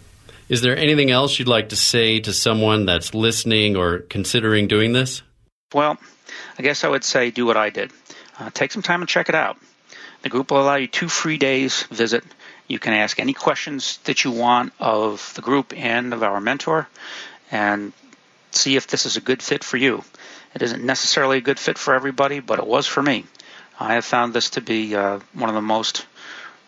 Is 0.49 0.61
there 0.61 0.77
anything 0.77 1.11
else 1.11 1.37
you'd 1.37 1.47
like 1.47 1.69
to 1.69 1.75
say 1.75 2.19
to 2.21 2.31
someone 2.31 2.85
that's 2.85 3.13
listening 3.13 3.75
or 3.75 3.99
considering 3.99 4.67
doing 4.67 4.93
this? 4.93 5.21
Well, 5.73 5.97
I 6.57 6.63
guess 6.63 6.83
I 6.83 6.87
would 6.87 7.03
say 7.03 7.31
do 7.31 7.45
what 7.45 7.57
I 7.57 7.69
did. 7.69 7.91
Uh, 8.39 8.49
take 8.53 8.71
some 8.71 8.81
time 8.81 9.01
and 9.01 9.09
check 9.09 9.29
it 9.29 9.35
out. 9.35 9.57
The 10.23 10.29
group 10.29 10.51
will 10.51 10.61
allow 10.61 10.75
you 10.75 10.87
two 10.87 11.07
free 11.07 11.37
days 11.37 11.83
visit. 11.83 12.23
You 12.67 12.79
can 12.79 12.93
ask 12.93 13.19
any 13.19 13.33
questions 13.33 13.97
that 14.05 14.23
you 14.23 14.31
want 14.31 14.73
of 14.79 15.33
the 15.35 15.41
group 15.41 15.73
and 15.75 16.13
of 16.13 16.23
our 16.23 16.41
mentor 16.41 16.87
and 17.51 17.93
see 18.51 18.75
if 18.75 18.87
this 18.87 19.05
is 19.05 19.17
a 19.17 19.21
good 19.21 19.41
fit 19.41 19.63
for 19.63 19.77
you. 19.77 20.03
It 20.55 20.61
isn't 20.61 20.83
necessarily 20.83 21.37
a 21.37 21.41
good 21.41 21.59
fit 21.59 21.77
for 21.77 21.93
everybody, 21.93 22.39
but 22.39 22.59
it 22.59 22.67
was 22.67 22.87
for 22.87 23.03
me. 23.03 23.25
I 23.79 23.93
have 23.93 24.05
found 24.05 24.33
this 24.33 24.51
to 24.51 24.61
be 24.61 24.95
uh, 24.95 25.19
one 25.33 25.49
of 25.49 25.55
the 25.55 25.61
most 25.61 26.05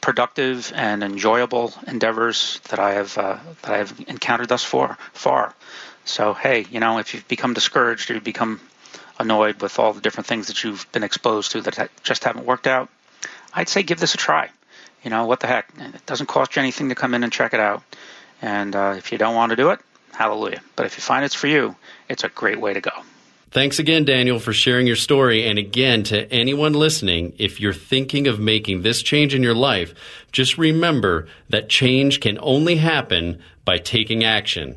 productive 0.01 0.71
and 0.75 1.03
enjoyable 1.03 1.73
endeavors 1.87 2.61
that 2.69 2.79
I 2.79 2.93
have 2.93 3.17
uh, 3.17 3.37
that 3.63 3.71
I 3.73 3.77
have 3.79 3.99
encountered 4.07 4.47
thus 4.47 4.63
far. 4.63 4.97
Far. 5.13 5.53
So 6.05 6.33
hey, 6.33 6.65
you 6.71 6.79
know, 6.79 6.99
if 6.99 7.13
you've 7.13 7.27
become 7.27 7.53
discouraged 7.53 8.11
or 8.11 8.15
you 8.15 8.21
become 8.21 8.61
annoyed 9.19 9.61
with 9.61 9.77
all 9.79 9.93
the 9.93 10.01
different 10.01 10.27
things 10.27 10.47
that 10.47 10.63
you've 10.63 10.89
been 10.91 11.03
exposed 11.03 11.51
to 11.51 11.61
that 11.61 11.89
just 12.03 12.23
haven't 12.23 12.45
worked 12.45 12.67
out, 12.67 12.89
I'd 13.53 13.69
say 13.69 13.83
give 13.83 13.99
this 13.99 14.13
a 14.13 14.17
try. 14.17 14.49
You 15.03 15.09
know, 15.09 15.25
what 15.25 15.39
the 15.39 15.47
heck? 15.47 15.69
It 15.77 16.05
doesn't 16.05 16.27
cost 16.27 16.55
you 16.55 16.61
anything 16.61 16.89
to 16.89 16.95
come 16.95 17.13
in 17.13 17.23
and 17.23 17.31
check 17.31 17.53
it 17.53 17.59
out. 17.59 17.83
And 18.41 18.75
uh, 18.75 18.95
if 18.97 19.11
you 19.11 19.17
don't 19.17 19.35
want 19.35 19.51
to 19.51 19.55
do 19.55 19.69
it, 19.69 19.79
hallelujah. 20.13 20.61
But 20.75 20.85
if 20.85 20.97
you 20.97 21.01
find 21.01 21.23
it's 21.23 21.35
for 21.35 21.47
you, 21.47 21.75
it's 22.09 22.23
a 22.23 22.29
great 22.29 22.59
way 22.59 22.73
to 22.73 22.81
go. 22.81 22.91
Thanks 23.51 23.79
again, 23.79 24.05
Daniel, 24.05 24.37
for 24.37 24.53
sharing 24.53 24.85
your 24.85 24.95
story. 24.95 25.47
And 25.47 25.57
again, 25.57 26.03
to 26.03 26.31
anyone 26.31 26.73
listening, 26.73 27.33
if 27.39 27.59
you're 27.59 27.73
thinking 27.73 28.27
of 28.27 28.39
making 28.39 28.83
this 28.83 29.01
change 29.01 29.33
in 29.33 29.41
your 29.41 29.55
life, 29.55 29.95
just 30.31 30.59
remember 30.59 31.27
that 31.49 31.67
change 31.67 32.19
can 32.19 32.37
only 32.41 32.75
happen 32.75 33.41
by 33.65 33.79
taking 33.79 34.23
action. 34.23 34.75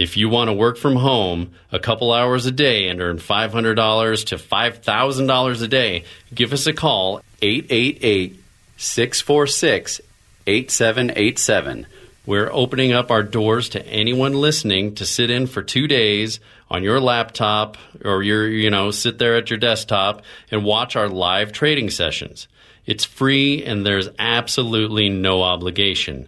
If 0.00 0.16
you 0.16 0.30
want 0.30 0.48
to 0.48 0.54
work 0.54 0.78
from 0.78 0.96
home 0.96 1.50
a 1.70 1.78
couple 1.78 2.10
hours 2.10 2.46
a 2.46 2.50
day 2.50 2.88
and 2.88 3.02
earn 3.02 3.18
$500 3.18 4.24
to 4.24 4.36
$5,000 4.36 5.62
a 5.62 5.68
day, 5.68 6.04
give 6.34 6.54
us 6.54 6.66
a 6.66 6.72
call 6.72 7.20
888 7.42 8.42
646 8.78 10.00
8787. 10.46 11.86
We're 12.24 12.50
opening 12.50 12.94
up 12.94 13.10
our 13.10 13.22
doors 13.22 13.68
to 13.70 13.86
anyone 13.86 14.32
listening 14.32 14.94
to 14.94 15.04
sit 15.04 15.28
in 15.28 15.46
for 15.46 15.62
two 15.62 15.86
days 15.86 16.40
on 16.70 16.82
your 16.82 16.98
laptop 16.98 17.76
or 18.02 18.22
your, 18.22 18.48
you 18.48 18.70
know, 18.70 18.92
sit 18.92 19.18
there 19.18 19.36
at 19.36 19.50
your 19.50 19.58
desktop 19.58 20.22
and 20.50 20.64
watch 20.64 20.96
our 20.96 21.10
live 21.10 21.52
trading 21.52 21.90
sessions. 21.90 22.48
It's 22.86 23.04
free 23.04 23.62
and 23.62 23.84
there's 23.84 24.08
absolutely 24.18 25.10
no 25.10 25.42
obligation. 25.42 26.26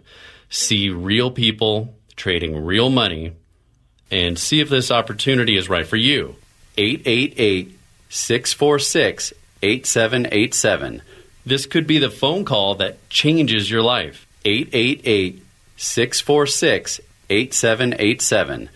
See 0.51 0.91
real 0.91 1.31
people 1.31 1.95
trading 2.15 2.63
real 2.63 2.91
money 2.91 3.33
and 4.13 4.37
see 4.37 4.59
if 4.59 4.69
this 4.69 4.91
opportunity 4.91 5.57
is 5.57 5.67
right 5.67 5.87
for 5.87 5.97
you. 5.97 6.35
888 6.77 7.79
646 8.09 9.33
8787. 9.63 11.01
This 11.47 11.65
could 11.65 11.87
be 11.87 11.97
the 11.97 12.11
phone 12.11 12.45
call 12.45 12.75
that 12.75 13.09
changes 13.09 13.71
your 13.71 13.81
life. 13.81 14.27
888 14.45 15.41
646 15.77 16.99
8787. 17.27 18.69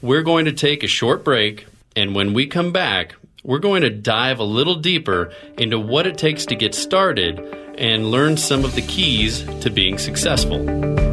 We're 0.00 0.22
going 0.22 0.46
to 0.46 0.52
take 0.52 0.82
a 0.82 0.86
short 0.88 1.24
break, 1.24 1.66
and 1.94 2.14
when 2.14 2.32
we 2.32 2.46
come 2.46 2.72
back, 2.72 3.14
we're 3.44 3.58
going 3.58 3.82
to 3.82 3.90
dive 3.90 4.38
a 4.38 4.44
little 4.44 4.76
deeper 4.76 5.34
into 5.58 5.78
what 5.78 6.06
it 6.06 6.16
takes 6.16 6.46
to 6.46 6.54
get 6.54 6.74
started 6.74 7.38
and 7.76 8.10
learn 8.10 8.38
some 8.38 8.64
of 8.64 8.74
the 8.74 8.82
keys 8.82 9.44
to 9.60 9.68
being 9.68 9.98
successful. 9.98 11.09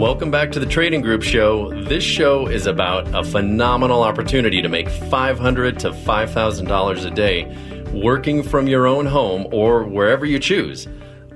Welcome 0.00 0.30
back 0.30 0.50
to 0.52 0.58
the 0.58 0.64
Trading 0.64 1.02
Group 1.02 1.22
Show. 1.22 1.68
This 1.82 2.02
show 2.02 2.46
is 2.46 2.66
about 2.66 3.14
a 3.14 3.22
phenomenal 3.22 4.02
opportunity 4.02 4.62
to 4.62 4.68
make 4.70 4.86
$500 4.86 5.76
to 5.80 5.90
$5,000 5.90 7.04
a 7.04 7.10
day 7.10 7.90
working 7.92 8.42
from 8.42 8.66
your 8.66 8.86
own 8.86 9.04
home 9.04 9.46
or 9.52 9.84
wherever 9.84 10.24
you 10.24 10.38
choose. 10.38 10.88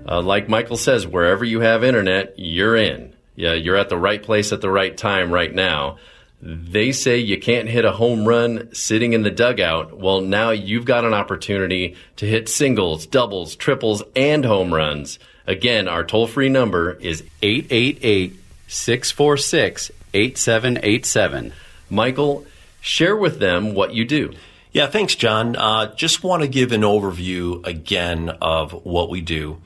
Uh, 0.08 0.22
like 0.22 0.48
Michael 0.48 0.78
says, 0.78 1.06
wherever 1.06 1.44
you 1.44 1.60
have 1.60 1.84
internet, 1.84 2.32
you're 2.38 2.74
in. 2.74 3.14
Yeah, 3.36 3.52
you're 3.52 3.76
at 3.76 3.90
the 3.90 3.98
right 3.98 4.22
place 4.22 4.50
at 4.50 4.62
the 4.62 4.70
right 4.70 4.96
time 4.96 5.30
right 5.30 5.54
now. 5.54 5.98
They 6.40 6.92
say 6.92 7.18
you 7.18 7.38
can't 7.38 7.68
hit 7.68 7.84
a 7.84 7.92
home 7.92 8.26
run 8.26 8.74
sitting 8.74 9.12
in 9.12 9.24
the 9.24 9.30
dugout. 9.30 9.98
Well, 9.98 10.22
now 10.22 10.52
you've 10.52 10.86
got 10.86 11.04
an 11.04 11.12
opportunity 11.12 11.96
to 12.16 12.24
hit 12.24 12.48
singles, 12.48 13.04
doubles, 13.04 13.56
triples, 13.56 14.02
and 14.16 14.42
home 14.42 14.72
runs. 14.72 15.18
Again, 15.46 15.86
our 15.86 16.02
toll 16.02 16.26
free 16.26 16.48
number 16.48 16.92
is 16.92 17.22
888 17.42 18.40
646 18.66 19.90
8787. 20.12 21.52
Michael, 21.90 22.46
share 22.80 23.16
with 23.16 23.38
them 23.38 23.74
what 23.74 23.94
you 23.94 24.04
do. 24.04 24.32
Yeah, 24.72 24.86
thanks, 24.88 25.14
John. 25.14 25.56
Uh, 25.56 25.94
just 25.94 26.24
want 26.24 26.42
to 26.42 26.48
give 26.48 26.72
an 26.72 26.80
overview 26.80 27.64
again 27.66 28.30
of 28.40 28.72
what 28.84 29.08
we 29.08 29.20
do. 29.20 29.60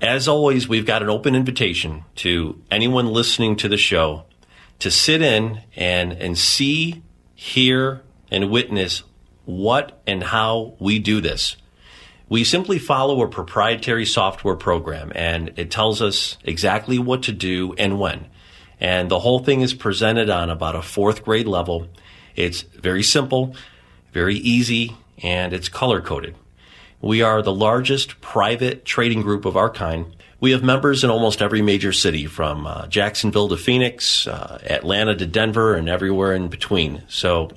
As 0.00 0.26
always, 0.26 0.66
we've 0.68 0.86
got 0.86 1.02
an 1.02 1.10
open 1.10 1.34
invitation 1.34 2.04
to 2.16 2.60
anyone 2.70 3.06
listening 3.06 3.56
to 3.56 3.68
the 3.68 3.76
show 3.76 4.24
to 4.78 4.90
sit 4.90 5.22
in 5.22 5.60
and, 5.76 6.12
and 6.12 6.36
see, 6.36 7.02
hear, 7.34 8.02
and 8.30 8.50
witness 8.50 9.02
what 9.44 10.00
and 10.06 10.22
how 10.24 10.74
we 10.78 10.98
do 10.98 11.20
this. 11.20 11.56
We 12.32 12.44
simply 12.44 12.78
follow 12.78 13.20
a 13.20 13.28
proprietary 13.28 14.06
software 14.06 14.56
program 14.56 15.12
and 15.14 15.52
it 15.56 15.70
tells 15.70 16.00
us 16.00 16.38
exactly 16.44 16.98
what 16.98 17.24
to 17.24 17.32
do 17.32 17.74
and 17.76 18.00
when. 18.00 18.24
And 18.80 19.10
the 19.10 19.18
whole 19.18 19.40
thing 19.40 19.60
is 19.60 19.74
presented 19.74 20.30
on 20.30 20.48
about 20.48 20.74
a 20.74 20.80
fourth 20.80 21.26
grade 21.26 21.46
level. 21.46 21.88
It's 22.34 22.62
very 22.62 23.02
simple, 23.02 23.54
very 24.14 24.36
easy, 24.36 24.96
and 25.22 25.52
it's 25.52 25.68
color 25.68 26.00
coded. 26.00 26.34
We 27.02 27.20
are 27.20 27.42
the 27.42 27.52
largest 27.52 28.18
private 28.22 28.86
trading 28.86 29.20
group 29.20 29.44
of 29.44 29.58
our 29.58 29.68
kind. 29.68 30.16
We 30.40 30.52
have 30.52 30.62
members 30.62 31.04
in 31.04 31.10
almost 31.10 31.42
every 31.42 31.60
major 31.60 31.92
city 31.92 32.24
from 32.24 32.66
uh, 32.66 32.86
Jacksonville 32.86 33.50
to 33.50 33.58
Phoenix, 33.58 34.26
uh, 34.26 34.58
Atlanta 34.64 35.14
to 35.16 35.26
Denver, 35.26 35.74
and 35.74 35.86
everywhere 35.86 36.32
in 36.32 36.48
between. 36.48 37.02
So, 37.08 37.50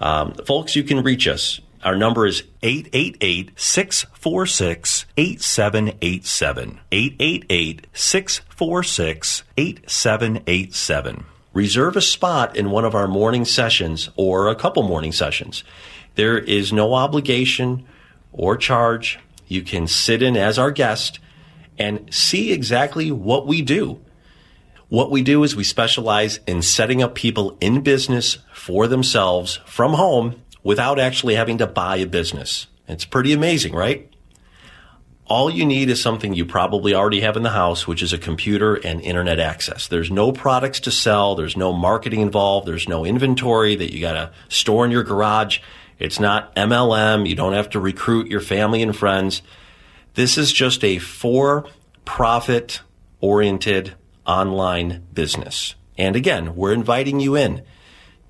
um, 0.00 0.34
folks, 0.34 0.76
you 0.76 0.84
can 0.84 1.02
reach 1.02 1.26
us 1.26 1.60
our 1.84 1.96
number 1.96 2.26
is 2.26 2.42
888 2.62 3.52
646 3.58 5.06
8787. 5.16 6.80
888 6.90 7.86
646 7.92 9.42
8787. 9.56 11.24
Reserve 11.52 11.96
a 11.96 12.00
spot 12.00 12.56
in 12.56 12.70
one 12.70 12.84
of 12.84 12.94
our 12.94 13.08
morning 13.08 13.44
sessions 13.44 14.10
or 14.16 14.48
a 14.48 14.54
couple 14.54 14.82
morning 14.82 15.12
sessions. 15.12 15.64
There 16.14 16.38
is 16.38 16.72
no 16.72 16.94
obligation 16.94 17.86
or 18.32 18.56
charge. 18.56 19.18
You 19.46 19.62
can 19.62 19.86
sit 19.86 20.22
in 20.22 20.36
as 20.36 20.58
our 20.58 20.70
guest 20.70 21.20
and 21.78 22.12
see 22.12 22.52
exactly 22.52 23.10
what 23.10 23.46
we 23.46 23.62
do. 23.62 24.00
What 24.88 25.10
we 25.10 25.22
do 25.22 25.44
is 25.44 25.54
we 25.54 25.64
specialize 25.64 26.40
in 26.46 26.62
setting 26.62 27.02
up 27.02 27.14
people 27.14 27.56
in 27.60 27.82
business 27.82 28.38
for 28.52 28.86
themselves 28.86 29.60
from 29.66 29.92
home 29.92 30.42
without 30.62 30.98
actually 30.98 31.34
having 31.34 31.58
to 31.58 31.66
buy 31.66 31.96
a 31.96 32.06
business. 32.06 32.66
It's 32.86 33.04
pretty 33.04 33.32
amazing, 33.32 33.74
right? 33.74 34.10
All 35.26 35.50
you 35.50 35.66
need 35.66 35.90
is 35.90 36.00
something 36.00 36.32
you 36.32 36.46
probably 36.46 36.94
already 36.94 37.20
have 37.20 37.36
in 37.36 37.42
the 37.42 37.50
house, 37.50 37.86
which 37.86 38.02
is 38.02 38.14
a 38.14 38.18
computer 38.18 38.76
and 38.76 39.00
internet 39.02 39.38
access. 39.38 39.86
There's 39.86 40.10
no 40.10 40.32
products 40.32 40.80
to 40.80 40.90
sell. 40.90 41.34
There's 41.34 41.56
no 41.56 41.72
marketing 41.74 42.20
involved. 42.20 42.66
There's 42.66 42.88
no 42.88 43.04
inventory 43.04 43.76
that 43.76 43.92
you 43.92 44.00
got 44.00 44.14
to 44.14 44.32
store 44.48 44.86
in 44.86 44.90
your 44.90 45.02
garage. 45.02 45.58
It's 45.98 46.18
not 46.18 46.54
MLM. 46.56 47.28
You 47.28 47.34
don't 47.34 47.52
have 47.52 47.68
to 47.70 47.80
recruit 47.80 48.30
your 48.30 48.40
family 48.40 48.82
and 48.82 48.96
friends. 48.96 49.42
This 50.14 50.38
is 50.38 50.50
just 50.50 50.82
a 50.82 50.98
for 50.98 51.66
profit 52.06 52.80
oriented 53.20 53.94
online 54.26 55.06
business. 55.12 55.74
And 55.98 56.16
again, 56.16 56.56
we're 56.56 56.72
inviting 56.72 57.20
you 57.20 57.36
in. 57.36 57.62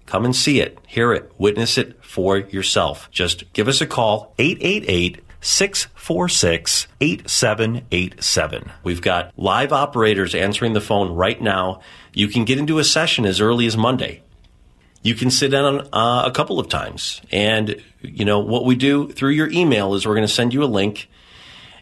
Come 0.08 0.24
and 0.24 0.34
see 0.34 0.58
it, 0.58 0.78
hear 0.86 1.12
it, 1.12 1.30
witness 1.36 1.76
it 1.76 2.02
for 2.02 2.38
yourself. 2.38 3.10
Just 3.10 3.52
give 3.52 3.68
us 3.68 3.82
a 3.82 3.86
call, 3.86 4.32
888 4.38 5.20
646 5.42 6.88
8787. 6.98 8.72
We've 8.82 9.02
got 9.02 9.34
live 9.36 9.70
operators 9.70 10.34
answering 10.34 10.72
the 10.72 10.80
phone 10.80 11.12
right 11.12 11.38
now. 11.38 11.82
You 12.14 12.28
can 12.28 12.46
get 12.46 12.56
into 12.56 12.78
a 12.78 12.84
session 12.84 13.26
as 13.26 13.42
early 13.42 13.66
as 13.66 13.76
Monday. 13.76 14.22
You 15.02 15.14
can 15.14 15.30
sit 15.30 15.50
down 15.50 15.86
uh, 15.92 16.22
a 16.24 16.30
couple 16.30 16.58
of 16.58 16.70
times. 16.70 17.20
And, 17.30 17.76
you 18.00 18.24
know, 18.24 18.38
what 18.38 18.64
we 18.64 18.76
do 18.76 19.12
through 19.12 19.32
your 19.32 19.50
email 19.50 19.92
is 19.92 20.06
we're 20.06 20.14
going 20.14 20.26
to 20.26 20.32
send 20.32 20.54
you 20.54 20.64
a 20.64 20.66
link 20.66 21.10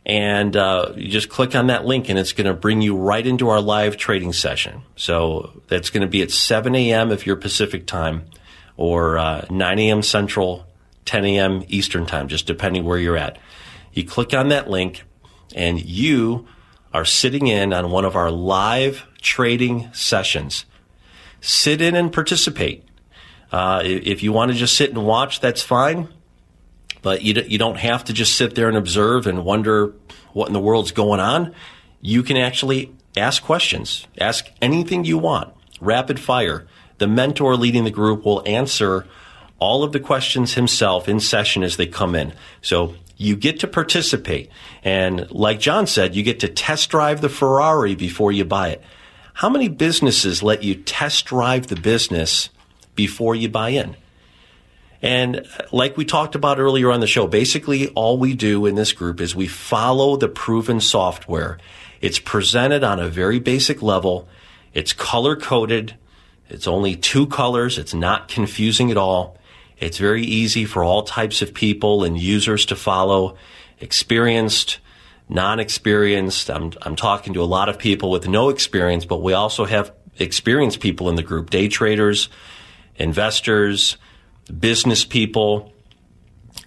and 0.07 0.57
uh, 0.57 0.93
you 0.95 1.09
just 1.09 1.29
click 1.29 1.57
on 1.57 1.67
that 1.67 1.85
link 1.85 2.09
and 2.09 2.17
it's 2.17 2.33
going 2.33 2.47
to 2.47 2.55
bring 2.55 2.81
you 2.81 2.97
right 2.97 3.27
into 3.27 3.49
our 3.49 3.61
live 3.61 3.97
trading 3.97 4.33
session. 4.33 4.83
So 4.95 5.61
that's 5.67 5.91
going 5.91 6.03
to 6.03 6.07
be 6.07 6.23
at 6.23 6.31
7 6.31 6.77
a.m. 6.77 7.11
if 7.11 7.27
you're 7.27 7.35
Pacific 7.35 7.89
time 7.89 8.27
or 8.77 9.19
uh, 9.19 9.47
9 9.51 9.79
a.m. 9.81 10.03
Central, 10.03 10.65
10 11.07 11.25
a.m. 11.25 11.65
Eastern 11.67 12.07
time, 12.07 12.29
just 12.29 12.47
depending 12.47 12.85
where 12.85 12.99
you're 12.99 13.17
at. 13.17 13.37
You 13.95 14.05
click 14.05 14.33
on 14.33 14.49
that 14.51 14.71
link 14.71 15.03
and 15.57 15.85
you 15.85 16.47
are 16.95 17.05
sitting 17.05 17.49
in 17.49 17.73
on 17.73 17.91
one 17.91 18.05
of 18.05 18.15
our 18.15 18.31
live 18.31 19.07
trading 19.21 19.93
sessions. 19.93 20.67
Sit 21.41 21.81
in 21.81 21.97
and 21.97 22.13
participate. 22.13 22.85
Uh, 23.51 23.83
if 23.85 24.23
you 24.23 24.33
want 24.33 24.53
to 24.53 24.57
just 24.57 24.77
sit 24.77 24.91
and 24.91 25.05
watch, 25.05 25.41
that's 25.41 25.63
fine. 25.63 26.09
But 27.07 27.23
you, 27.23 27.41
you 27.47 27.57
don't 27.57 27.79
have 27.79 28.03
to 28.07 28.13
just 28.13 28.35
sit 28.35 28.57
there 28.57 28.67
and 28.67 28.77
observe 28.77 29.29
and 29.29 29.45
wonder 29.45 29.95
what 30.33 30.49
in 30.49 30.53
the 30.53 30.59
world's 30.59 30.91
going 30.91 31.21
on. 31.21 31.55
You 32.01 32.25
can 32.25 32.37
actually 32.37 32.93
ask 33.17 33.45
questions, 33.45 34.09
ask 34.19 34.51
anything 34.61 35.05
you 35.05 35.17
want, 35.17 35.55
rapid 35.81 36.19
fire. 36.19 36.67
The 36.99 37.07
mentor 37.07 37.55
leading 37.55 37.85
the 37.85 37.93
group 37.93 38.25
will 38.25 38.43
answer 38.45 39.07
all 39.61 39.85
of 39.85 39.93
the 39.93 40.01
questions 40.01 40.55
himself 40.55 41.09
in 41.09 41.21
session 41.21 41.63
as 41.63 41.77
they 41.77 41.87
come 41.87 42.17
in. 42.17 42.33
So 42.61 42.97
you 43.17 43.37
get 43.37 43.61
to 43.61 43.69
participate. 43.69 44.51
And 44.83 45.31
like 45.31 45.61
John 45.61 45.87
said, 45.87 46.17
you 46.17 46.25
get 46.25 46.41
to 46.41 46.49
test 46.49 46.91
drive 46.91 47.21
the 47.21 47.29
Ferrari 47.29 47.95
before 47.95 48.33
you 48.33 48.45
buy 48.45 48.71
it. 48.71 48.83
How 49.33 49.49
many 49.49 49.69
businesses 49.69 50.43
let 50.43 50.65
you 50.65 50.75
test 50.75 51.27
drive 51.27 51.69
the 51.69 51.77
business 51.77 52.51
before 52.97 53.37
you 53.37 53.49
buy 53.49 53.69
in? 53.69 53.95
And 55.07 55.47
like 55.71 55.97
we 55.97 56.05
talked 56.05 56.35
about 56.35 56.59
earlier 56.59 56.91
on 56.91 56.99
the 56.99 57.07
show, 57.07 57.29
basically 57.29 57.89
all 57.91 58.19
we 58.19 58.35
do 58.35 58.67
in 58.67 58.75
this 58.75 58.93
group 58.93 59.21
is 59.21 59.37
we 59.37 59.47
follow 59.47 60.17
the 60.17 60.27
proven 60.27 60.81
software. 60.81 61.59
It's 62.01 62.19
presented 62.19 62.83
on 62.83 62.99
a 62.99 63.09
very 63.09 63.39
basic 63.39 63.83
level. 63.83 64.29
It's 64.75 64.93
color 64.93 65.37
coded. 65.37 65.95
It's 66.49 66.67
only 66.67 66.97
two 66.97 67.29
colors. 67.29 67.79
It's 67.79 67.95
not 67.95 68.27
confusing 68.27 68.91
at 68.91 68.97
all. 68.97 69.39
It's 69.79 69.99
very 69.99 70.25
easy 70.25 70.65
for 70.65 70.83
all 70.83 71.05
types 71.05 71.41
of 71.41 71.55
people 71.55 72.03
and 72.03 72.19
users 72.19 72.67
to 72.67 72.75
follow, 72.75 73.37
experienced, 73.79 74.81
non-experienced. 75.29 76.51
I'm, 76.51 76.73
I'm 76.83 76.97
talking 76.97 77.33
to 77.35 77.43
a 77.43 77.45
lot 77.45 77.69
of 77.69 77.79
people 77.79 78.11
with 78.11 78.27
no 78.27 78.49
experience, 78.49 79.05
but 79.05 79.23
we 79.23 79.35
also 79.35 79.67
have 79.67 79.93
experienced 80.19 80.81
people 80.81 81.09
in 81.09 81.15
the 81.15 81.23
group, 81.23 81.51
day 81.51 81.69
traders, 81.69 82.29
investors, 82.97 83.99
business 84.47 85.05
people, 85.05 85.73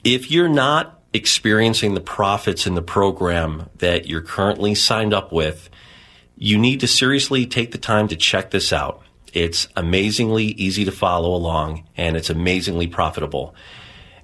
if 0.03 0.31
you're 0.31 0.49
not 0.49 1.01
experiencing 1.13 1.93
the 1.93 2.01
profits 2.01 2.67
in 2.67 2.75
the 2.75 2.81
program 2.81 3.69
that 3.77 4.07
you're 4.07 4.21
currently 4.21 4.75
signed 4.75 5.13
up 5.13 5.31
with, 5.31 5.69
you 6.37 6.57
need 6.57 6.79
to 6.79 6.87
seriously 6.87 7.45
take 7.45 7.71
the 7.71 7.77
time 7.77 8.07
to 8.07 8.15
check 8.15 8.51
this 8.51 8.71
out. 8.71 9.01
It's 9.33 9.67
amazingly 9.75 10.45
easy 10.45 10.85
to 10.85 10.91
follow 10.91 11.33
along 11.35 11.87
and 11.97 12.15
it's 12.15 12.29
amazingly 12.29 12.87
profitable. 12.87 13.55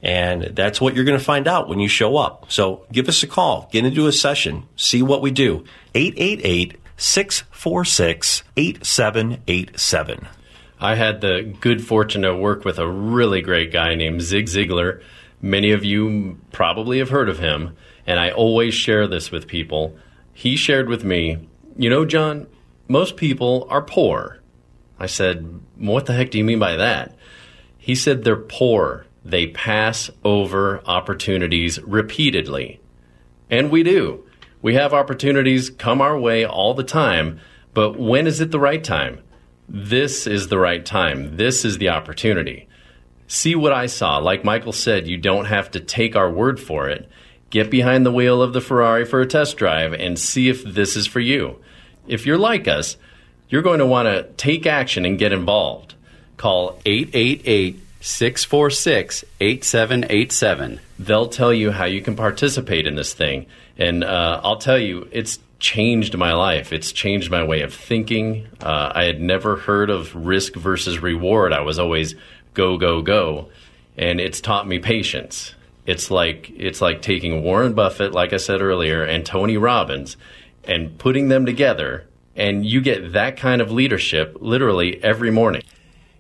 And 0.02 0.44
that's 0.56 0.80
what 0.80 0.96
you're 0.96 1.06
going 1.06 1.18
to 1.18 1.24
find 1.24 1.48
out 1.48 1.68
when 1.68 1.80
you 1.80 1.88
show 1.88 2.18
up. 2.18 2.52
So 2.52 2.86
give 2.92 3.10
us 3.10 3.24
a 3.24 3.28
call, 3.28 3.70
get 3.72 3.86
into 3.86 4.08
a 4.08 4.12
session, 4.12 4.68
see 4.76 5.02
what 5.02 5.22
we 5.22 5.32
do. 5.32 5.66
888 5.96 6.78
646 6.98 8.44
8787. 8.56 10.28
I 10.80 10.96
had 10.96 11.22
the 11.22 11.56
good 11.62 11.86
fortune 11.86 12.24
to 12.24 12.36
work 12.36 12.66
with 12.66 12.80
a 12.80 12.88
really 12.88 13.42
great 13.42 13.72
guy 13.72 13.96
named 13.96 14.22
Zig 14.22 14.48
Ziglar. 14.48 15.02
Many 15.42 15.72
of 15.72 15.86
you 15.86 16.40
probably 16.52 17.00
have 17.00 17.10
heard 17.10 17.30
of 17.30 17.40
him, 17.40 17.76
and 18.06 18.20
I 18.20 18.32
always 18.32 18.74
share 18.74 19.08
this 19.08 19.32
with 19.32 19.48
people. 19.48 19.98
He 20.34 20.56
shared 20.56 20.90
with 20.90 21.04
me, 21.04 21.48
You 21.78 21.90
know, 21.90 22.06
John, 22.06 22.48
most 22.88 23.16
people 23.16 23.68
are 23.70 23.82
poor. 23.82 24.40
I 25.00 25.06
said, 25.06 25.62
What 25.78 26.06
the 26.06 26.14
heck 26.14 26.32
do 26.32 26.38
you 26.38 26.44
mean 26.44 26.60
by 26.60 26.76
that? 26.76 27.16
He 27.78 27.96
said 27.96 28.24
they're 28.24 28.36
poor. 28.36 29.06
They 29.24 29.48
pass 29.48 30.10
over 30.24 30.82
opportunities 30.86 31.82
repeatedly. 31.84 32.80
And 33.50 33.72
we 33.72 33.84
do. 33.84 34.24
We 34.62 34.74
have 34.74 34.94
opportunities 34.94 35.70
come 35.70 36.02
our 36.02 36.18
way 36.18 36.46
all 36.46 36.74
the 36.74 36.84
time, 36.84 37.40
but 37.74 38.00
when 38.00 38.28
is 38.28 38.42
it 38.42 38.52
the 38.52 38.60
right 38.60 38.84
time? 38.84 39.22
This 39.68 40.28
is 40.28 40.48
the 40.48 40.60
right 40.60 40.86
time. 40.86 41.38
This 41.38 41.66
is 41.66 41.78
the 41.78 41.90
opportunity. 41.90 42.68
See 43.28 43.56
what 43.56 43.74
I 43.74 43.88
saw. 43.88 44.18
Like 44.18 44.44
Michael 44.44 44.72
said, 44.72 45.08
you 45.08 45.18
don't 45.18 45.46
have 45.46 45.72
to 45.72 45.80
take 45.80 46.16
our 46.16 46.30
word 46.30 46.60
for 46.60 46.90
it. 46.90 47.10
Get 47.50 47.70
behind 47.70 48.06
the 48.06 48.12
wheel 48.12 48.42
of 48.42 48.54
the 48.54 48.62
Ferrari 48.62 49.06
for 49.06 49.22
a 49.22 49.28
test 49.28 49.58
drive 49.58 49.94
and 49.94 50.20
see 50.20 50.50
if 50.50 50.64
this 50.64 50.96
is 50.96 51.08
for 51.08 51.20
you. 51.20 51.60
If 52.08 52.26
you're 52.26 52.38
like 52.38 52.68
us, 52.68 52.98
you're 53.50 53.62
going 53.62 53.80
to 53.80 53.86
want 53.86 54.08
to 54.08 54.24
take 54.38 54.66
action 54.66 55.06
and 55.06 55.18
get 55.18 55.32
involved. 55.32 55.96
Call 56.38 56.80
888 56.86 57.80
646 58.02 59.24
8787. 59.40 60.80
They'll 61.00 61.28
tell 61.28 61.54
you 61.54 61.72
how 61.72 61.86
you 61.86 62.02
can 62.02 62.16
participate 62.16 62.86
in 62.86 62.96
this 62.96 63.14
thing. 63.14 63.48
And 63.78 64.04
uh, 64.04 64.42
I'll 64.44 64.58
tell 64.58 64.78
you, 64.78 65.08
it's 65.12 65.40
changed 65.60 66.18
my 66.18 66.34
life. 66.34 66.74
It's 66.74 66.92
changed 66.92 67.32
my 67.32 67.44
way 67.44 67.62
of 67.62 67.74
thinking. 67.74 68.48
Uh, 68.62 68.92
I 68.94 69.04
had 69.06 69.22
never 69.22 69.56
heard 69.56 69.90
of 69.90 70.16
risk 70.16 70.56
versus 70.56 71.00
reward. 71.00 71.54
I 71.54 71.62
was 71.62 71.80
always 71.80 72.16
go, 72.54 72.78
go, 72.78 73.02
go. 73.02 73.50
And 73.98 74.20
it's 74.20 74.42
taught 74.42 74.68
me 74.68 74.80
patience. 74.80 75.56
It's 75.86 76.12
like 76.12 76.52
it's 76.56 76.82
like 76.82 77.02
taking 77.02 77.44
Warren 77.44 77.74
Buffett, 77.74 78.12
like 78.12 78.34
I 78.34 78.38
said 78.38 78.62
earlier, 78.62 79.04
and 79.04 79.26
Tony 79.26 79.58
Robbins 79.58 80.18
and 80.64 80.98
putting 80.98 81.28
them 81.28 81.46
together 81.46 82.06
and 82.36 82.66
you 82.66 82.82
get 82.82 83.14
that 83.14 83.38
kind 83.38 83.62
of 83.62 83.72
leadership 83.72 84.38
literally 84.42 85.02
every 85.04 85.32
morning. 85.32 85.64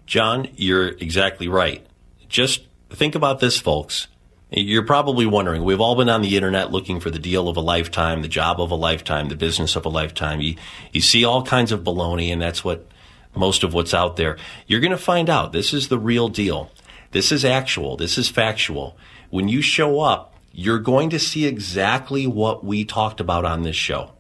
John, 0.06 0.48
you're 0.56 0.90
exactly 0.90 1.48
right. 1.48 1.86
Just 2.30 2.66
think 2.90 3.16
about 3.16 3.40
this, 3.40 3.60
folks. 3.60 4.08
You're 4.56 4.84
probably 4.84 5.26
wondering, 5.26 5.66
we've 5.66 5.82
all 5.82 5.96
been 5.96 6.08
on 6.08 6.22
the 6.22 6.38
internet 6.38 6.72
looking 6.72 7.02
for 7.02 7.12
the 7.12 7.20
deal 7.20 7.50
of 7.50 7.58
a 7.58 7.62
lifetime, 7.62 8.22
the 8.22 8.30
job 8.30 8.62
of 8.62 8.72
a 8.72 8.76
lifetime, 8.76 9.28
the 9.28 9.36
business 9.36 9.76
of 9.76 9.86
a 9.86 9.90
lifetime. 9.90 10.40
You, 10.40 10.56
you 10.94 11.02
see 11.02 11.26
all 11.26 11.44
kinds 11.44 11.74
of 11.74 11.82
baloney, 11.84 12.32
and 12.32 12.42
that's 12.42 12.64
what 12.64 12.88
most 13.36 13.64
of 13.64 13.74
what's 13.74 13.94
out 13.94 14.16
there. 14.16 14.38
You're 14.66 14.80
going 14.80 14.92
to 14.92 14.98
find 14.98 15.30
out 15.30 15.52
this 15.52 15.74
is 15.74 15.90
the 15.90 16.00
real 16.00 16.30
deal. 16.30 16.72
This 17.12 17.34
is 17.34 17.44
actual. 17.44 17.98
This 17.98 18.18
is 18.18 18.30
factual. 18.30 18.98
When 19.30 19.50
you 19.50 19.62
show 19.62 20.00
up, 20.00 20.34
you're 20.54 20.80
going 20.80 21.10
to 21.10 21.20
see 21.20 21.46
exactly 21.46 22.26
what 22.26 22.64
we 22.64 22.86
talked 22.86 23.20
about 23.20 23.44
on 23.44 23.64
this 23.64 23.76
show. 23.76 24.12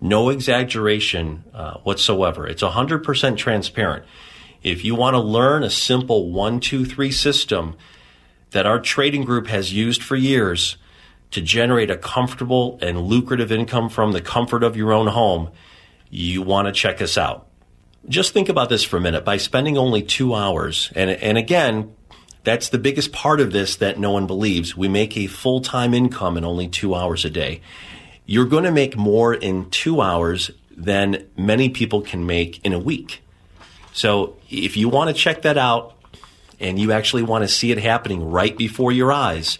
No 0.00 0.30
exaggeration 0.30 1.44
uh, 1.52 1.74
whatsoever. 1.80 2.46
It's 2.46 2.62
100% 2.62 3.36
transparent. 3.36 4.06
If 4.62 4.82
you 4.82 4.94
want 4.94 5.12
to 5.12 5.20
learn 5.20 5.62
a 5.62 5.68
simple 5.70 6.30
one, 6.30 6.58
two, 6.58 6.86
three 6.86 7.12
system, 7.12 7.76
that 8.52 8.66
our 8.66 8.80
trading 8.80 9.24
group 9.24 9.48
has 9.48 9.72
used 9.72 10.02
for 10.02 10.16
years 10.16 10.76
to 11.32 11.40
generate 11.40 11.90
a 11.90 11.96
comfortable 11.96 12.78
and 12.80 13.00
lucrative 13.00 13.50
income 13.50 13.88
from 13.88 14.12
the 14.12 14.20
comfort 14.20 14.62
of 14.62 14.76
your 14.76 14.92
own 14.92 15.08
home, 15.08 15.50
you 16.10 16.42
want 16.42 16.66
to 16.66 16.72
check 16.72 17.02
us 17.02 17.18
out. 17.18 17.48
Just 18.08 18.32
think 18.32 18.48
about 18.48 18.68
this 18.68 18.84
for 18.84 18.98
a 18.98 19.00
minute. 19.00 19.24
By 19.24 19.38
spending 19.38 19.78
only 19.78 20.02
two 20.02 20.34
hours, 20.34 20.92
and, 20.94 21.10
and 21.10 21.38
again, 21.38 21.94
that's 22.44 22.68
the 22.68 22.78
biggest 22.78 23.12
part 23.12 23.40
of 23.40 23.52
this 23.52 23.76
that 23.76 23.98
no 23.98 24.10
one 24.10 24.26
believes. 24.26 24.76
We 24.76 24.88
make 24.88 25.16
a 25.16 25.26
full 25.26 25.60
time 25.60 25.94
income 25.94 26.36
in 26.36 26.44
only 26.44 26.68
two 26.68 26.94
hours 26.94 27.24
a 27.24 27.30
day. 27.30 27.62
You're 28.26 28.46
going 28.46 28.64
to 28.64 28.72
make 28.72 28.96
more 28.96 29.32
in 29.34 29.70
two 29.70 30.00
hours 30.00 30.50
than 30.76 31.26
many 31.36 31.68
people 31.68 32.02
can 32.02 32.26
make 32.26 32.64
in 32.64 32.72
a 32.72 32.78
week. 32.78 33.22
So 33.92 34.36
if 34.50 34.76
you 34.76 34.88
want 34.88 35.08
to 35.08 35.14
check 35.14 35.42
that 35.42 35.58
out, 35.58 35.96
and 36.62 36.78
you 36.78 36.92
actually 36.92 37.22
want 37.22 37.42
to 37.42 37.48
see 37.48 37.70
it 37.72 37.78
happening 37.78 38.30
right 38.30 38.56
before 38.56 38.92
your 38.92 39.12
eyes 39.12 39.58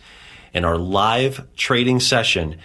in 0.55 0.65
our 0.65 0.77
live 0.77 1.47
trading 1.57 2.01
session, 2.01 2.57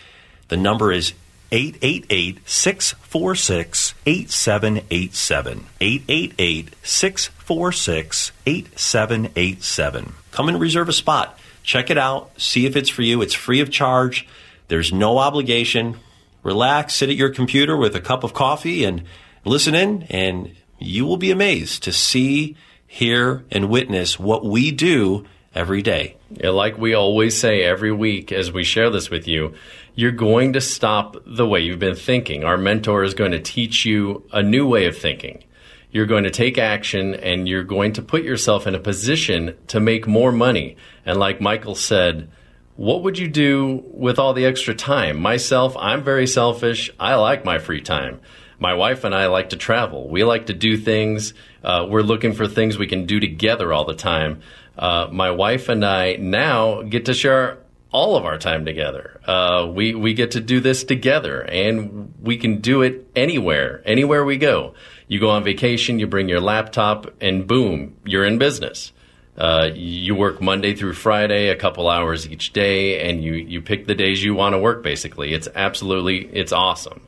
the 0.47 0.57
number 0.57 0.91
is 0.91 1.13
888 1.51 2.39
646 2.47 3.93
8787. 4.05 5.65
888 5.81 6.75
646 6.83 8.31
8787. 8.45 10.13
Come 10.31 10.49
and 10.49 10.59
reserve 10.59 10.89
a 10.89 10.93
spot. 10.93 11.39
Check 11.63 11.89
it 11.89 11.97
out. 11.97 12.29
See 12.39 12.65
if 12.65 12.75
it's 12.75 12.89
for 12.89 13.01
you. 13.01 13.21
It's 13.21 13.33
free 13.33 13.59
of 13.61 13.71
charge. 13.71 14.27
There's 14.67 14.91
no 14.91 15.17
obligation. 15.17 15.97
Relax, 16.43 16.95
sit 16.95 17.09
at 17.09 17.15
your 17.15 17.29
computer 17.29 17.75
with 17.75 17.95
a 17.95 18.01
cup 18.01 18.23
of 18.23 18.33
coffee 18.33 18.83
and 18.83 19.03
listen 19.43 19.75
in 19.75 20.03
and 20.03 20.55
you 20.79 21.05
will 21.05 21.17
be 21.17 21.31
amazed 21.31 21.83
to 21.83 21.91
see, 21.91 22.55
hear, 22.97 23.45
and 23.51 23.69
witness 23.69 24.17
what 24.17 24.43
we 24.43 24.71
do 24.71 25.23
every 25.53 25.83
day. 25.83 26.17
Like 26.43 26.79
we 26.79 26.95
always 26.95 27.39
say 27.39 27.61
every 27.61 27.91
week 27.91 28.31
as 28.31 28.51
we 28.51 28.63
share 28.63 28.89
this 28.89 29.11
with 29.11 29.27
you, 29.27 29.53
you're 29.93 30.11
going 30.11 30.53
to 30.53 30.61
stop 30.61 31.15
the 31.23 31.47
way 31.47 31.59
you've 31.59 31.77
been 31.77 31.95
thinking. 31.95 32.43
Our 32.43 32.57
mentor 32.57 33.03
is 33.03 33.13
going 33.13 33.33
to 33.33 33.39
teach 33.39 33.85
you 33.85 34.23
a 34.33 34.41
new 34.41 34.67
way 34.67 34.87
of 34.87 34.97
thinking. 34.97 35.43
You're 35.91 36.07
going 36.07 36.23
to 36.23 36.31
take 36.31 36.57
action 36.57 37.13
and 37.13 37.47
you're 37.47 37.63
going 37.63 37.93
to 37.93 38.01
put 38.01 38.23
yourself 38.23 38.65
in 38.65 38.73
a 38.73 38.79
position 38.79 39.55
to 39.67 39.79
make 39.79 40.07
more 40.07 40.31
money. 40.31 40.75
And 41.05 41.19
like 41.19 41.39
Michael 41.39 41.75
said, 41.75 42.31
what 42.77 43.03
would 43.03 43.19
you 43.19 43.27
do 43.27 43.83
with 43.91 44.17
all 44.17 44.33
the 44.33 44.45
extra 44.45 44.73
time? 44.73 45.19
Myself, 45.19 45.77
I'm 45.77 46.03
very 46.03 46.25
selfish. 46.25 46.89
I 46.99 47.13
like 47.13 47.45
my 47.45 47.59
free 47.59 47.81
time. 47.81 48.21
My 48.59 48.73
wife 48.73 49.03
and 49.03 49.13
I 49.13 49.27
like 49.27 49.49
to 49.49 49.57
travel. 49.57 50.09
We 50.09 50.23
like 50.23 50.47
to 50.47 50.53
do 50.53 50.77
things. 50.77 51.33
Uh, 51.63 51.85
we're 51.89 52.01
looking 52.01 52.33
for 52.33 52.47
things 52.47 52.77
we 52.77 52.87
can 52.87 53.05
do 53.05 53.19
together 53.19 53.71
all 53.71 53.85
the 53.85 53.95
time. 53.95 54.41
Uh, 54.77 55.07
my 55.11 55.31
wife 55.31 55.69
and 55.69 55.85
I 55.85 56.15
now 56.15 56.81
get 56.81 57.05
to 57.05 57.13
share 57.13 57.59
all 57.91 58.15
of 58.15 58.25
our 58.25 58.37
time 58.37 58.65
together. 58.65 59.19
Uh, 59.25 59.67
we 59.73 59.93
we 59.95 60.13
get 60.13 60.31
to 60.31 60.41
do 60.41 60.59
this 60.59 60.83
together, 60.83 61.41
and 61.41 62.13
we 62.21 62.37
can 62.37 62.59
do 62.59 62.81
it 62.81 63.07
anywhere, 63.15 63.81
anywhere 63.85 64.25
we 64.25 64.37
go. 64.37 64.73
You 65.07 65.19
go 65.19 65.29
on 65.29 65.43
vacation, 65.43 65.99
you 65.99 66.07
bring 66.07 66.29
your 66.29 66.41
laptop, 66.41 67.13
and 67.21 67.47
boom, 67.47 67.95
you're 68.05 68.25
in 68.25 68.37
business. 68.37 68.91
Uh, 69.37 69.69
you 69.73 70.15
work 70.15 70.41
Monday 70.41 70.73
through 70.73 70.93
Friday, 70.93 71.49
a 71.49 71.55
couple 71.55 71.87
hours 71.87 72.27
each 72.27 72.53
day, 72.53 73.07
and 73.07 73.23
you, 73.23 73.33
you 73.33 73.61
pick 73.61 73.85
the 73.85 73.93
days 73.93 74.23
you 74.23 74.33
want 74.33 74.53
to 74.53 74.59
work. 74.59 74.81
Basically, 74.81 75.33
it's 75.33 75.47
absolutely 75.53 76.25
it's 76.33 76.51
awesome. 76.51 77.01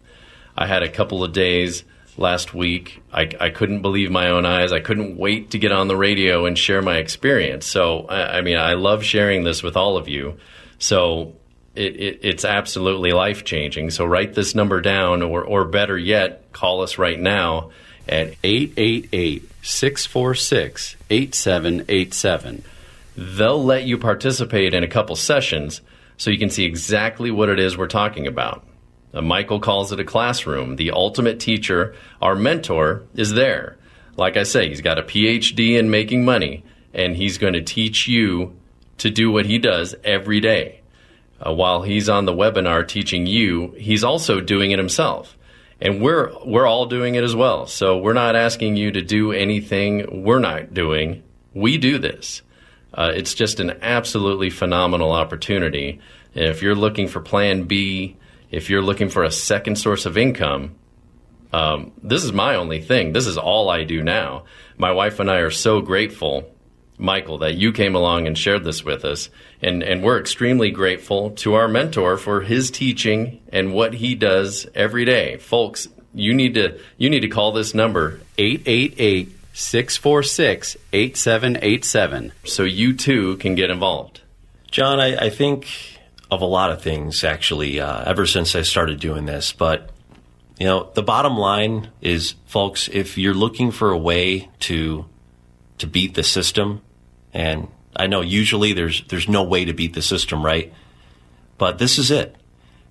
I 0.59 0.67
had 0.67 0.83
a 0.83 0.89
couple 0.89 1.23
of 1.23 1.31
days 1.31 1.85
last 2.17 2.53
week. 2.53 3.01
I, 3.13 3.29
I 3.39 3.49
couldn't 3.49 3.81
believe 3.81 4.11
my 4.11 4.29
own 4.29 4.45
eyes. 4.45 4.73
I 4.73 4.81
couldn't 4.81 5.15
wait 5.15 5.51
to 5.51 5.57
get 5.57 5.71
on 5.71 5.87
the 5.87 5.95
radio 5.95 6.45
and 6.45 6.59
share 6.59 6.81
my 6.81 6.97
experience. 6.97 7.65
So 7.65 8.01
I, 8.07 8.39
I 8.39 8.41
mean, 8.41 8.57
I 8.57 8.73
love 8.73 9.05
sharing 9.05 9.45
this 9.45 9.63
with 9.63 9.77
all 9.77 9.95
of 9.95 10.09
you. 10.09 10.37
So 10.77 11.33
it, 11.75 11.95
it, 11.95 12.19
it's 12.23 12.43
absolutely 12.43 13.13
life 13.13 13.45
changing. 13.45 13.89
So 13.91 14.03
write 14.03 14.33
this 14.33 14.53
number 14.53 14.81
down, 14.81 15.21
or 15.21 15.45
or 15.45 15.63
better 15.63 15.97
yet, 15.97 16.51
call 16.51 16.81
us 16.81 16.97
right 16.97 17.17
now 17.19 17.71
at 18.05 18.35
888 18.43 19.49
646 19.61 20.97
8787. 21.09 22.63
They'll 23.15 23.63
let 23.63 23.85
you 23.85 23.97
participate 23.97 24.73
in 24.73 24.83
a 24.83 24.89
couple 24.89 25.15
sessions 25.15 25.79
so 26.17 26.31
you 26.31 26.37
can 26.37 26.49
see 26.49 26.65
exactly 26.65 27.31
what 27.31 27.47
it 27.47 27.59
is 27.59 27.77
we're 27.77 27.87
talking 27.87 28.27
about. 28.27 28.65
Uh, 29.13 29.21
Michael 29.21 29.59
calls 29.59 29.91
it 29.91 29.99
a 29.99 30.03
classroom. 30.03 30.75
The 30.75 30.91
ultimate 30.91 31.39
teacher, 31.39 31.95
our 32.21 32.35
mentor, 32.35 33.03
is 33.15 33.33
there. 33.33 33.77
Like 34.17 34.37
I 34.37 34.43
say, 34.43 34.69
he's 34.69 34.81
got 34.81 34.99
a 34.99 35.03
PhD 35.03 35.79
in 35.79 35.89
making 35.89 36.25
money, 36.25 36.63
and 36.93 37.15
he's 37.15 37.37
going 37.37 37.53
to 37.53 37.61
teach 37.61 38.07
you 38.07 38.55
to 38.97 39.09
do 39.09 39.31
what 39.31 39.45
he 39.45 39.57
does 39.57 39.95
every 40.03 40.39
day. 40.41 40.81
Uh, 41.45 41.53
while 41.53 41.83
he's 41.83 42.09
on 42.09 42.25
the 42.25 42.33
webinar 42.33 42.85
teaching 42.87 43.25
you, 43.25 43.73
he's 43.77 44.03
also 44.03 44.41
doing 44.41 44.71
it 44.71 44.79
himself 44.79 45.37
and 45.81 46.01
we're 46.01 46.31
we're 46.45 46.67
all 46.67 46.85
doing 46.85 47.15
it 47.15 47.23
as 47.23 47.35
well. 47.35 47.67
So 47.67 47.97
we're 47.97 48.13
not 48.13 48.35
asking 48.35 48.75
you 48.75 48.91
to 48.91 49.01
do 49.01 49.31
anything 49.31 50.23
we're 50.23 50.39
not 50.39 50.73
doing. 50.73 51.23
We 51.53 51.77
do 51.77 51.97
this. 51.97 52.41
Uh, 52.93 53.11
it's 53.13 53.33
just 53.33 53.59
an 53.59 53.79
absolutely 53.81 54.49
phenomenal 54.49 55.11
opportunity. 55.11 55.99
And 56.35 56.45
if 56.45 56.61
you're 56.61 56.75
looking 56.75 57.07
for 57.07 57.21
Plan 57.21 57.63
B, 57.63 58.17
if 58.51 58.69
you're 58.69 58.81
looking 58.81 59.09
for 59.09 59.23
a 59.23 59.31
second 59.31 59.77
source 59.77 60.05
of 60.05 60.17
income, 60.17 60.75
um, 61.51 61.91
this 62.03 62.23
is 62.23 62.31
my 62.31 62.55
only 62.55 62.81
thing. 62.81 63.13
This 63.13 63.27
is 63.27 63.37
all 63.37 63.69
I 63.69 63.83
do 63.83 64.03
now. 64.03 64.43
My 64.77 64.91
wife 64.91 65.19
and 65.19 65.29
I 65.29 65.37
are 65.37 65.51
so 65.51 65.81
grateful, 65.81 66.51
Michael, 66.97 67.39
that 67.39 67.55
you 67.55 67.71
came 67.71 67.95
along 67.95 68.27
and 68.27 68.37
shared 68.37 68.63
this 68.63 68.83
with 68.83 69.03
us. 69.03 69.29
And, 69.61 69.83
and 69.83 70.03
we're 70.03 70.19
extremely 70.19 70.71
grateful 70.71 71.31
to 71.31 71.55
our 71.55 71.67
mentor 71.67 72.17
for 72.17 72.41
his 72.41 72.71
teaching 72.71 73.41
and 73.51 73.73
what 73.73 73.95
he 73.95 74.15
does 74.15 74.67
every 74.75 75.05
day. 75.05 75.37
Folks, 75.37 75.87
you 76.13 76.33
need 76.33 76.53
to, 76.55 76.79
you 76.97 77.09
need 77.09 77.21
to 77.21 77.27
call 77.27 77.51
this 77.51 77.73
number 77.73 78.19
888 78.37 79.35
646 79.53 80.77
8787 80.93 82.31
so 82.45 82.63
you 82.63 82.93
too 82.93 83.37
can 83.37 83.55
get 83.55 83.69
involved. 83.69 84.21
John, 84.71 84.99
I, 84.99 85.25
I 85.25 85.29
think 85.29 85.98
of 86.31 86.41
a 86.41 86.45
lot 86.45 86.71
of 86.71 86.81
things 86.81 87.23
actually 87.23 87.79
uh, 87.79 88.03
ever 88.05 88.25
since 88.25 88.55
I 88.55 88.61
started 88.61 88.99
doing 88.99 89.25
this, 89.25 89.51
but 89.51 89.89
you 90.59 90.65
know 90.65 90.91
the 90.93 91.03
bottom 91.03 91.37
line 91.37 91.89
is, 92.01 92.35
folks, 92.45 92.87
if 92.89 93.17
you're 93.17 93.33
looking 93.33 93.71
for 93.71 93.91
a 93.91 93.97
way 93.97 94.49
to 94.61 95.05
to 95.79 95.87
beat 95.87 96.13
the 96.13 96.23
system, 96.23 96.81
and 97.33 97.67
I 97.95 98.07
know 98.07 98.21
usually 98.21 98.73
there's 98.73 99.03
there's 99.07 99.27
no 99.27 99.43
way 99.43 99.65
to 99.65 99.73
beat 99.73 99.93
the 99.93 100.01
system, 100.01 100.45
right? 100.45 100.73
But 101.57 101.77
this 101.79 101.97
is 101.97 102.11
it. 102.11 102.35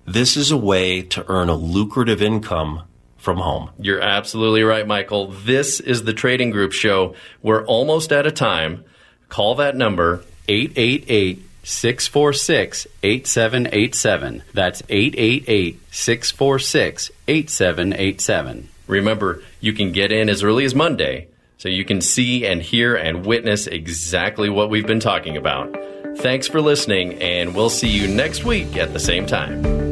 This 0.05 0.35
is 0.35 0.51
a 0.51 0.57
way 0.57 1.01
to 1.03 1.25
earn 1.29 1.49
a 1.49 1.55
lucrative 1.55 2.21
income 2.21 2.83
from 3.17 3.37
home. 3.37 3.69
You're 3.77 4.01
absolutely 4.01 4.63
right, 4.63 4.87
Michael. 4.87 5.27
This 5.27 5.79
is 5.79 6.03
the 6.03 6.13
Trading 6.13 6.49
Group 6.49 6.71
show. 6.71 7.13
We're 7.41 7.65
almost 7.65 8.11
out 8.11 8.25
of 8.25 8.33
time. 8.33 8.85
Call 9.27 9.55
that 9.55 9.75
number 9.75 10.23
888 10.47 11.48
646 11.63 12.87
8787. 13.03 14.43
That's 14.53 14.83
888 14.89 15.79
646 15.91 17.11
8787. 17.27 18.69
Remember, 18.87 19.43
you 19.59 19.73
can 19.73 19.91
get 19.91 20.11
in 20.11 20.29
as 20.29 20.43
early 20.43 20.65
as 20.65 20.73
Monday 20.73 21.27
so 21.57 21.69
you 21.69 21.85
can 21.85 22.01
see 22.01 22.45
and 22.45 22.61
hear 22.61 22.95
and 22.95 23.25
witness 23.25 23.67
exactly 23.67 24.49
what 24.49 24.69
we've 24.69 24.87
been 24.87 24.99
talking 24.99 25.37
about. 25.37 25.75
Thanks 26.17 26.47
for 26.47 26.61
listening, 26.61 27.21
and 27.21 27.53
we'll 27.53 27.69
see 27.69 27.89
you 27.89 28.07
next 28.07 28.43
week 28.43 28.77
at 28.77 28.93
the 28.93 28.99
same 28.99 29.25
time. 29.25 29.88